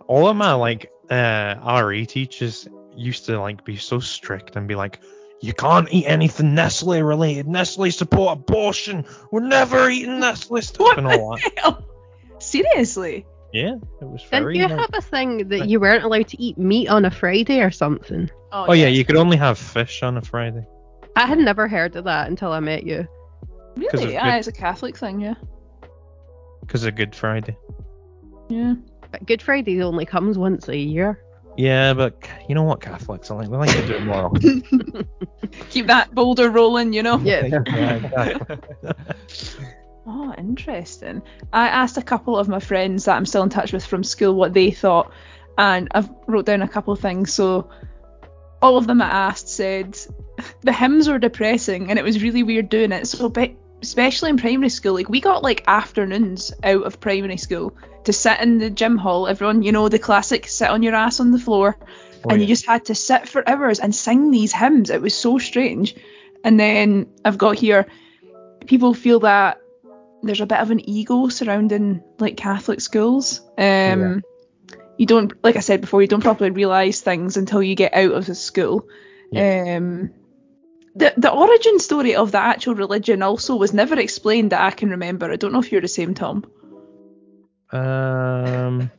All 0.07 0.27
of 0.27 0.35
my 0.35 0.53
like 0.53 0.91
uh 1.09 1.81
RE 1.83 2.05
teachers 2.05 2.67
used 2.97 3.25
to 3.27 3.39
like 3.39 3.63
be 3.65 3.77
so 3.77 3.99
strict 3.99 4.55
and 4.55 4.67
be 4.67 4.75
like, 4.75 4.99
you 5.41 5.53
can't 5.53 5.87
eat 5.91 6.05
anything 6.05 6.55
Nestle 6.55 7.01
related. 7.01 7.47
Nestle 7.47 7.91
support 7.91 8.37
abortion. 8.39 9.05
We're 9.31 9.41
never 9.47 9.89
eating 9.89 10.19
Nestle 10.19 10.61
stuff 10.61 10.79
What 10.79 10.97
and 10.97 11.07
all 11.07 11.35
that. 11.35 11.51
hell? 11.57 11.85
Seriously? 12.39 13.25
Yeah, 13.53 13.75
it 14.01 14.05
was 14.05 14.21
Didn't 14.23 14.43
very. 14.43 14.57
you 14.57 14.67
like- 14.67 14.79
have 14.79 14.89
a 14.93 15.01
thing 15.01 15.47
that 15.49 15.67
you 15.69 15.79
weren't 15.79 16.03
allowed 16.03 16.27
to 16.29 16.41
eat 16.41 16.57
meat 16.57 16.87
on 16.89 17.05
a 17.05 17.11
Friday 17.11 17.61
or 17.61 17.71
something? 17.71 18.29
oh, 18.51 18.65
oh 18.69 18.73
yeah, 18.73 18.87
you 18.87 19.05
could 19.05 19.15
only 19.15 19.37
have 19.37 19.57
fish 19.57 20.03
on 20.03 20.17
a 20.17 20.21
Friday. 20.21 20.65
I 21.15 21.25
had 21.25 21.37
never 21.39 21.67
heard 21.67 21.95
of 21.95 22.03
that 22.05 22.27
until 22.27 22.51
I 22.51 22.59
met 22.59 22.83
you. 22.85 23.07
Really? 23.77 24.13
Yeah, 24.13 24.31
good- 24.31 24.39
it's 24.39 24.47
a 24.47 24.51
Catholic 24.51 24.97
thing, 24.97 25.21
yeah. 25.21 25.35
Because 26.61 26.83
of 26.83 26.95
Good 26.95 27.15
Friday. 27.15 27.57
Yeah. 28.49 28.75
But 29.11 29.25
Good 29.25 29.41
Friday 29.41 29.81
only 29.83 30.05
comes 30.05 30.37
once 30.37 30.67
a 30.67 30.77
year. 30.77 31.21
Yeah, 31.57 31.93
but 31.93 32.15
you 32.49 32.55
know 32.55 32.63
what 32.63 32.81
Catholics 32.81 33.31
are 33.31 33.37
like? 33.37 33.49
They 33.49 33.57
like 33.57 33.69
to 33.69 33.87
do 33.87 33.95
it 33.95 34.03
more 34.03 34.25
often. 34.25 35.07
Keep 35.69 35.87
that 35.87 36.13
boulder 36.13 36.49
rolling, 36.49 36.93
you 36.93 37.03
know? 37.03 37.17
Yeah. 37.19 37.45
yeah, 37.67 37.93
exactly. 37.95 38.57
Oh, 40.07 40.33
interesting. 40.37 41.23
I 41.51 41.67
asked 41.67 41.97
a 41.97 42.01
couple 42.01 42.37
of 42.37 42.47
my 42.47 42.59
friends 42.59 43.05
that 43.05 43.15
I'm 43.17 43.25
still 43.25 43.41
in 43.41 43.49
touch 43.49 43.73
with 43.73 43.83
from 43.83 44.03
school 44.03 44.35
what 44.35 44.53
they 44.53 44.69
thought, 44.69 45.11
and 45.57 45.87
I've 45.95 46.09
wrote 46.27 46.45
down 46.45 46.61
a 46.61 46.67
couple 46.67 46.93
of 46.93 46.99
things. 46.99 47.33
So, 47.33 47.71
all 48.61 48.77
of 48.77 48.85
them 48.85 49.01
I 49.01 49.07
asked 49.07 49.49
said 49.49 49.97
the 50.61 50.71
hymns 50.71 51.09
were 51.09 51.17
depressing, 51.17 51.89
and 51.89 51.97
it 51.97 52.05
was 52.05 52.21
really 52.21 52.43
weird 52.43 52.69
doing 52.69 52.91
it. 52.91 53.07
So, 53.07 53.29
be- 53.29 53.57
especially 53.81 54.29
in 54.29 54.37
primary 54.37 54.69
school, 54.69 54.93
like 54.93 55.09
we 55.09 55.21
got 55.21 55.43
like 55.43 55.63
afternoons 55.67 56.51
out 56.63 56.83
of 56.83 56.99
primary 56.99 57.37
school 57.37 57.75
to 58.05 58.13
sit 58.13 58.39
in 58.39 58.57
the 58.57 58.69
gym 58.69 58.97
hall. 58.97 59.27
Everyone, 59.27 59.63
you 59.63 59.71
know, 59.71 59.89
the 59.89 59.99
classic 59.99 60.47
sit 60.47 60.69
on 60.69 60.83
your 60.83 60.95
ass 60.95 61.19
on 61.19 61.31
the 61.31 61.39
floor, 61.39 61.77
Oh, 62.25 62.31
and 62.31 62.41
you 62.41 62.47
just 62.47 62.65
had 62.65 62.85
to 62.85 62.95
sit 62.95 63.29
for 63.29 63.47
hours 63.47 63.79
and 63.79 63.93
sing 63.93 64.31
these 64.31 64.51
hymns. 64.51 64.89
It 64.89 65.01
was 65.01 65.15
so 65.15 65.37
strange. 65.37 65.95
And 66.43 66.59
then 66.59 67.07
I've 67.23 67.37
got 67.37 67.57
here, 67.57 67.85
people 68.65 68.93
feel 68.93 69.19
that 69.21 69.61
there's 70.23 70.41
a 70.41 70.47
bit 70.47 70.59
of 70.59 70.71
an 70.71 70.89
ego 70.89 71.27
surrounding 71.27 72.03
like 72.19 72.37
Catholic 72.37 72.81
schools. 72.81 73.41
Um, 73.57 74.23
You 74.97 75.05
don't, 75.05 75.33
like 75.43 75.55
I 75.55 75.59
said 75.59 75.81
before, 75.81 76.01
you 76.01 76.07
don't 76.07 76.21
properly 76.21 76.51
realise 76.51 77.01
things 77.01 77.37
until 77.37 77.61
you 77.61 77.75
get 77.75 77.93
out 77.93 78.13
of 78.13 78.25
the 78.25 78.33
school. 78.33 78.87
Um, 79.35 80.11
the 80.95 81.13
the 81.17 81.31
origin 81.31 81.79
story 81.79 82.15
of 82.15 82.31
the 82.31 82.39
actual 82.39 82.75
religion 82.75 83.21
also 83.21 83.55
was 83.55 83.73
never 83.73 83.99
explained 83.99 84.51
that 84.51 84.61
I 84.61 84.71
can 84.71 84.89
remember. 84.89 85.31
I 85.31 85.35
don't 85.35 85.51
know 85.51 85.59
if 85.59 85.71
you're 85.71 85.81
the 85.81 85.87
same, 85.87 86.13
Tom. 86.13 86.45
Um, 87.71 88.89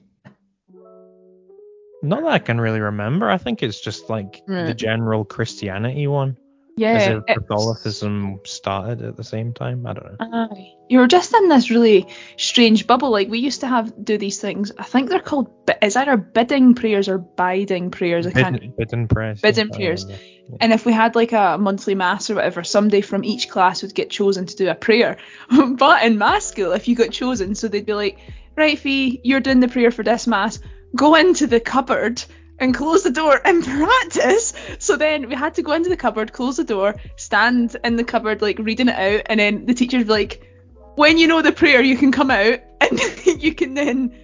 not 2.02 2.22
that 2.22 2.32
I 2.32 2.38
can 2.38 2.60
really 2.60 2.80
remember. 2.80 3.30
I 3.30 3.38
think 3.38 3.62
it's 3.62 3.80
just 3.80 4.10
like 4.10 4.42
the 4.46 4.74
general 4.74 5.24
Christianity 5.24 6.06
one, 6.06 6.36
Yeah, 6.78 6.98
it's- 6.98 7.38
Catholicism 7.38 8.40
started 8.44 9.00
at 9.00 9.16
the 9.16 9.24
same 9.24 9.54
time. 9.54 9.86
I 9.86 9.94
don't 9.94 10.20
know. 10.20 10.48
Aye. 10.50 10.72
You 10.90 10.98
were 10.98 11.06
just 11.06 11.34
in 11.34 11.48
this 11.48 11.70
really 11.70 12.06
strange 12.36 12.86
bubble. 12.86 13.10
Like 13.10 13.28
we 13.28 13.38
used 13.38 13.60
to 13.60 13.66
have 13.66 14.04
do 14.04 14.18
these 14.18 14.38
things. 14.40 14.72
I 14.76 14.82
think 14.84 15.08
they're 15.08 15.20
called. 15.20 15.50
It's 15.80 15.96
either 15.96 16.18
bidding 16.18 16.74
prayers 16.74 17.08
or 17.08 17.16
biding 17.16 17.90
prayers. 17.90 18.26
I 18.26 18.32
can't. 18.32 18.76
Bidden 18.76 19.08
prayers. 19.08 19.40
Bidding 19.40 19.70
prayers. 19.70 20.06
And 20.60 20.72
if 20.72 20.84
we 20.84 20.92
had 20.92 21.14
like 21.14 21.32
a 21.32 21.56
monthly 21.58 21.94
mass 21.94 22.28
or 22.28 22.34
whatever, 22.34 22.62
somebody 22.62 23.00
from 23.00 23.24
each 23.24 23.48
class 23.48 23.82
would 23.82 23.94
get 23.94 24.10
chosen 24.10 24.44
to 24.44 24.56
do 24.56 24.68
a 24.68 24.74
prayer. 24.74 25.16
but 25.78 26.04
in 26.04 26.18
mass 26.18 26.44
school, 26.44 26.72
if 26.72 26.88
you 26.88 26.94
got 26.94 27.10
chosen, 27.10 27.54
so 27.54 27.68
they'd 27.68 27.86
be 27.86 27.94
like, 27.94 28.18
right, 28.54 28.78
Fee, 28.78 29.20
you're 29.24 29.40
doing 29.40 29.60
the 29.60 29.68
prayer 29.68 29.90
for 29.90 30.02
this 30.02 30.26
mass. 30.26 30.58
Go 30.94 31.14
into 31.14 31.46
the 31.46 31.58
cupboard 31.58 32.22
and 32.58 32.74
close 32.74 33.02
the 33.02 33.10
door 33.10 33.40
and 33.44 33.64
practice. 33.64 34.52
So 34.78 34.96
then 34.96 35.28
we 35.28 35.34
had 35.34 35.54
to 35.54 35.62
go 35.62 35.72
into 35.72 35.88
the 35.90 35.96
cupboard, 35.96 36.32
close 36.32 36.56
the 36.56 36.64
door, 36.64 36.96
stand 37.16 37.76
in 37.84 37.96
the 37.96 38.04
cupboard 38.04 38.42
like 38.42 38.58
reading 38.58 38.88
it 38.88 38.96
out, 38.96 39.22
and 39.26 39.38
then 39.40 39.66
the 39.66 39.74
teacher 39.74 39.98
would 39.98 40.06
be 40.06 40.12
like, 40.12 40.52
when 40.96 41.18
you 41.18 41.26
know 41.26 41.42
the 41.42 41.52
prayer, 41.52 41.82
you 41.82 41.96
can 41.96 42.12
come 42.12 42.30
out 42.30 42.60
and 42.80 43.42
you 43.42 43.54
can 43.54 43.74
then 43.74 44.14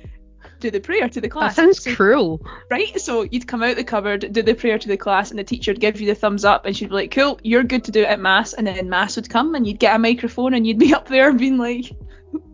do 0.61 0.71
the 0.71 0.81
prayer 0.81 1.09
to 1.09 1.21
the 1.21 1.29
class. 1.29 1.57
That 1.57 1.63
sounds 1.63 1.83
So- 1.83 1.95
cruel. 1.95 2.41
right? 2.71 2.99
So 3.01 3.23
you'd 3.23 3.47
come 3.49 3.63
out 3.63 3.77
the 3.77 3.85
cupboard, 3.85 4.33
do 4.33 4.43
the 4.43 4.55
prayer 4.55 4.79
to 4.79 4.89
the 4.89 4.97
class, 4.97 5.31
and 5.31 5.39
the 5.39 5.45
teacher 5.45 5.73
would 5.73 5.81
give 5.81 6.01
you 6.01 6.07
the 6.07 6.15
thumbs 6.15 6.45
up, 6.45 6.65
and 6.65 6.75
she'd 6.77 6.89
be 6.89 6.95
like, 6.95 7.11
"Cool, 7.11 7.39
you're 7.43 7.65
good 7.65 7.85
to 7.85 7.91
do 7.91 8.03
it 8.03 8.09
at 8.09 8.21
mass." 8.21 8.53
And 8.55 8.67
then 8.67 8.89
mass 8.89 9.17
would 9.17 9.29
come, 9.29 9.55
and 9.57 9.67
you'd 9.67 9.81
get 9.81 9.95
a 9.97 9.99
microphone, 9.99 10.55
and 10.55 10.65
you'd 10.67 10.79
be 10.79 10.95
up 10.99 11.09
there 11.09 11.33
being 11.33 11.59
like, 11.59 11.93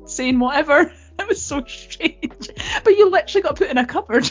saying 0.07 0.39
whatever. 0.41 0.91
It 1.21 1.29
was 1.29 1.43
so 1.43 1.65
strange, 1.67 2.49
but 2.85 2.97
you 2.97 3.11
literally 3.11 3.43
got 3.43 3.57
put 3.57 3.69
in 3.71 3.77
a 3.79 3.85
cupboard. 3.87 4.31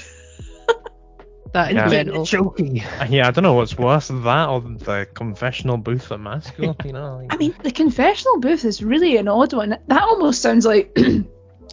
That 1.54 1.72
is 1.72 1.76
Yeah. 1.76 1.88
mental. 1.88 2.26
Choky. 2.26 2.84
Uh, 3.00 3.08
yeah, 3.10 3.28
I 3.28 3.32
don't 3.32 3.44
know 3.44 3.54
what's 3.54 3.78
worse, 3.78 4.08
that 4.10 4.50
or 4.50 4.62
the 4.62 5.08
confessional 5.14 5.78
booth 5.78 6.12
at 6.12 6.20
my 6.20 6.40
school. 6.40 6.76
You 6.86 6.94
know. 6.94 7.18
like- 7.18 7.34
I 7.34 7.38
mean, 7.38 7.54
the 7.64 7.72
confessional 7.72 8.40
booth 8.40 8.66
is 8.66 8.84
really 8.84 9.18
an 9.18 9.28
odd 9.28 9.54
one. 9.54 9.78
That 9.88 10.04
almost 10.04 10.42
sounds 10.42 10.66
like, 10.66 10.92
you 10.98 11.26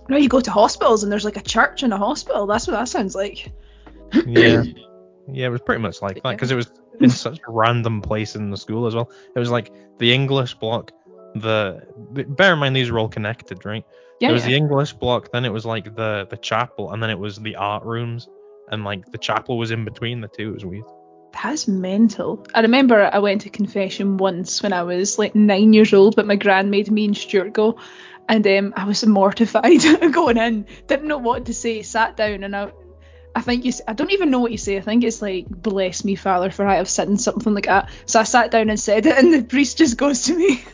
know, 0.08 0.16
you 0.16 0.28
go 0.28 0.40
to 0.40 0.50
hospitals 0.50 1.02
and 1.02 1.10
there's 1.12 1.24
like 1.24 1.36
a 1.36 1.42
church 1.42 1.82
in 1.82 1.92
a 1.92 1.98
hospital. 1.98 2.46
That's 2.46 2.66
what 2.66 2.74
that 2.74 2.88
sounds 2.88 3.14
like. 3.14 3.52
yeah. 4.26 4.62
Yeah, 5.32 5.46
it 5.46 5.50
was 5.50 5.62
pretty 5.62 5.80
much 5.80 6.02
like 6.02 6.22
that 6.22 6.32
because 6.32 6.50
it 6.50 6.54
was 6.54 6.70
in 7.00 7.10
such 7.26 7.38
a 7.38 7.50
random 7.50 8.02
place 8.02 8.36
in 8.36 8.50
the 8.50 8.56
school 8.56 8.86
as 8.86 8.94
well. 8.94 9.10
It 9.34 9.38
was 9.38 9.50
like 9.50 9.72
the 9.98 10.12
English 10.12 10.54
block, 10.54 10.92
the 11.34 11.82
bear 12.10 12.52
in 12.52 12.58
mind 12.58 12.76
these 12.76 12.90
are 12.90 12.98
all 12.98 13.08
connected, 13.08 13.64
right? 13.64 13.84
Yeah. 14.20 14.28
it 14.28 14.32
was 14.32 14.42
yeah. 14.42 14.50
the 14.50 14.56
English 14.56 14.92
block, 14.92 15.32
then 15.32 15.44
it 15.44 15.52
was 15.52 15.64
like 15.66 15.96
the 15.96 16.26
the 16.30 16.36
chapel, 16.36 16.92
and 16.92 17.02
then 17.02 17.10
it 17.10 17.18
was 17.18 17.38
the 17.38 17.56
art 17.56 17.84
rooms, 17.84 18.28
and 18.68 18.84
like 18.84 19.10
the 19.10 19.18
chapel 19.18 19.58
was 19.58 19.70
in 19.70 19.84
between 19.84 20.20
the 20.20 20.28
two. 20.28 20.50
It 20.50 20.54
was 20.54 20.64
weird. 20.64 20.84
That's 21.42 21.66
mental. 21.66 22.46
I 22.54 22.60
remember 22.60 23.10
I 23.12 23.18
went 23.18 23.42
to 23.42 23.50
confession 23.50 24.18
once 24.18 24.62
when 24.62 24.72
I 24.72 24.84
was 24.84 25.18
like 25.18 25.34
nine 25.34 25.72
years 25.72 25.92
old, 25.92 26.14
but 26.16 26.26
my 26.26 26.36
gran 26.36 26.70
made 26.70 26.90
me 26.90 27.06
and 27.06 27.16
Stuart 27.16 27.52
go, 27.52 27.78
and 28.28 28.46
um, 28.46 28.74
I 28.76 28.84
was 28.84 29.04
mortified 29.06 29.82
going 30.12 30.38
in. 30.38 30.66
Didn't 30.86 31.08
know 31.08 31.18
what 31.18 31.46
to 31.46 31.54
say. 31.54 31.82
Sat 31.82 32.16
down 32.16 32.44
and 32.44 32.54
I, 32.54 32.72
I 33.34 33.40
think 33.40 33.64
you. 33.64 33.72
I 33.88 33.94
don't 33.94 34.12
even 34.12 34.30
know 34.30 34.38
what 34.38 34.52
you 34.52 34.58
say. 34.58 34.76
I 34.76 34.80
think 34.80 35.02
it's 35.02 35.20
like 35.20 35.48
bless 35.48 36.04
me, 36.04 36.14
Father, 36.14 36.50
for 36.50 36.66
I 36.66 36.76
have 36.76 36.88
sinned, 36.88 37.20
something 37.20 37.54
like 37.54 37.66
that. 37.66 37.90
So 38.06 38.20
I 38.20 38.24
sat 38.24 38.50
down 38.50 38.70
and 38.70 38.78
said 38.78 39.06
it, 39.06 39.18
and 39.18 39.34
the 39.34 39.42
priest 39.42 39.78
just 39.78 39.96
goes 39.96 40.22
to 40.24 40.36
me. 40.36 40.64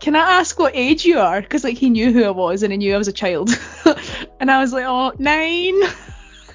Can 0.00 0.14
I 0.14 0.38
ask 0.38 0.56
what 0.58 0.76
age 0.76 1.04
you 1.04 1.18
are? 1.18 1.40
Because 1.40 1.64
like 1.64 1.78
he 1.78 1.90
knew 1.90 2.12
who 2.12 2.24
I 2.24 2.30
was 2.30 2.62
and 2.62 2.70
he 2.70 2.76
knew 2.76 2.94
I 2.94 2.98
was 2.98 3.08
a 3.08 3.12
child, 3.12 3.50
and 4.38 4.50
I 4.50 4.60
was 4.60 4.72
like, 4.72 4.84
oh, 4.86 5.12
nine. 5.18 5.80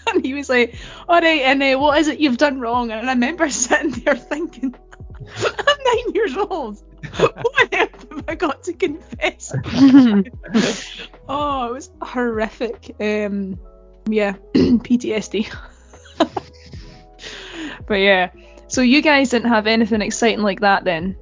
and 0.13 0.25
he 0.25 0.33
was 0.33 0.49
like, 0.49 0.75
all 1.07 1.19
right, 1.19 1.41
and 1.41 1.61
uh, 1.61 1.77
what 1.77 1.97
is 1.99 2.07
it 2.07 2.19
you've 2.19 2.37
done 2.37 2.59
wrong? 2.59 2.91
And 2.91 3.09
I 3.09 3.13
remember 3.13 3.49
sitting 3.51 3.91
there 3.91 4.15
thinking, 4.15 4.75
I'm 5.37 5.77
nine 5.85 6.13
years 6.13 6.37
old. 6.37 6.81
what 7.17 7.37
on 7.37 7.79
earth 7.79 8.07
have 8.11 8.23
I 8.27 8.35
got 8.35 8.63
to 8.63 8.73
confess? 8.73 9.53
oh, 11.27 11.65
it 11.67 11.73
was 11.73 11.91
horrific. 12.01 12.95
Um, 12.99 13.59
yeah, 14.07 14.33
PTSD. 14.53 15.53
but 17.87 17.95
yeah, 17.95 18.29
so 18.67 18.81
you 18.81 19.01
guys 19.01 19.29
didn't 19.29 19.49
have 19.49 19.67
anything 19.67 20.01
exciting 20.01 20.43
like 20.43 20.61
that 20.61 20.83
then? 20.83 21.17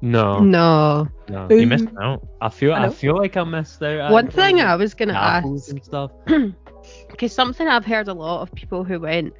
No, 0.00 0.40
no. 0.40 1.08
no. 1.28 1.48
You 1.50 1.66
missed 1.66 1.88
out. 2.00 2.26
I 2.40 2.48
feel 2.50 2.72
I 2.74 2.80
Hello? 2.80 2.90
feel 2.92 3.16
like 3.16 3.36
I 3.36 3.44
missed 3.44 3.82
out. 3.82 4.12
One 4.12 4.26
actually, 4.26 4.42
thing 4.42 4.56
like 4.56 4.66
I 4.66 4.76
was 4.76 4.94
gonna 4.94 5.14
apples 5.14 5.68
ask, 5.68 5.70
and 5.70 5.84
stuff. 5.84 6.10
because 7.14 7.32
something 7.32 7.68
I've 7.68 7.84
heard 7.84 8.08
a 8.08 8.12
lot 8.14 8.42
of 8.42 8.52
people 8.54 8.82
who 8.82 8.98
went 8.98 9.32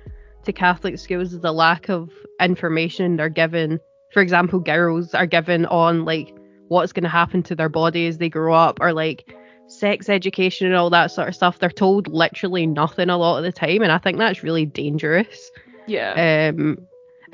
to 0.45 0.53
Catholic 0.53 0.99
schools 0.99 1.33
is 1.33 1.41
the 1.41 1.53
lack 1.53 1.89
of 1.89 2.11
information 2.41 3.17
they're 3.17 3.29
given. 3.29 3.81
For 4.13 4.23
example, 4.23 4.61
girls 4.61 5.13
are 5.13 5.27
given 5.27 5.67
on 5.67 6.05
like 6.05 6.33
what's 6.69 6.93
going 6.93 7.03
to 7.03 7.09
happen 7.09 7.43
to 7.45 7.55
their 7.57 7.69
body 7.69 8.07
as 8.07 8.19
they 8.19 8.29
grow 8.29 8.55
up, 8.55 8.79
or 8.81 8.93
like 8.93 9.35
sex 9.67 10.09
education 10.09 10.69
and 10.69 10.77
all 10.77 10.91
that 10.91 11.11
sort 11.11 11.29
of 11.29 11.35
stuff. 11.35 11.59
They're 11.59 11.71
told 11.71 12.07
literally 12.09 12.67
nothing 12.67 13.11
a 13.11 13.19
lot 13.19 13.39
of 13.39 13.45
the 13.45 13.53
time, 13.53 13.83
and 13.83 13.91
I 13.91 13.99
think 13.99 14.19
that's 14.19 14.45
really 14.45 14.67
dangerous. 14.67 15.51
Yeah. 15.87 16.53
Um, 16.55 16.79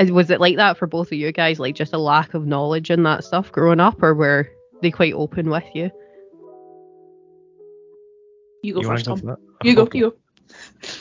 was 0.08 0.30
it 0.30 0.40
like 0.40 0.56
that 0.56 0.78
for 0.78 0.86
both 0.86 1.08
of 1.08 1.18
you 1.18 1.30
guys? 1.32 1.60
Like 1.60 1.74
just 1.74 1.92
a 1.92 1.98
lack 1.98 2.32
of 2.32 2.46
knowledge 2.46 2.90
in 2.90 3.02
that 3.02 3.24
stuff 3.24 3.52
growing 3.52 3.80
up, 3.80 4.02
or 4.02 4.14
were 4.14 4.48
they 4.80 4.90
quite 4.90 5.12
open 5.12 5.50
with 5.50 5.64
you? 5.74 5.90
you 8.62 8.74
go 8.74 8.80
You 8.80 8.88
first, 8.88 9.04
Tom. 9.06 9.36
You 9.62 9.74
go, 9.74 9.82
Okay. 9.82 9.98
you 9.98 10.10
go. 10.10 10.16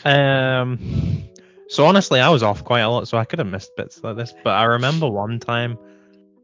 Um, 0.05 1.29
so 1.69 1.85
honestly, 1.85 2.19
I 2.19 2.29
was 2.29 2.43
off 2.43 2.63
quite 2.63 2.81
a 2.81 2.89
lot, 2.89 3.07
so 3.07 3.17
I 3.17 3.25
could 3.25 3.39
have 3.39 3.47
missed 3.47 3.75
bits 3.75 4.03
like 4.03 4.17
this. 4.17 4.33
But 4.43 4.51
I 4.51 4.63
remember 4.63 5.07
one 5.09 5.39
time, 5.39 5.77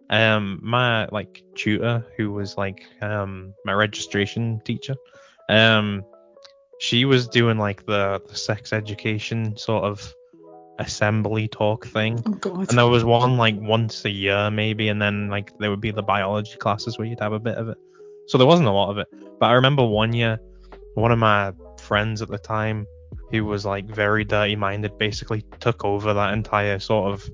um, 0.09 0.59
my 0.61 1.07
like 1.07 1.43
tutor, 1.55 2.05
who 2.17 2.31
was 2.31 2.57
like 2.57 2.85
um 3.01 3.53
my 3.65 3.73
registration 3.73 4.61
teacher, 4.63 4.95
um, 5.49 6.03
she 6.79 7.05
was 7.05 7.27
doing 7.27 7.57
like 7.57 7.85
the, 7.85 8.21
the 8.27 8.35
sex 8.35 8.73
education 8.73 9.57
sort 9.57 9.83
of 9.83 10.13
assembly 10.79 11.47
talk 11.47 11.87
thing. 11.87 12.21
Oh 12.25 12.31
God. 12.31 12.69
And 12.69 12.77
there 12.77 12.87
was 12.87 13.03
one 13.03 13.37
like 13.37 13.55
once 13.59 14.05
a 14.05 14.09
year 14.09 14.51
maybe, 14.51 14.89
and 14.89 15.01
then 15.01 15.29
like 15.29 15.57
there 15.57 15.69
would 15.69 15.81
be 15.81 15.91
the 15.91 16.03
biology 16.03 16.57
classes 16.57 16.97
where 16.97 17.07
you'd 17.07 17.19
have 17.19 17.33
a 17.33 17.39
bit 17.39 17.57
of 17.57 17.69
it. 17.69 17.77
so 18.27 18.37
there 18.37 18.47
wasn't 18.47 18.67
a 18.67 18.71
lot 18.71 18.91
of 18.91 18.97
it. 18.97 19.07
But 19.39 19.47
I 19.47 19.53
remember 19.53 19.85
one 19.85 20.13
year, 20.13 20.39
one 20.95 21.11
of 21.11 21.19
my 21.19 21.53
friends 21.79 22.21
at 22.21 22.29
the 22.29 22.37
time, 22.37 22.87
who 23.31 23.45
was 23.45 23.65
like 23.65 23.85
very 23.85 24.23
dirty 24.23 24.55
minded, 24.55 24.97
basically 24.97 25.43
took 25.59 25.83
over 25.85 26.13
that 26.13 26.33
entire 26.33 26.79
sort 26.79 27.13
of 27.13 27.29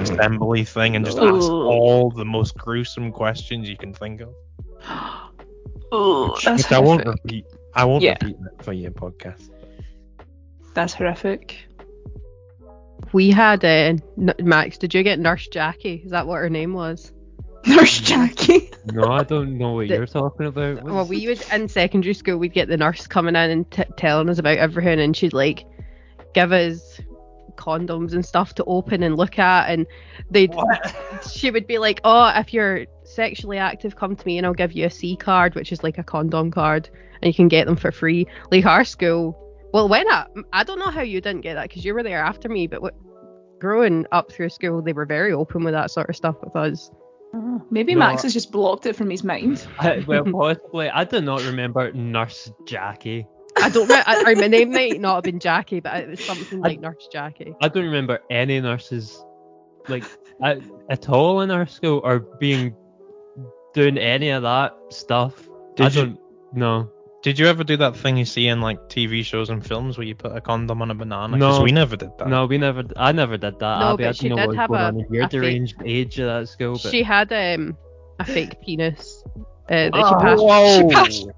assembly 0.00 0.64
thing 0.64 0.96
and 0.96 1.04
just 1.04 1.18
asked 1.18 1.50
all 1.50 2.10
the 2.10 2.24
most 2.24 2.56
gruesome 2.56 3.12
questions 3.12 3.68
you 3.68 3.76
can 3.76 3.94
think 3.94 4.20
of. 4.20 4.34
Oh, 5.92 6.36
that's 6.44 6.64
which 6.64 6.72
I 6.72 6.78
won't 6.78 7.02
horrific. 7.04 7.22
repeat. 7.24 7.44
I 7.74 7.84
won't 7.84 8.02
Yeah. 8.02 8.16
repeat 8.22 8.36
that 8.42 8.64
for 8.64 8.72
your 8.72 8.90
podcast. 8.90 9.50
That's 10.74 10.94
horrific. 10.94 11.66
We 13.12 13.30
had 13.30 13.64
uh, 13.64 13.94
Max. 14.40 14.78
Did 14.78 14.94
you 14.94 15.02
get 15.02 15.18
Nurse 15.18 15.46
Jackie? 15.48 16.02
Is 16.04 16.12
that 16.12 16.26
what 16.26 16.36
her 16.36 16.48
name 16.48 16.72
was? 16.72 17.12
Nurse 17.66 18.00
Jackie. 18.00 18.70
No, 18.92 19.04
I 19.04 19.22
don't 19.22 19.56
know 19.58 19.72
what 19.74 19.88
The- 19.88 19.94
you're 19.94 20.06
talking 20.06 20.46
about. 20.46 20.82
Well, 20.84 21.06
we 21.06 21.26
would 21.28 21.42
in 21.52 21.68
secondary 21.68 22.14
school. 22.14 22.36
We'd 22.38 22.52
get 22.52 22.68
the 22.68 22.76
nurse 22.76 23.06
coming 23.06 23.36
in 23.36 23.50
and 23.50 23.70
t- 23.70 23.84
telling 23.96 24.28
us 24.28 24.38
about 24.38 24.58
everything, 24.58 24.98
and 25.00 25.16
she'd 25.16 25.32
like 25.32 25.64
give 26.34 26.50
us 26.52 27.00
condoms 27.56 28.12
and 28.14 28.24
stuff 28.24 28.54
to 28.54 28.64
open 28.64 29.02
and 29.02 29.16
look 29.16 29.38
at, 29.38 29.68
and 29.70 29.86
they'd 30.30 30.52
she 31.30 31.50
would 31.50 31.66
be 31.66 31.78
like, 31.78 32.00
"Oh, 32.02 32.32
if 32.34 32.52
you're 32.52 32.86
sexually 33.04 33.58
active, 33.58 33.94
come 33.94 34.16
to 34.16 34.26
me, 34.26 34.38
and 34.38 34.46
I'll 34.46 34.54
give 34.54 34.72
you 34.72 34.86
a 34.86 34.90
C 34.90 35.14
card, 35.16 35.54
which 35.54 35.70
is 35.70 35.82
like 35.84 35.98
a 35.98 36.02
condom 36.02 36.50
card, 36.50 36.88
and 37.20 37.28
you 37.28 37.34
can 37.34 37.48
get 37.48 37.66
them 37.66 37.76
for 37.76 37.92
free." 37.92 38.26
Like 38.50 38.66
our 38.66 38.84
school. 38.84 39.38
Well, 39.72 39.88
when 39.88 40.08
I 40.10 40.26
I 40.52 40.64
don't 40.64 40.78
know 40.80 40.90
how 40.90 41.02
you 41.02 41.20
didn't 41.20 41.42
get 41.42 41.54
that 41.54 41.68
because 41.68 41.84
you 41.84 41.94
were 41.94 42.02
there 42.02 42.18
after 42.18 42.48
me, 42.48 42.66
but 42.66 42.82
what, 42.82 42.94
growing 43.60 44.06
up 44.10 44.32
through 44.32 44.48
school, 44.48 44.82
they 44.82 44.92
were 44.92 45.06
very 45.06 45.32
open 45.32 45.62
with 45.62 45.74
that 45.74 45.90
sort 45.92 46.08
of 46.10 46.16
stuff 46.16 46.34
with 46.42 46.56
us. 46.56 46.90
Maybe 47.70 47.94
No, 47.94 48.00
Max 48.00 48.22
has 48.22 48.32
just 48.34 48.52
blocked 48.52 48.84
it 48.86 48.94
from 48.96 49.08
his 49.08 49.24
mind. 49.24 49.66
I, 49.78 50.04
well, 50.06 50.24
possibly. 50.32 50.90
I 50.90 51.04
do 51.04 51.20
not 51.20 51.42
remember 51.44 51.92
Nurse 51.92 52.52
Jackie. 52.66 53.26
I 53.56 53.68
don't 53.70 53.88
know. 53.88 54.02
I, 54.06 54.32
or 54.32 54.36
my 54.36 54.46
name 54.48 54.72
might 54.72 55.00
not 55.00 55.16
have 55.16 55.24
been 55.24 55.38
Jackie, 55.38 55.80
but 55.80 55.96
it 56.02 56.08
was 56.10 56.24
something 56.24 56.58
I- 56.64 56.68
like 56.68 56.80
Nurse 56.80 57.08
Jackie. 57.12 57.54
I 57.60 57.68
don't 57.68 57.84
remember 57.84 58.20
any 58.30 58.60
nurses, 58.60 59.22
like 59.88 60.04
at, 60.42 60.58
at 60.90 61.08
all 61.08 61.40
in 61.40 61.50
our 61.50 61.66
school, 61.66 62.00
or 62.04 62.20
being 62.20 62.74
doing 63.74 63.96
any 63.98 64.30
of 64.30 64.42
that 64.42 64.74
stuff. 64.90 65.48
I 65.78 65.84
you- 65.84 65.90
don't 65.90 66.18
know. 66.54 66.90
Did 67.22 67.38
you 67.38 67.46
ever 67.46 67.62
do 67.62 67.76
that 67.76 67.96
thing 67.96 68.16
you 68.16 68.24
see 68.24 68.48
in 68.48 68.60
like 68.60 68.88
TV 68.88 69.24
shows 69.24 69.48
and 69.48 69.64
films 69.64 69.96
where 69.96 70.06
you 70.06 70.14
put 70.16 70.34
a 70.36 70.40
condom 70.40 70.82
on 70.82 70.90
a 70.90 70.94
banana? 70.94 71.36
No. 71.36 71.62
we 71.62 71.70
never 71.70 71.94
did 71.96 72.10
that. 72.18 72.26
No, 72.28 72.46
we 72.46 72.58
never. 72.58 72.82
I 72.96 73.12
never 73.12 73.36
did 73.36 73.60
that. 73.60 73.78
No, 73.78 73.92
Abby, 73.94 74.02
but 74.04 74.08
I 74.08 74.12
she 74.12 74.28
don't 74.28 74.36
know 74.38 74.42
did 74.42 74.46
what 74.48 74.48
was 74.48 74.56
have 74.56 74.68
going 74.70 74.80
a- 74.80 74.84
on 74.86 75.00
in 75.00 75.14
your 75.14 75.22
a 75.22 75.26
fake- 75.26 75.30
deranged 75.30 75.76
age 75.84 76.18
at 76.20 76.26
that 76.40 76.48
school. 76.48 76.72
But 76.72 76.90
She 76.90 77.02
had 77.04 77.32
um 77.32 77.76
a 78.18 78.24
fake 78.24 78.60
penis 78.60 79.22
uh, 79.38 79.44
that 79.68 79.90
Oh, 79.94 80.08
she 80.08 80.14
passed. 80.24 80.42
whoa. 80.42 80.78
She 80.88 80.94
passed. 80.94 81.28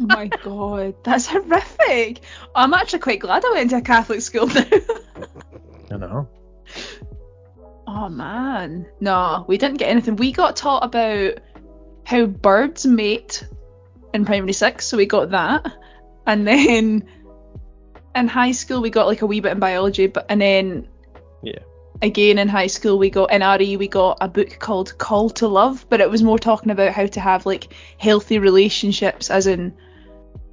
Oh 0.00 0.06
my 0.06 0.26
god, 0.42 0.94
that's 1.04 1.26
horrific. 1.26 2.20
I'm 2.54 2.74
actually 2.74 2.98
quite 3.00 3.20
glad 3.20 3.44
I 3.44 3.50
went 3.52 3.70
to 3.70 3.76
a 3.76 3.80
Catholic 3.80 4.20
school 4.20 4.46
now. 4.48 4.64
I 5.92 5.96
know. 5.96 6.28
oh 7.86 8.08
man. 8.08 8.86
No, 9.00 9.44
we 9.48 9.56
didn't 9.58 9.78
get 9.78 9.88
anything. 9.88 10.16
We 10.16 10.32
got 10.32 10.56
taught 10.56 10.84
about 10.84 11.34
how 12.04 12.26
birds 12.26 12.86
mate 12.86 13.46
in 14.14 14.24
primary 14.24 14.52
six, 14.52 14.86
so 14.86 14.96
we 14.96 15.06
got 15.06 15.30
that. 15.30 15.66
And 16.26 16.46
then 16.46 17.08
in 18.14 18.28
high 18.28 18.52
school 18.52 18.80
we 18.80 18.90
got 18.90 19.06
like 19.06 19.22
a 19.22 19.26
wee 19.26 19.40
bit 19.40 19.52
in 19.52 19.58
biology, 19.58 20.06
but 20.06 20.26
and 20.28 20.40
then 20.40 20.88
Yeah. 21.42 21.60
again 22.02 22.38
in 22.38 22.48
high 22.48 22.66
school 22.66 22.98
we 22.98 23.10
got 23.10 23.32
in 23.32 23.42
RE 23.42 23.76
we 23.76 23.88
got 23.88 24.18
a 24.20 24.28
book 24.28 24.58
called 24.58 24.96
Call 24.98 25.30
to 25.30 25.48
Love, 25.48 25.86
but 25.88 26.00
it 26.00 26.10
was 26.10 26.22
more 26.22 26.38
talking 26.38 26.70
about 26.70 26.92
how 26.92 27.06
to 27.06 27.20
have 27.20 27.46
like 27.46 27.72
healthy 27.98 28.38
relationships 28.38 29.30
as 29.30 29.46
in 29.46 29.74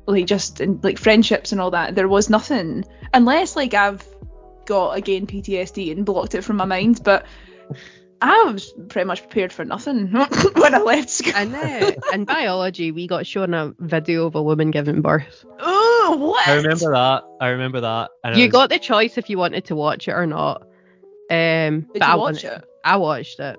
like 0.08 0.28
just 0.28 0.62
in 0.62 0.80
like 0.84 1.00
friendships 1.00 1.52
and 1.52 1.60
all 1.60 1.72
that. 1.72 1.96
There 1.96 2.08
was 2.08 2.30
nothing 2.30 2.86
unless 3.14 3.56
like 3.56 3.74
I've 3.74 4.06
got 4.66 4.98
again 4.98 5.28
PTSD 5.28 5.92
and 5.92 6.06
blocked 6.06 6.36
it 6.36 6.44
from 6.44 6.58
my 6.58 6.66
mind, 6.66 7.02
but 7.04 7.26
I 8.28 8.52
was 8.52 8.74
pretty 8.90 9.06
much 9.06 9.22
prepared 9.22 9.54
for 9.54 9.64
nothing 9.66 10.08
when 10.56 10.74
I 10.76 10.80
left 10.80 11.10
school. 11.10 11.34
And 11.36 11.54
uh, 11.56 11.92
in 12.14 12.26
biology, 12.26 12.92
we 12.92 13.06
got 13.08 13.28
shown 13.28 13.54
a 13.54 13.74
video 13.80 14.26
of 14.26 14.36
a 14.36 14.42
woman 14.42 14.72
giving 14.72 15.02
birth. 15.02 15.46
oh, 15.60 16.16
what? 16.20 16.48
I 16.48 16.56
remember 16.56 16.92
that. 16.94 17.24
I 17.40 17.48
remember 17.50 17.82
that. 17.82 18.10
And 18.24 18.36
You 18.38 18.46
was- 18.46 18.52
got 18.52 18.70
the 18.70 18.80
choice 18.80 19.18
if 19.18 19.30
you 19.30 19.38
wanted 19.38 19.66
to 19.66 19.76
watch 19.76 20.08
it 20.08 20.12
or 20.14 20.26
not. 20.26 20.64
Um, 21.30 21.82
Did 21.82 22.00
but 22.00 22.02
you 22.02 22.06
I 22.06 22.16
watch 22.16 22.44
it? 22.44 22.64
I 22.84 22.98
watched 22.98 23.40
it. 23.40 23.58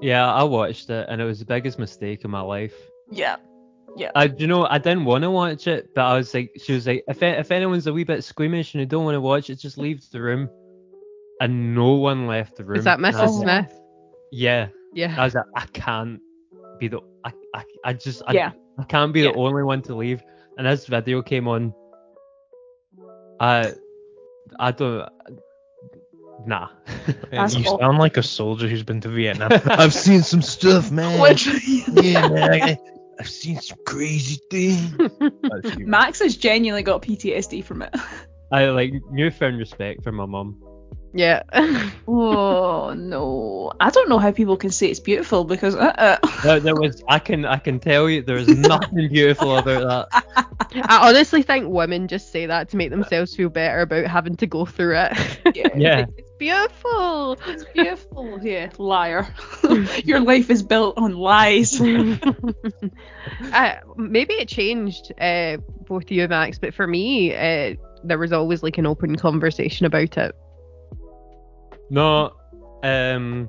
Yeah, 0.00 0.32
I 0.32 0.44
watched 0.44 0.88
it, 0.90 1.06
and 1.08 1.20
it 1.20 1.24
was 1.24 1.40
the 1.40 1.44
biggest 1.44 1.78
mistake 1.78 2.24
in 2.24 2.30
my 2.30 2.40
life. 2.40 2.74
Yeah. 3.10 3.36
I, 4.14 4.32
you 4.38 4.46
know, 4.46 4.64
I 4.66 4.78
didn't 4.78 5.04
want 5.04 5.22
to 5.22 5.30
watch 5.30 5.66
it, 5.66 5.94
but 5.94 6.02
I 6.02 6.16
was 6.16 6.32
like, 6.32 6.52
she 6.62 6.72
was 6.72 6.86
like, 6.86 7.04
if 7.08 7.22
if 7.22 7.50
anyone's 7.50 7.86
a 7.86 7.92
wee 7.92 8.04
bit 8.04 8.24
squeamish 8.24 8.72
and 8.72 8.80
they 8.80 8.86
don't 8.86 9.04
want 9.04 9.16
to 9.16 9.20
watch 9.20 9.50
it, 9.50 9.56
just 9.56 9.76
leave 9.78 10.08
the 10.10 10.22
room. 10.22 10.48
And 11.40 11.74
no 11.74 11.92
one 11.94 12.26
left 12.26 12.56
the 12.56 12.64
room. 12.64 12.78
Is 12.78 12.84
that 12.84 12.98
Mrs. 12.98 13.14
Oh. 13.28 13.40
Smith? 13.42 13.72
Yeah. 14.30 14.68
Yeah. 14.92 15.14
I 15.18 15.24
was 15.24 15.34
like, 15.34 15.46
I 15.56 15.66
can't 15.72 16.20
be 16.78 16.88
the, 16.88 17.00
I, 17.24 17.32
I, 17.54 17.64
I 17.84 17.92
just, 17.94 18.22
I, 18.26 18.32
Yeah. 18.32 18.52
I 18.78 18.84
can't 18.84 19.12
be 19.12 19.22
Yeah. 19.22 19.32
the 19.32 19.38
only 19.38 19.62
one 19.62 19.80
to 19.82 19.94
leave. 19.94 20.22
And 20.58 20.66
this 20.66 20.86
video 20.86 21.22
came 21.22 21.48
on. 21.48 21.72
I, 23.40 23.72
I 24.58 24.70
don't, 24.72 25.08
nah. 26.46 26.68
That's 27.30 27.54
you 27.56 27.64
awful. 27.64 27.78
sound 27.78 27.98
like 27.98 28.18
a 28.18 28.22
soldier 28.22 28.68
who's 28.68 28.82
been 28.82 29.00
to 29.00 29.08
Vietnam. 29.08 29.50
I've 29.66 29.94
seen 29.94 30.22
some 30.22 30.42
stuff, 30.42 30.90
man. 30.92 31.18
Literally. 31.20 31.84
yeah, 32.02 32.28
man. 32.28 32.62
I, 32.62 32.78
I've 33.18 33.28
seen 33.30 33.58
some 33.60 33.78
crazy 33.86 34.38
things. 34.50 34.94
Max 35.78 36.18
has 36.20 36.36
genuinely 36.36 36.82
got 36.82 37.00
PTSD 37.02 37.64
from 37.64 37.82
it. 37.82 37.94
I 38.52 38.66
like 38.66 38.92
newfound 39.10 39.58
respect 39.58 40.02
for 40.02 40.12
my 40.12 40.26
mum. 40.26 40.62
Yeah. 41.12 41.42
Oh 42.12 42.92
no. 42.92 43.72
I 43.78 43.90
don't 43.90 44.08
know 44.08 44.18
how 44.18 44.32
people 44.32 44.56
can 44.56 44.70
say 44.70 44.88
it's 44.88 44.98
beautiful 44.98 45.44
because 45.44 45.76
uh, 45.76 45.94
uh. 45.96 46.16
There, 46.42 46.58
there 46.58 46.74
was, 46.74 47.00
I 47.08 47.20
can, 47.20 47.44
I 47.44 47.58
can 47.58 47.78
tell 47.78 48.10
you, 48.10 48.20
there 48.22 48.36
is 48.36 48.48
nothing 48.48 49.08
beautiful 49.08 49.58
about 49.58 50.10
that. 50.10 50.24
I 50.74 51.08
honestly 51.08 51.42
think 51.42 51.68
women 51.68 52.08
just 52.08 52.32
say 52.32 52.46
that 52.46 52.70
to 52.70 52.76
make 52.76 52.90
themselves 52.90 53.36
feel 53.36 53.48
better 53.48 53.80
about 53.82 54.06
having 54.06 54.36
to 54.38 54.46
go 54.46 54.64
through 54.66 54.96
it. 54.96 55.38
yeah. 55.54 55.68
Yeah. 55.76 56.06
it's 56.18 56.30
beautiful. 56.38 57.38
It's 57.46 57.64
beautiful. 57.72 58.40
Yeah, 58.42 58.70
liar. 58.78 59.32
Your 60.04 60.20
life 60.20 60.50
is 60.50 60.64
built 60.64 60.98
on 60.98 61.14
lies. 61.14 61.80
uh, 61.80 63.74
maybe 63.96 64.34
it 64.34 64.48
changed 64.48 65.12
uh, 65.20 65.58
both 65.86 66.10
you, 66.10 66.26
Max, 66.26 66.58
but 66.58 66.74
for 66.74 66.86
me, 66.86 67.34
uh, 67.34 67.74
there 68.02 68.18
was 68.18 68.32
always 68.32 68.62
like 68.64 68.78
an 68.78 68.86
open 68.86 69.14
conversation 69.16 69.86
about 69.86 70.16
it. 70.18 70.34
No, 71.90 72.32
um, 72.82 73.48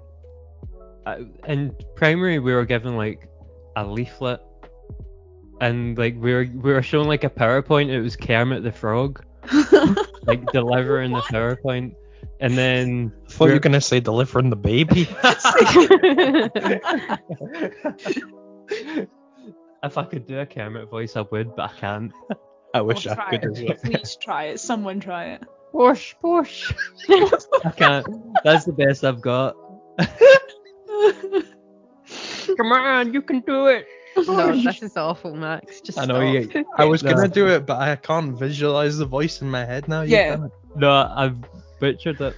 in 1.48 1.76
primary 1.96 2.40
we 2.40 2.54
were 2.54 2.66
given 2.66 2.98
like 2.98 3.28
a 3.76 3.86
leaflet, 3.86 4.42
and 5.62 5.98
like 5.98 6.16
we 6.18 6.34
were 6.34 6.48
we 6.54 6.74
were 6.74 6.82
shown 6.82 7.06
like 7.08 7.24
a 7.24 7.30
PowerPoint. 7.30 7.90
It 7.90 8.02
was 8.02 8.16
Kermit 8.16 8.64
the 8.64 8.72
Frog, 8.72 9.24
like 10.26 10.44
delivering 10.52 11.12
the 11.12 11.22
PowerPoint, 11.22 11.94
and 12.40 12.58
then 12.58 13.14
I 13.28 13.30
thought 13.32 13.46
you 13.46 13.46
we're- 13.46 13.54
were 13.56 13.60
gonna 13.60 13.82
say 13.82 14.00
delivering 14.00 14.50
the 14.50 14.56
baby. 14.56 15.08
if 19.84 19.98
I 19.98 20.04
could 20.06 20.26
do 20.28 20.40
a 20.40 20.46
Kermit 20.46 20.90
voice, 20.90 21.16
I 21.16 21.22
would, 21.32 21.56
but 21.56 21.72
I 21.72 21.74
can't. 21.80 22.12
I 22.74 22.82
wish 22.82 23.06
Oh, 23.08 23.12
I 23.12 23.16
try 23.16 23.38
could 23.38 23.58
it. 23.58 23.82
Please 23.84 24.16
try 24.16 24.44
it. 24.46 24.60
Someone 24.60 25.00
try 25.00 25.26
it. 25.34 25.44
Push, 25.72 26.16
push. 26.22 26.74
I 27.10 27.72
can't. 27.76 28.06
That's 28.44 28.66
the 28.66 28.74
best 28.74 29.04
I've 29.04 29.22
got. 29.22 29.56
Come 32.58 32.72
on, 32.72 33.14
you 33.14 33.22
can 33.22 33.40
do 33.42 33.68
it. 33.68 33.86
no, 34.28 34.56
this 34.62 34.84
is 34.84 34.98
awful, 34.98 35.36
Max. 35.36 35.80
Just 35.82 35.98
I 35.98 36.06
know 36.06 36.20
stop. 36.20 36.56
you. 36.56 36.66
I 36.78 36.86
was 36.86 37.04
No. 37.04 37.14
gonna 37.14 37.30
do 37.30 37.48
it, 37.48 37.66
but 37.66 37.80
I 37.80 37.96
can't 37.96 38.38
visualize 38.38 38.98
the 38.98 39.06
voice 39.06 39.42
in 39.42 39.50
my 39.50 39.64
head 39.64 39.88
now. 39.88 40.02
You've 40.02 40.12
Yeah. 40.12 40.36
done 40.36 40.46
it. 40.46 40.52
No, 40.76 40.92
I've 41.16 41.38
butchered 41.80 42.20
it. 42.20 42.36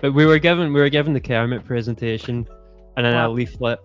But 0.00 0.12
we 0.12 0.26
were 0.26 0.38
given 0.38 0.72
we 0.72 0.80
were 0.80 0.88
given 0.88 1.12
the 1.12 1.20
Kermit 1.20 1.64
presentation 1.64 2.46
and 2.96 3.06
then 3.06 3.14
Wow. 3.14 3.28
a 3.28 3.30
leaflet. 3.30 3.78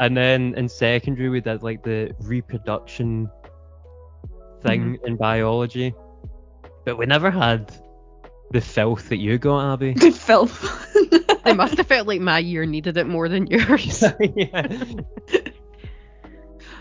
And 0.00 0.16
then 0.16 0.54
in 0.56 0.68
secondary 0.68 1.28
we 1.30 1.40
did 1.40 1.62
like 1.62 1.82
the 1.82 2.12
reproduction 2.22 3.30
thing 4.62 4.96
mm-hmm. 4.96 5.06
in 5.06 5.16
biology. 5.16 5.94
But 6.84 6.98
we 6.98 7.06
never 7.06 7.30
had 7.30 7.72
the 8.52 8.60
filth 8.60 9.08
that 9.08 9.16
you 9.18 9.38
got, 9.38 9.72
Abby. 9.74 9.94
The 9.94 10.10
filth. 10.12 10.78
It 11.44 11.56
must 11.56 11.76
have 11.76 11.88
felt 11.88 12.06
like 12.06 12.20
my 12.20 12.38
year 12.38 12.64
needed 12.64 12.96
it 12.96 13.06
more 13.08 13.28
than 13.28 13.48
yours. 13.48 14.02
yeah. 14.36 14.76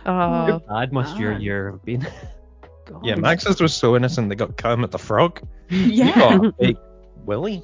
Oh, 0.05 0.11
How 0.11 0.61
bad 0.69 0.93
must 0.93 1.17
your 1.17 1.33
year 1.33 1.71
have 1.71 1.83
been? 1.83 2.05
God. 2.85 3.03
Yeah, 3.03 3.15
Max's 3.15 3.59
was 3.59 3.73
so 3.73 3.95
innocent 3.95 4.29
they 4.29 4.35
got 4.35 4.57
Kermit 4.57 4.91
the 4.91 4.99
Frog. 4.99 5.41
You 5.69 6.05
Yeah. 6.05 6.15
got 6.15 6.45
a 6.45 6.51
fake 6.59 6.77
Willy. 7.25 7.63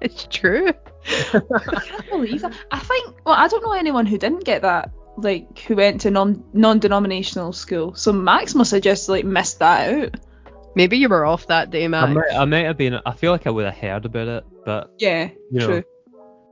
it's 0.00 0.26
true. 0.30 0.68
I 1.32 1.80
can't 1.84 2.10
believe 2.10 2.42
that. 2.42 2.52
I 2.70 2.78
think. 2.78 3.16
Well, 3.24 3.34
I 3.36 3.48
don't 3.48 3.62
know 3.64 3.72
anyone 3.72 4.06
who 4.06 4.18
didn't 4.18 4.44
get 4.44 4.62
that. 4.62 4.90
Like 5.16 5.58
who 5.60 5.76
went 5.76 6.00
to 6.02 6.10
non 6.10 6.42
non-denominational 6.52 7.52
school. 7.52 7.94
So 7.94 8.12
Max 8.12 8.54
must 8.54 8.72
have 8.72 8.82
just 8.82 9.08
like 9.08 9.24
missed 9.24 9.58
that 9.60 9.92
out. 9.94 10.14
Maybe 10.76 10.96
you 10.98 11.08
were 11.08 11.24
off 11.24 11.46
that 11.46 11.70
day, 11.70 11.86
Max. 11.86 12.10
I 12.10 12.12
might, 12.14 12.32
I 12.40 12.44
might 12.46 12.64
have 12.66 12.76
been. 12.76 12.98
I 13.06 13.12
feel 13.12 13.30
like 13.30 13.46
I 13.46 13.50
would 13.50 13.64
have 13.64 13.74
heard 13.76 14.04
about 14.06 14.26
it, 14.26 14.44
but 14.64 14.90
Yeah, 14.98 15.30
You 15.52 15.60
know, 15.60 15.66
true. 15.66 15.82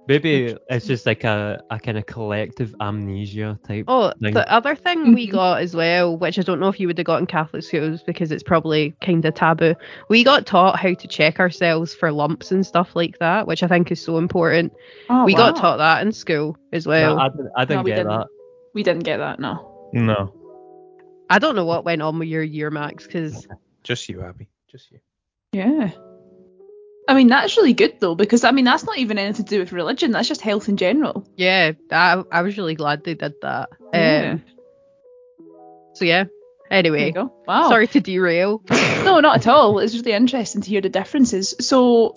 maybe 0.07 0.57
it's 0.71 0.87
just 0.87 1.07
like 1.07 1.25
a, 1.25 1.61
a 1.71 1.81
kind 1.81 1.99
of 1.99 2.07
collective 2.07 2.73
amnesia 2.81 3.59
type. 3.67 3.87
Oh, 3.89 4.13
thing. 4.23 4.33
the 4.35 4.49
other 4.53 4.77
thing 4.77 5.13
we 5.13 5.27
Mhm. 5.27 5.33
got 5.33 5.61
as 5.61 5.75
well, 5.75 6.17
which 6.17 6.39
I 6.39 6.43
don't 6.43 6.61
know 6.61 6.69
if 6.69 6.79
you 6.79 6.87
would 6.87 6.99
have 6.99 7.05
got 7.05 7.19
in 7.19 7.27
Catholic 7.27 7.65
schools 7.65 8.05
because 8.05 8.31
it's 8.31 8.45
probably 8.45 8.95
kind 9.01 9.25
of 9.25 9.35
taboo. 9.35 9.75
We 10.09 10.23
got 10.23 10.47
taught 10.47 10.79
how 10.79 10.95
to 10.95 11.09
check 11.09 11.41
ourselves 11.41 11.93
for 11.93 12.13
lumps 12.13 12.53
and 12.53 12.65
stuff 12.65 12.95
like 12.95 13.19
that, 13.19 13.49
which 13.49 13.65
I 13.65 13.67
think 13.67 13.91
is 13.91 14.01
so 14.01 14.19
important. 14.19 14.73
Oh, 15.11 15.25
we 15.25 15.33
wow. 15.33 15.51
got 15.51 15.57
taught 15.57 15.79
that 15.79 16.01
in 16.07 16.13
school 16.13 16.57
as 16.73 16.87
No, 16.87 16.91
well. 16.91 17.19
I, 17.19 17.29
didn't, 17.29 17.51
I 17.57 17.65
didn't 17.65 17.83
we 17.83 17.91
get 17.91 17.97
didn't. 17.97 18.11
that. 18.21 18.29
We 18.75 18.83
didn't 18.83 19.05
get 19.05 19.19
that. 19.19 19.39
No. 19.41 19.91
No, 19.93 20.33
I 21.29 21.39
don't 21.39 21.55
know 21.55 21.67
what 21.67 21.85
went 21.85 22.01
on 22.01 22.19
with 22.19 22.29
your 22.29 22.43
year, 22.43 22.71
Max, 22.71 23.05
because 23.07 23.47
just 23.83 24.09
you, 24.09 24.23
Abby. 24.23 24.49
Just 24.71 24.91
you. 24.91 25.01
Yeah. 25.53 25.91
I 27.09 27.15
mean 27.15 27.27
that's 27.27 27.57
really 27.57 27.75
good 27.75 27.99
though 28.01 28.15
because 28.15 28.45
I 28.45 28.53
mean 28.53 28.65
that's 28.65 28.85
not 28.85 28.97
even 28.97 29.19
anything 29.19 29.45
to 29.45 29.51
do 29.51 29.59
with 29.59 29.73
religion. 29.73 30.13
That's 30.13 30.29
just 30.29 30.41
health 30.41 30.69
in 30.69 30.77
general. 30.77 31.27
yeah, 31.37 31.73
I, 31.91 32.23
I 32.31 32.43
was 32.43 32.57
really 32.57 32.75
glad 32.77 33.05
they 33.05 33.15
did 33.15 33.35
that. 33.43 33.71
Yeah. 33.93 34.31
Um, 34.35 34.43
so 35.95 36.05
yeah. 36.05 36.25
Anyway, 36.71 37.11
go. 37.11 37.35
Wow. 37.47 37.69
sorry 37.69 37.87
to 37.89 38.01
derail. 38.01 38.63
No, 39.03 39.19
not 39.19 39.39
at 39.39 39.49
all. 39.49 39.81
It's 39.81 39.97
really 39.97 40.13
interesting 40.13 40.63
to 40.63 40.69
hear 40.71 40.81
the 40.81 40.89
differences. 40.89 41.57
So, 41.59 42.15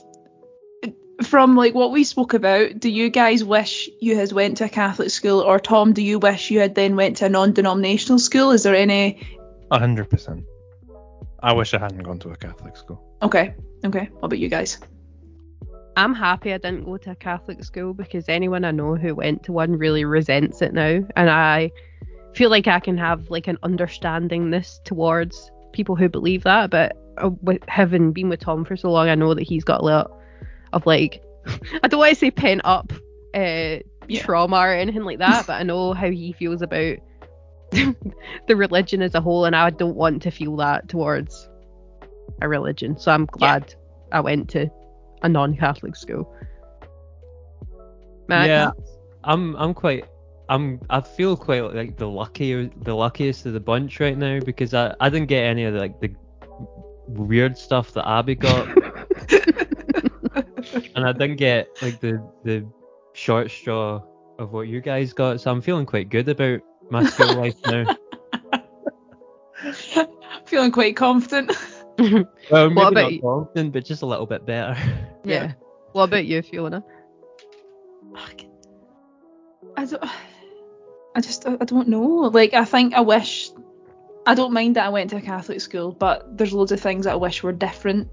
from 1.26 1.56
like 1.56 1.74
what 1.74 1.92
we 1.92 2.04
spoke 2.04 2.34
about, 2.34 2.80
do 2.80 2.90
you 2.90 3.10
guys 3.10 3.44
wish 3.44 3.90
you 4.02 4.16
had 4.16 4.32
went 4.32 4.58
to 4.58 4.66
a 4.66 4.70
Catholic 4.70 5.10
school, 5.10 5.42
or 5.42 5.60
Tom, 5.60 5.94
do 5.94 6.02
you 6.02 6.20
wish 6.20 6.52
you 6.52 6.60
had 6.60 6.76
then 6.76 6.96
went 6.96 7.18
to 7.18 7.26
a 7.26 7.30
non-denominational 7.30 8.20
school? 8.20 8.52
Is 8.52 8.64
there 8.64 8.76
any? 8.76 9.22
A 9.72 9.80
hundred 9.80 10.10
percent. 10.10 10.46
I 11.42 11.54
wish 11.54 11.74
I 11.74 11.80
hadn't 11.80 12.04
gone 12.04 12.20
to 12.20 12.30
a 12.30 12.36
Catholic 12.36 12.76
school. 12.76 13.04
Okay, 13.22 13.54
okay. 13.84 14.10
What 14.14 14.26
about 14.26 14.40
you 14.40 14.50
guys? 14.50 14.80
I'm 15.98 16.14
happy 16.14 16.54
I 16.54 16.58
didn't 16.58 16.86
go 16.86 16.98
to 16.98 17.12
a 17.12 17.16
Catholic 17.16 17.64
school 17.64 17.94
because 17.94 18.28
anyone 18.28 18.66
I 18.66 18.72
know 18.72 18.96
who 18.96 19.16
went 19.16 19.44
to 19.44 19.52
one 19.52 19.78
really 19.78 20.06
resents 20.06 20.62
it 20.62 20.74
now, 20.74 21.02
and 21.16 21.30
I 21.30 21.72
feel 22.34 22.50
like 22.50 22.68
I 22.68 22.80
can 22.80 22.98
have 22.98 23.30
like 23.30 23.48
an 23.48 23.58
understandingness 23.64 24.84
towards 24.84 25.52
people 25.72 25.96
who 25.96 26.10
believe 26.10 26.44
that. 26.44 26.70
But 26.70 26.98
uh, 27.18 27.30
with 27.42 27.64
having 27.68 28.12
been 28.12 28.30
with 28.30 28.42
Tom 28.42 28.66
for 28.66 28.76
so 28.76 28.92
long, 28.92 29.08
I 29.08 29.16
know 29.16 29.34
that 29.34 29.44
he's 29.44 29.64
got 29.64 29.82
a 29.82 29.86
lot 29.86 30.12
of 30.76 30.86
like 30.88 31.24
I 31.84 31.88
don't 31.90 32.00
want 32.00 32.14
to 32.14 32.20
say 32.20 32.32
pent 32.32 32.62
up 32.66 32.94
uh, 33.36 33.78
Yeah. 34.08 34.24
trauma 34.24 34.58
or 34.58 34.74
anything 34.74 35.04
like 35.04 35.20
that, 35.20 35.48
but 35.48 35.54
I 35.62 35.64
know 35.64 35.94
how 35.94 36.10
he 36.12 36.34
feels 36.34 36.62
about 36.62 36.98
the 37.72 38.56
religion 38.56 39.02
as 39.02 39.16
a 39.16 39.22
whole, 39.22 39.46
and 39.46 39.56
I 39.56 39.72
don't 39.72 39.96
want 39.96 40.22
to 40.24 40.32
feel 40.32 40.56
that 40.58 40.90
towards 40.90 41.50
a 42.42 42.50
religion. 42.50 42.98
So 43.00 43.12
I'm 43.12 43.26
glad 43.26 43.74
I 44.12 44.22
went 44.22 44.50
to 44.52 44.70
a 45.24 45.30
non-Catholic 45.30 45.96
school. 45.96 46.32
Max, 48.28 48.50
yeah, 48.50 48.72
I'm 49.24 49.56
I'm 49.56 49.74
quite 49.74 50.06
I'm 50.50 50.80
I 50.90 51.02
feel 51.02 51.36
quite 51.38 51.62
like 51.74 51.98
the 51.98 52.08
lucky 52.08 52.70
the 52.84 52.96
luckiest 52.96 53.46
of 53.46 53.54
the 53.54 53.60
bunch 53.60 54.00
right 54.00 54.18
now 54.18 54.40
because 54.40 54.74
I 54.74 54.94
I 55.00 55.10
didn't 55.10 55.28
get 55.28 55.44
any 55.44 55.66
of 55.66 55.74
the, 55.74 55.80
like 55.80 56.00
the 56.02 56.16
weird 57.08 57.58
stuff 57.58 57.94
that 57.94 58.08
Abby 58.08 58.36
got 58.36 58.70
and 60.96 61.06
I 61.06 61.12
didn't 61.12 61.38
get 61.38 61.68
like 61.82 62.00
the 62.00 62.22
the 62.44 62.66
short 63.14 63.50
straw 63.52 64.02
of 64.40 64.52
what 64.52 64.68
you 64.68 64.82
guys 64.82 65.14
got 65.14 65.40
so 65.42 65.52
I'm 65.52 65.62
feeling 65.62 65.86
quite 65.86 66.10
good 66.10 66.28
about 66.28 66.60
my 66.90 67.04
school 67.06 67.34
life 67.34 67.56
now. 67.66 67.86
Feeling 70.46 70.72
quite 70.72 70.96
confident. 70.96 71.52
Well, 72.52 72.70
maybe 72.70 72.76
What 72.76 72.92
about 72.92 73.02
not 73.04 73.14
you? 73.14 73.22
confident, 73.22 73.72
but 73.72 73.86
just 73.86 74.02
a 74.02 74.06
little 74.06 74.26
bit 74.26 74.46
better. 74.46 74.76
yeah. 75.24 75.54
What 75.94 76.04
about 76.04 76.26
you, 76.26 76.42
Fiona? 76.42 76.84
I 79.78 79.86
don't. 79.86 80.04
I 81.16 81.22
just. 81.22 81.48
I 81.48 81.56
don't 81.64 81.88
know. 81.88 82.04
Like 82.34 82.54
I 82.54 82.66
think 82.66 82.94
I 82.94 83.02
wish. 83.02 83.50
I 84.26 84.36
don't 84.36 84.54
mind 84.54 84.76
that 84.76 84.86
I 84.86 84.90
went 84.90 85.12
to 85.12 85.18
a 85.18 85.22
Catholic 85.22 85.62
school, 85.62 85.92
but 85.94 86.38
there's 86.38 86.52
loads 86.54 86.72
of 86.72 86.80
things 86.82 87.06
that 87.06 87.14
I 87.14 87.16
wish 87.16 87.44
were 87.44 87.52
different 87.54 88.10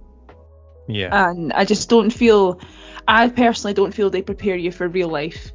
Yeah. 0.89 1.31
and 1.31 1.53
I 1.53 1.65
just 1.65 1.89
don't 1.89 2.11
feel 2.11 2.61
I 3.07 3.29
personally 3.29 3.75
don't 3.75 3.95
feel 3.95 4.11
they 4.11 4.23
prepare 4.23 4.57
you 4.57 4.73
for 4.73 4.89
real 4.89 5.09
life. 5.09 5.53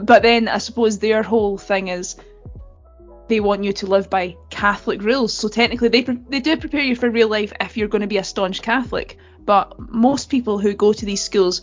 But 0.00 0.22
then 0.22 0.48
I 0.48 0.58
suppose 0.58 0.98
their 0.98 1.22
whole 1.22 1.58
thing 1.58 1.88
is 1.88 2.16
they 3.28 3.40
want 3.40 3.64
you 3.64 3.72
to 3.74 3.86
live 3.86 4.10
by 4.10 4.36
Catholic 4.50 5.02
rules. 5.02 5.32
So 5.34 5.48
technically 5.48 5.88
they 5.88 6.02
pre- 6.02 6.20
they 6.28 6.40
do 6.40 6.56
prepare 6.56 6.82
you 6.82 6.96
for 6.96 7.10
real 7.10 7.28
life 7.28 7.52
if 7.60 7.76
you're 7.76 7.88
going 7.88 8.02
to 8.02 8.06
be 8.08 8.18
a 8.18 8.24
staunch 8.24 8.62
Catholic. 8.62 9.18
But 9.44 9.78
most 9.78 10.30
people 10.30 10.58
who 10.58 10.72
go 10.74 10.92
to 10.92 11.04
these 11.04 11.22
schools 11.22 11.62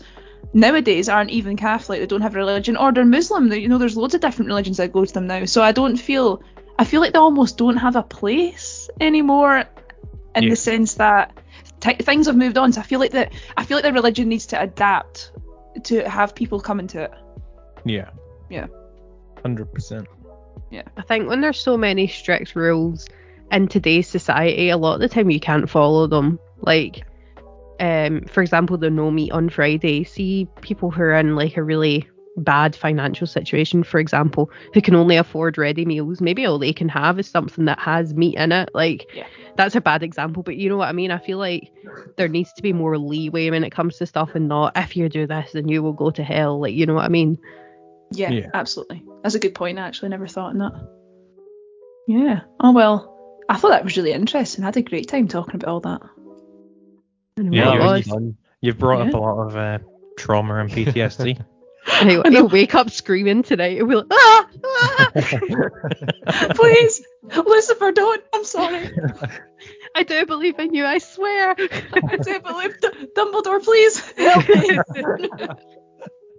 nowadays 0.52 1.08
aren't 1.08 1.30
even 1.30 1.56
Catholic. 1.56 2.00
They 2.00 2.06
don't 2.06 2.22
have 2.22 2.34
a 2.34 2.38
religion 2.38 2.76
or 2.76 2.92
they're 2.92 3.04
Muslim. 3.04 3.52
You 3.52 3.68
know, 3.68 3.78
there's 3.78 3.96
loads 3.96 4.14
of 4.14 4.20
different 4.20 4.48
religions 4.48 4.78
that 4.78 4.92
go 4.92 5.04
to 5.04 5.12
them 5.12 5.26
now. 5.26 5.44
So 5.44 5.62
I 5.62 5.72
don't 5.72 5.96
feel 5.96 6.42
I 6.78 6.84
feel 6.84 7.00
like 7.00 7.12
they 7.12 7.18
almost 7.18 7.58
don't 7.58 7.76
have 7.76 7.96
a 7.96 8.02
place 8.02 8.88
anymore 9.00 9.64
in 10.34 10.44
Yeah. 10.44 10.50
the 10.50 10.56
sense 10.56 10.94
that 10.94 11.32
t- 11.80 11.94
things 11.94 12.26
have 12.26 12.36
moved 12.36 12.56
on. 12.58 12.72
So 12.72 12.80
I 12.80 12.84
feel 12.84 13.00
like 13.00 13.12
that 13.12 13.32
I 13.56 13.64
feel 13.64 13.76
like 13.76 13.84
the 13.84 13.92
religion 13.92 14.28
needs 14.28 14.46
to 14.46 14.60
adapt 14.60 15.32
to 15.84 16.08
have 16.08 16.34
people 16.34 16.60
come 16.60 16.80
into 16.80 17.02
it. 17.02 17.10
yeah. 17.84 18.10
Yeah. 18.50 18.66
Hundred 19.42 19.72
percent. 19.72 20.06
Yeah. 20.70 20.82
I 20.96 21.02
think 21.02 21.28
when 21.28 21.40
there's 21.40 21.60
so 21.60 21.76
many 21.76 22.06
strict 22.08 22.54
rules 22.56 23.06
in 23.52 23.68
today's 23.68 24.08
society, 24.08 24.68
a 24.70 24.76
lot 24.76 24.94
of 24.94 25.00
the 25.00 25.08
time 25.08 25.30
you 25.30 25.40
can't 25.40 25.68
follow 25.70 26.06
them. 26.06 26.38
Like, 26.60 27.04
um, 27.80 28.22
for 28.26 28.42
example, 28.42 28.76
the 28.76 28.90
no 28.90 29.10
meat 29.10 29.32
on 29.32 29.48
Friday. 29.48 30.04
See 30.04 30.46
people 30.60 30.90
who 30.90 31.02
are 31.02 31.14
in 31.14 31.34
like 31.36 31.56
a 31.56 31.62
really 31.62 32.08
bad 32.36 32.76
financial 32.76 33.26
situation, 33.26 33.82
for 33.82 33.98
example, 33.98 34.50
who 34.74 34.80
can 34.80 34.94
only 34.94 35.16
afford 35.16 35.58
ready 35.58 35.84
meals. 35.84 36.20
Maybe 36.20 36.44
all 36.44 36.58
they 36.58 36.72
can 36.72 36.88
have 36.88 37.18
is 37.18 37.28
something 37.28 37.64
that 37.64 37.78
has 37.80 38.14
meat 38.14 38.36
in 38.36 38.52
it. 38.52 38.70
Like, 38.74 39.06
Yeah. 39.14 39.26
That's 39.64 39.74
a 39.76 39.80
bad 39.80 40.02
example, 40.02 40.42
but 40.42 40.56
you 40.56 40.68
know 40.68 40.76
what 40.78 40.88
I 40.88 40.92
mean. 40.92 41.10
I 41.10 41.18
feel 41.18 41.38
like 41.38 41.70
there 42.16 42.28
needs 42.28 42.52
to 42.54 42.62
be 42.62 42.72
more 42.72 42.96
leeway 42.98 43.50
when 43.50 43.62
it 43.64 43.70
comes 43.70 43.98
to 43.98 44.06
stuff, 44.06 44.34
and 44.34 44.48
not 44.48 44.72
if 44.76 44.96
you 44.96 45.08
do 45.08 45.26
this, 45.26 45.52
then 45.52 45.68
you 45.68 45.82
will 45.82 45.92
go 45.92 46.10
to 46.10 46.22
hell. 46.24 46.60
Like, 46.60 46.74
you 46.74 46.86
know 46.86 46.94
what 46.94 47.04
I 47.04 47.08
mean. 47.08 47.38
Yeah, 48.12 48.30
Yeah. 48.30 48.46
absolutely. 48.54 49.04
That's 49.22 49.34
a 49.34 49.38
good 49.38 49.54
point. 49.54 49.78
I 49.78 49.82
actually 49.86 50.08
never 50.08 50.26
thought 50.26 50.50
on 50.50 50.58
that. 50.58 50.72
Yeah. 52.08 52.40
Oh 52.58 52.72
well. 52.72 53.06
I 53.48 53.56
thought 53.56 53.70
that 53.70 53.84
was 53.84 53.96
really 53.96 54.12
interesting. 54.12 54.64
I 54.64 54.68
had 54.68 54.76
a 54.76 54.82
great 54.82 55.08
time 55.08 55.28
talking 55.28 55.56
about 55.56 55.68
all 55.70 55.80
that. 55.80 56.02
Yeah, 57.36 57.72
you're- 57.74 57.84
was- 57.84 58.06
Fun. 58.06 58.36
You've 58.62 58.78
brought 58.78 59.06
up 59.08 59.14
a 59.14 59.16
lot 59.16 59.46
of 59.46 59.56
uh, 59.56 59.78
trauma 60.18 60.56
and 60.56 60.70
PTSD. 60.70 61.42
He'll, 61.86 62.22
he'll 62.24 62.48
wake 62.48 62.74
up 62.74 62.90
screaming 62.90 63.42
tonight. 63.42 63.76
He'll 63.76 63.86
be 63.86 63.94
like, 63.96 64.06
ah, 64.10 64.48
ah, 64.64 65.10
Please, 66.54 67.02
Lucifer, 67.22 67.92
don't. 67.92 68.22
I'm 68.34 68.44
sorry. 68.44 68.90
I 69.94 70.02
do 70.02 70.26
believe 70.26 70.58
in 70.58 70.74
you, 70.74 70.84
I 70.84 70.98
swear. 70.98 71.50
I 71.58 72.16
do 72.16 72.40
believe 72.40 72.80
D- 72.80 73.08
Dumbledore. 73.16 73.62
Please 73.62 74.00
help 74.12 74.48
me. 74.48 74.78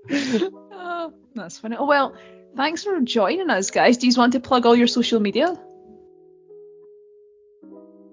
oh, 0.74 1.14
that's 1.36 1.58
funny. 1.60 1.76
Oh 1.78 1.86
well. 1.86 2.16
Thanks 2.56 2.84
for 2.84 3.00
joining 3.00 3.50
us, 3.50 3.72
guys. 3.72 3.98
Do 3.98 4.08
you 4.08 4.14
want 4.18 4.34
to 4.34 4.42
plug 4.42 4.66
all 4.66 4.76
your 4.76 4.88
social 4.88 5.22
media? 5.22 5.58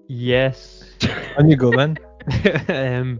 Yes. 0.07 0.85
and 1.37 1.49
you 1.49 1.57
go 1.57 1.71
then. 1.71 1.97
um, 2.69 3.19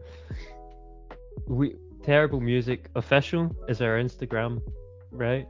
we 1.46 1.76
terrible 2.10 2.40
music 2.40 2.90
official 2.96 3.56
is 3.68 3.82
our 3.82 3.96
Instagram, 4.02 4.62
right? 5.12 5.46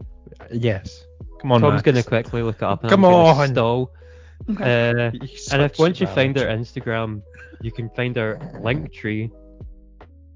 Yes. 0.51 1.05
Come 1.39 1.53
on, 1.53 1.61
Tom's 1.61 1.75
Max. 1.75 1.83
gonna 1.83 2.03
quickly 2.03 2.41
look 2.43 2.57
it 2.57 2.63
up. 2.63 2.81
And 2.83 2.89
Come 2.89 3.05
I'm 3.05 3.11
gonna 3.13 3.39
on. 3.39 3.47
Stall. 3.49 3.91
Okay. 4.51 4.89
Uh, 4.89 5.11
and 5.53 5.61
if 5.61 5.79
once 5.79 6.01
you 6.01 6.07
find 6.07 6.37
our 6.37 6.47
Instagram, 6.47 7.21
you 7.61 7.71
can 7.71 7.89
find 7.91 8.17
our 8.17 8.35
Linktree, 8.65 9.31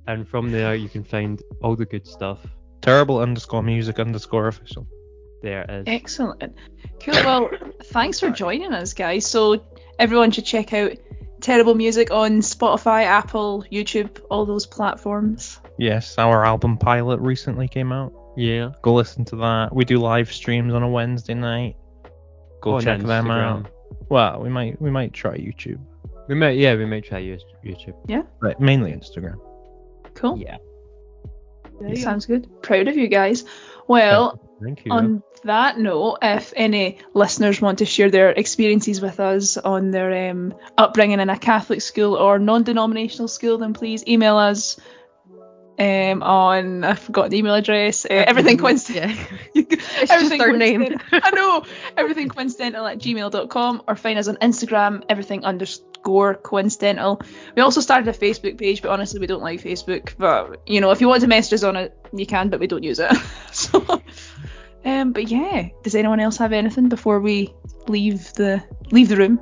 and 0.07 0.25
from 0.27 0.49
there 0.51 0.75
you 0.75 0.87
can 0.87 1.03
find 1.03 1.41
all 1.61 1.75
the 1.75 1.85
good 1.85 2.07
stuff. 2.07 2.39
terrible 2.81 3.19
underscore 3.19 3.63
music 3.63 3.99
underscore 3.99 4.47
official. 4.47 4.87
There 5.41 5.63
it 5.63 5.69
is. 5.69 5.83
Excellent. 5.87 6.53
Cool. 7.01 7.13
Well, 7.27 7.49
thanks 7.95 8.19
for 8.21 8.29
joining 8.29 8.73
us, 8.73 8.93
guys. 8.93 9.25
So 9.25 9.61
everyone 9.99 10.31
should 10.31 10.45
check 10.45 10.71
out 10.73 10.93
Terrible 11.43 11.75
Music 11.75 12.09
on 12.09 12.39
Spotify, 12.39 13.03
Apple, 13.03 13.65
YouTube, 13.69 14.21
all 14.31 14.45
those 14.45 14.65
platforms. 14.65 15.59
Yes, 15.77 16.17
our 16.17 16.45
album 16.45 16.77
pilot 16.77 17.19
recently 17.19 17.67
came 17.67 17.91
out. 17.91 18.13
Yeah. 18.37 18.69
Go 18.81 18.93
listen 18.93 19.25
to 19.25 19.35
that. 19.35 19.75
We 19.75 19.83
do 19.83 19.97
live 19.97 20.31
streams 20.31 20.73
on 20.73 20.83
a 20.83 20.89
Wednesday 20.89 21.33
night. 21.33 21.75
Go 22.61 22.75
On 22.75 22.81
check 22.81 23.01
them 23.01 23.29
out. 23.29 23.69
Well, 24.07 24.41
we 24.41 24.47
might 24.47 24.81
we 24.81 24.89
might 24.89 25.11
try 25.11 25.35
YouTube, 25.37 25.79
We 26.29 26.35
might, 26.35 26.57
yeah, 26.57 26.75
we 26.75 26.85
might 26.85 27.03
try 27.03 27.21
YouTube. 27.21 27.41
YouTube. 27.65 28.25
but 28.39 28.61
mainly 28.61 28.93
Instagram. 28.93 29.35
Cool. 30.15 30.37
Yeah. 30.37 30.57
Sounds 31.95 32.25
good. 32.25 32.47
Proud 32.61 32.87
of 32.87 32.95
you 32.95 33.09
guys. 33.09 33.43
Well, 33.89 34.39
Thank 34.61 34.85
you. 34.85 34.91
on 34.91 35.23
that 35.43 35.77
note, 35.77 36.19
if 36.21 36.53
any 36.55 36.99
listeners 37.13 37.61
want 37.61 37.79
to 37.79 37.85
share 37.85 38.09
their 38.09 38.31
experiences 38.31 39.01
with 39.01 39.19
us 39.19 39.57
on 39.57 39.91
their 39.91 40.29
um, 40.31 40.53
upbringing 40.77 41.19
in 41.19 41.29
a 41.29 41.37
Catholic 41.37 41.81
school 41.81 42.15
or 42.15 42.39
non-denominational 42.39 43.27
school, 43.27 43.57
then 43.57 43.73
please 43.73 44.03
email 44.07 44.37
us 44.37 44.79
um, 45.79 46.21
on 46.21 46.83
I 46.83 46.95
forgot 46.95 47.29
the 47.29 47.37
email 47.37 47.53
address. 47.55 48.05
Uh, 48.05 48.09
everything 48.27 48.57
coincidental. 48.57 49.17
Yeah. 49.53 49.65
It's 49.65 50.11
just 50.29 50.41
our 50.41 50.51
name. 50.51 50.97
I 51.11 51.31
know 51.31 51.63
everything 51.97 52.29
coincidental 52.29 52.85
at 52.85 52.99
gmail.com 52.99 53.83
or 53.87 53.95
find 53.95 54.19
us 54.19 54.27
on 54.27 54.35
Instagram. 54.37 55.03
Everything 55.09 55.43
underscore 55.45 56.35
coincidental. 56.35 57.21
We 57.55 57.61
also 57.61 57.81
started 57.81 58.07
a 58.07 58.17
Facebook 58.17 58.57
page, 58.57 58.81
but 58.81 58.91
honestly, 58.91 59.19
we 59.19 59.27
don't 59.27 59.41
like 59.41 59.61
Facebook. 59.61 60.13
But 60.17 60.67
you 60.67 60.81
know, 60.81 60.91
if 60.91 61.01
you 61.01 61.07
want 61.07 61.21
to 61.21 61.27
message 61.27 61.53
us 61.53 61.63
on 61.63 61.75
it, 61.75 61.95
you 62.13 62.25
can, 62.25 62.49
but 62.49 62.59
we 62.59 62.67
don't 62.67 62.83
use 62.83 62.99
it. 62.99 63.11
so, 63.51 64.01
um, 64.85 65.11
but 65.11 65.29
yeah, 65.29 65.69
does 65.83 65.95
anyone 65.95 66.19
else 66.19 66.37
have 66.37 66.53
anything 66.53 66.89
before 66.89 67.19
we 67.19 67.53
leave 67.87 68.33
the 68.33 68.63
leave 68.91 69.09
the 69.09 69.17
room? 69.17 69.39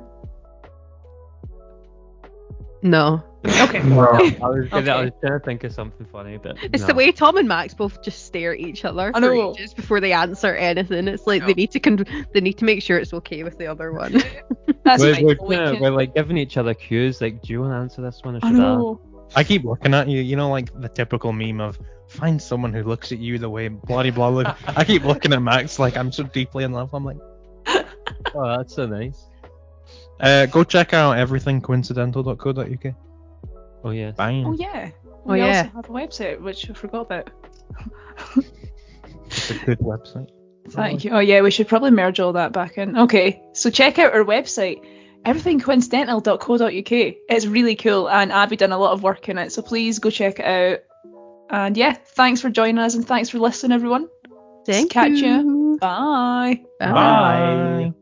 No. 2.82 3.22
Okay. 3.44 3.80
I 3.80 3.82
was, 3.82 4.68
gonna, 4.68 4.92
I 4.92 5.04
was 5.04 5.10
trying 5.20 5.38
to 5.38 5.38
think 5.44 5.64
of 5.64 5.72
something 5.72 6.06
funny, 6.06 6.36
but 6.36 6.56
It's 6.62 6.82
no. 6.82 6.86
the 6.88 6.94
way 6.94 7.10
Tom 7.10 7.36
and 7.38 7.48
Max 7.48 7.74
both 7.74 8.00
just 8.02 8.24
stare 8.24 8.52
at 8.52 8.60
each 8.60 8.84
other 8.84 9.10
I 9.12 9.18
for 9.20 9.34
know. 9.34 9.52
ages 9.52 9.74
before 9.74 9.98
they 10.00 10.12
answer 10.12 10.54
anything. 10.54 11.08
It's 11.08 11.26
like 11.26 11.40
No. 11.42 11.48
they 11.48 11.54
need 11.54 11.72
to 11.72 11.80
con- 11.80 12.04
they 12.32 12.40
need 12.40 12.58
to 12.58 12.64
make 12.64 12.82
sure 12.82 12.98
it's 12.98 13.12
okay 13.12 13.42
with 13.42 13.58
the 13.58 13.66
other 13.66 13.92
one. 13.92 14.22
That's 14.84 15.02
we're, 15.02 15.14
we're, 15.24 15.36
We 15.42 15.56
kinda- 15.56 15.72
can- 15.72 15.80
we're 15.82 15.90
like 15.90 16.14
giving 16.14 16.36
each 16.36 16.56
other 16.56 16.72
cues. 16.74 17.20
Like, 17.20 17.42
do 17.42 17.52
you 17.52 17.60
want 17.62 17.72
to 17.72 17.76
answer 17.78 18.00
this 18.02 18.20
one 18.22 18.36
or 18.36 18.40
I 18.44 18.48
should 18.50 18.56
I? 18.60 18.62
know. 18.62 19.00
I 19.34 19.42
keep 19.42 19.64
looking 19.64 19.92
at 19.94 20.08
you, 20.08 20.20
you 20.20 20.36
know, 20.36 20.48
like 20.50 20.68
the 20.80 20.88
typical 20.88 21.32
meme 21.32 21.60
of 21.60 21.78
find 22.08 22.40
someone 22.40 22.72
who 22.72 22.84
looks 22.84 23.10
at 23.10 23.18
you 23.18 23.38
the 23.38 23.50
way 23.50 23.66
bloody 23.68 24.10
blah 24.10 24.28
look. 24.28 24.46
I 24.68 24.84
keep 24.84 25.02
looking 25.04 25.32
at 25.32 25.42
Max 25.42 25.80
like 25.80 25.96
I'm 25.96 26.12
so 26.12 26.22
deeply 26.24 26.62
in 26.62 26.70
love. 26.72 26.94
I'm 26.94 27.04
like, 27.04 27.16
Oh, 28.34 28.56
that's 28.56 28.74
so 28.76 28.86
nice. 28.86 29.26
Uh, 30.22 30.46
go 30.46 30.64
check 30.64 30.94
out 30.94 31.16
everythingcoincidental.co.uk. 31.16 32.94
Oh 33.84 33.90
yes. 33.90 34.16
Bang. 34.16 34.46
Oh 34.46 34.52
yeah. 34.52 34.90
Oh, 35.04 35.32
we 35.32 35.38
yeah. 35.38 35.46
also 35.46 35.70
have 35.76 35.84
a 35.84 35.92
website 35.92 36.40
which 36.40 36.70
I 36.70 36.74
forgot 36.74 37.02
about. 37.02 37.30
It's 39.26 39.50
a 39.50 39.54
good 39.64 39.78
website. 39.78 40.28
Thank 40.68 41.04
you. 41.04 41.10
Oh 41.12 41.18
yeah, 41.18 41.40
we 41.40 41.50
should 41.50 41.68
probably 41.68 41.90
merge 41.90 42.20
all 42.20 42.34
that 42.34 42.52
back 42.52 42.78
in. 42.78 42.96
Okay, 42.96 43.42
so 43.52 43.70
check 43.70 43.98
out 43.98 44.12
our 44.12 44.24
website, 44.24 44.80
everythingcoincidental.co.uk. 45.24 47.14
It's 47.28 47.46
really 47.46 47.76
cool, 47.76 48.08
and 48.08 48.30
Abby 48.32 48.56
done 48.56 48.72
a 48.72 48.78
lot 48.78 48.92
of 48.92 49.02
work 49.02 49.28
in 49.28 49.38
it. 49.38 49.52
So 49.52 49.62
please 49.62 49.98
go 49.98 50.10
check 50.10 50.38
it 50.38 50.44
out. 50.46 50.80
And 51.50 51.76
yeah, 51.76 51.92
thanks 51.92 52.40
for 52.40 52.50
joining 52.50 52.78
us, 52.78 52.94
and 52.94 53.06
thanks 53.06 53.28
for 53.28 53.38
listening, 53.38 53.72
everyone. 53.72 54.08
Thank 54.66 54.92
Catch 54.92 55.18
ya. 55.18 55.40
you. 55.40 55.78
Bye. 55.80 56.62
Bye. 56.78 56.92
Bye. 56.92 57.92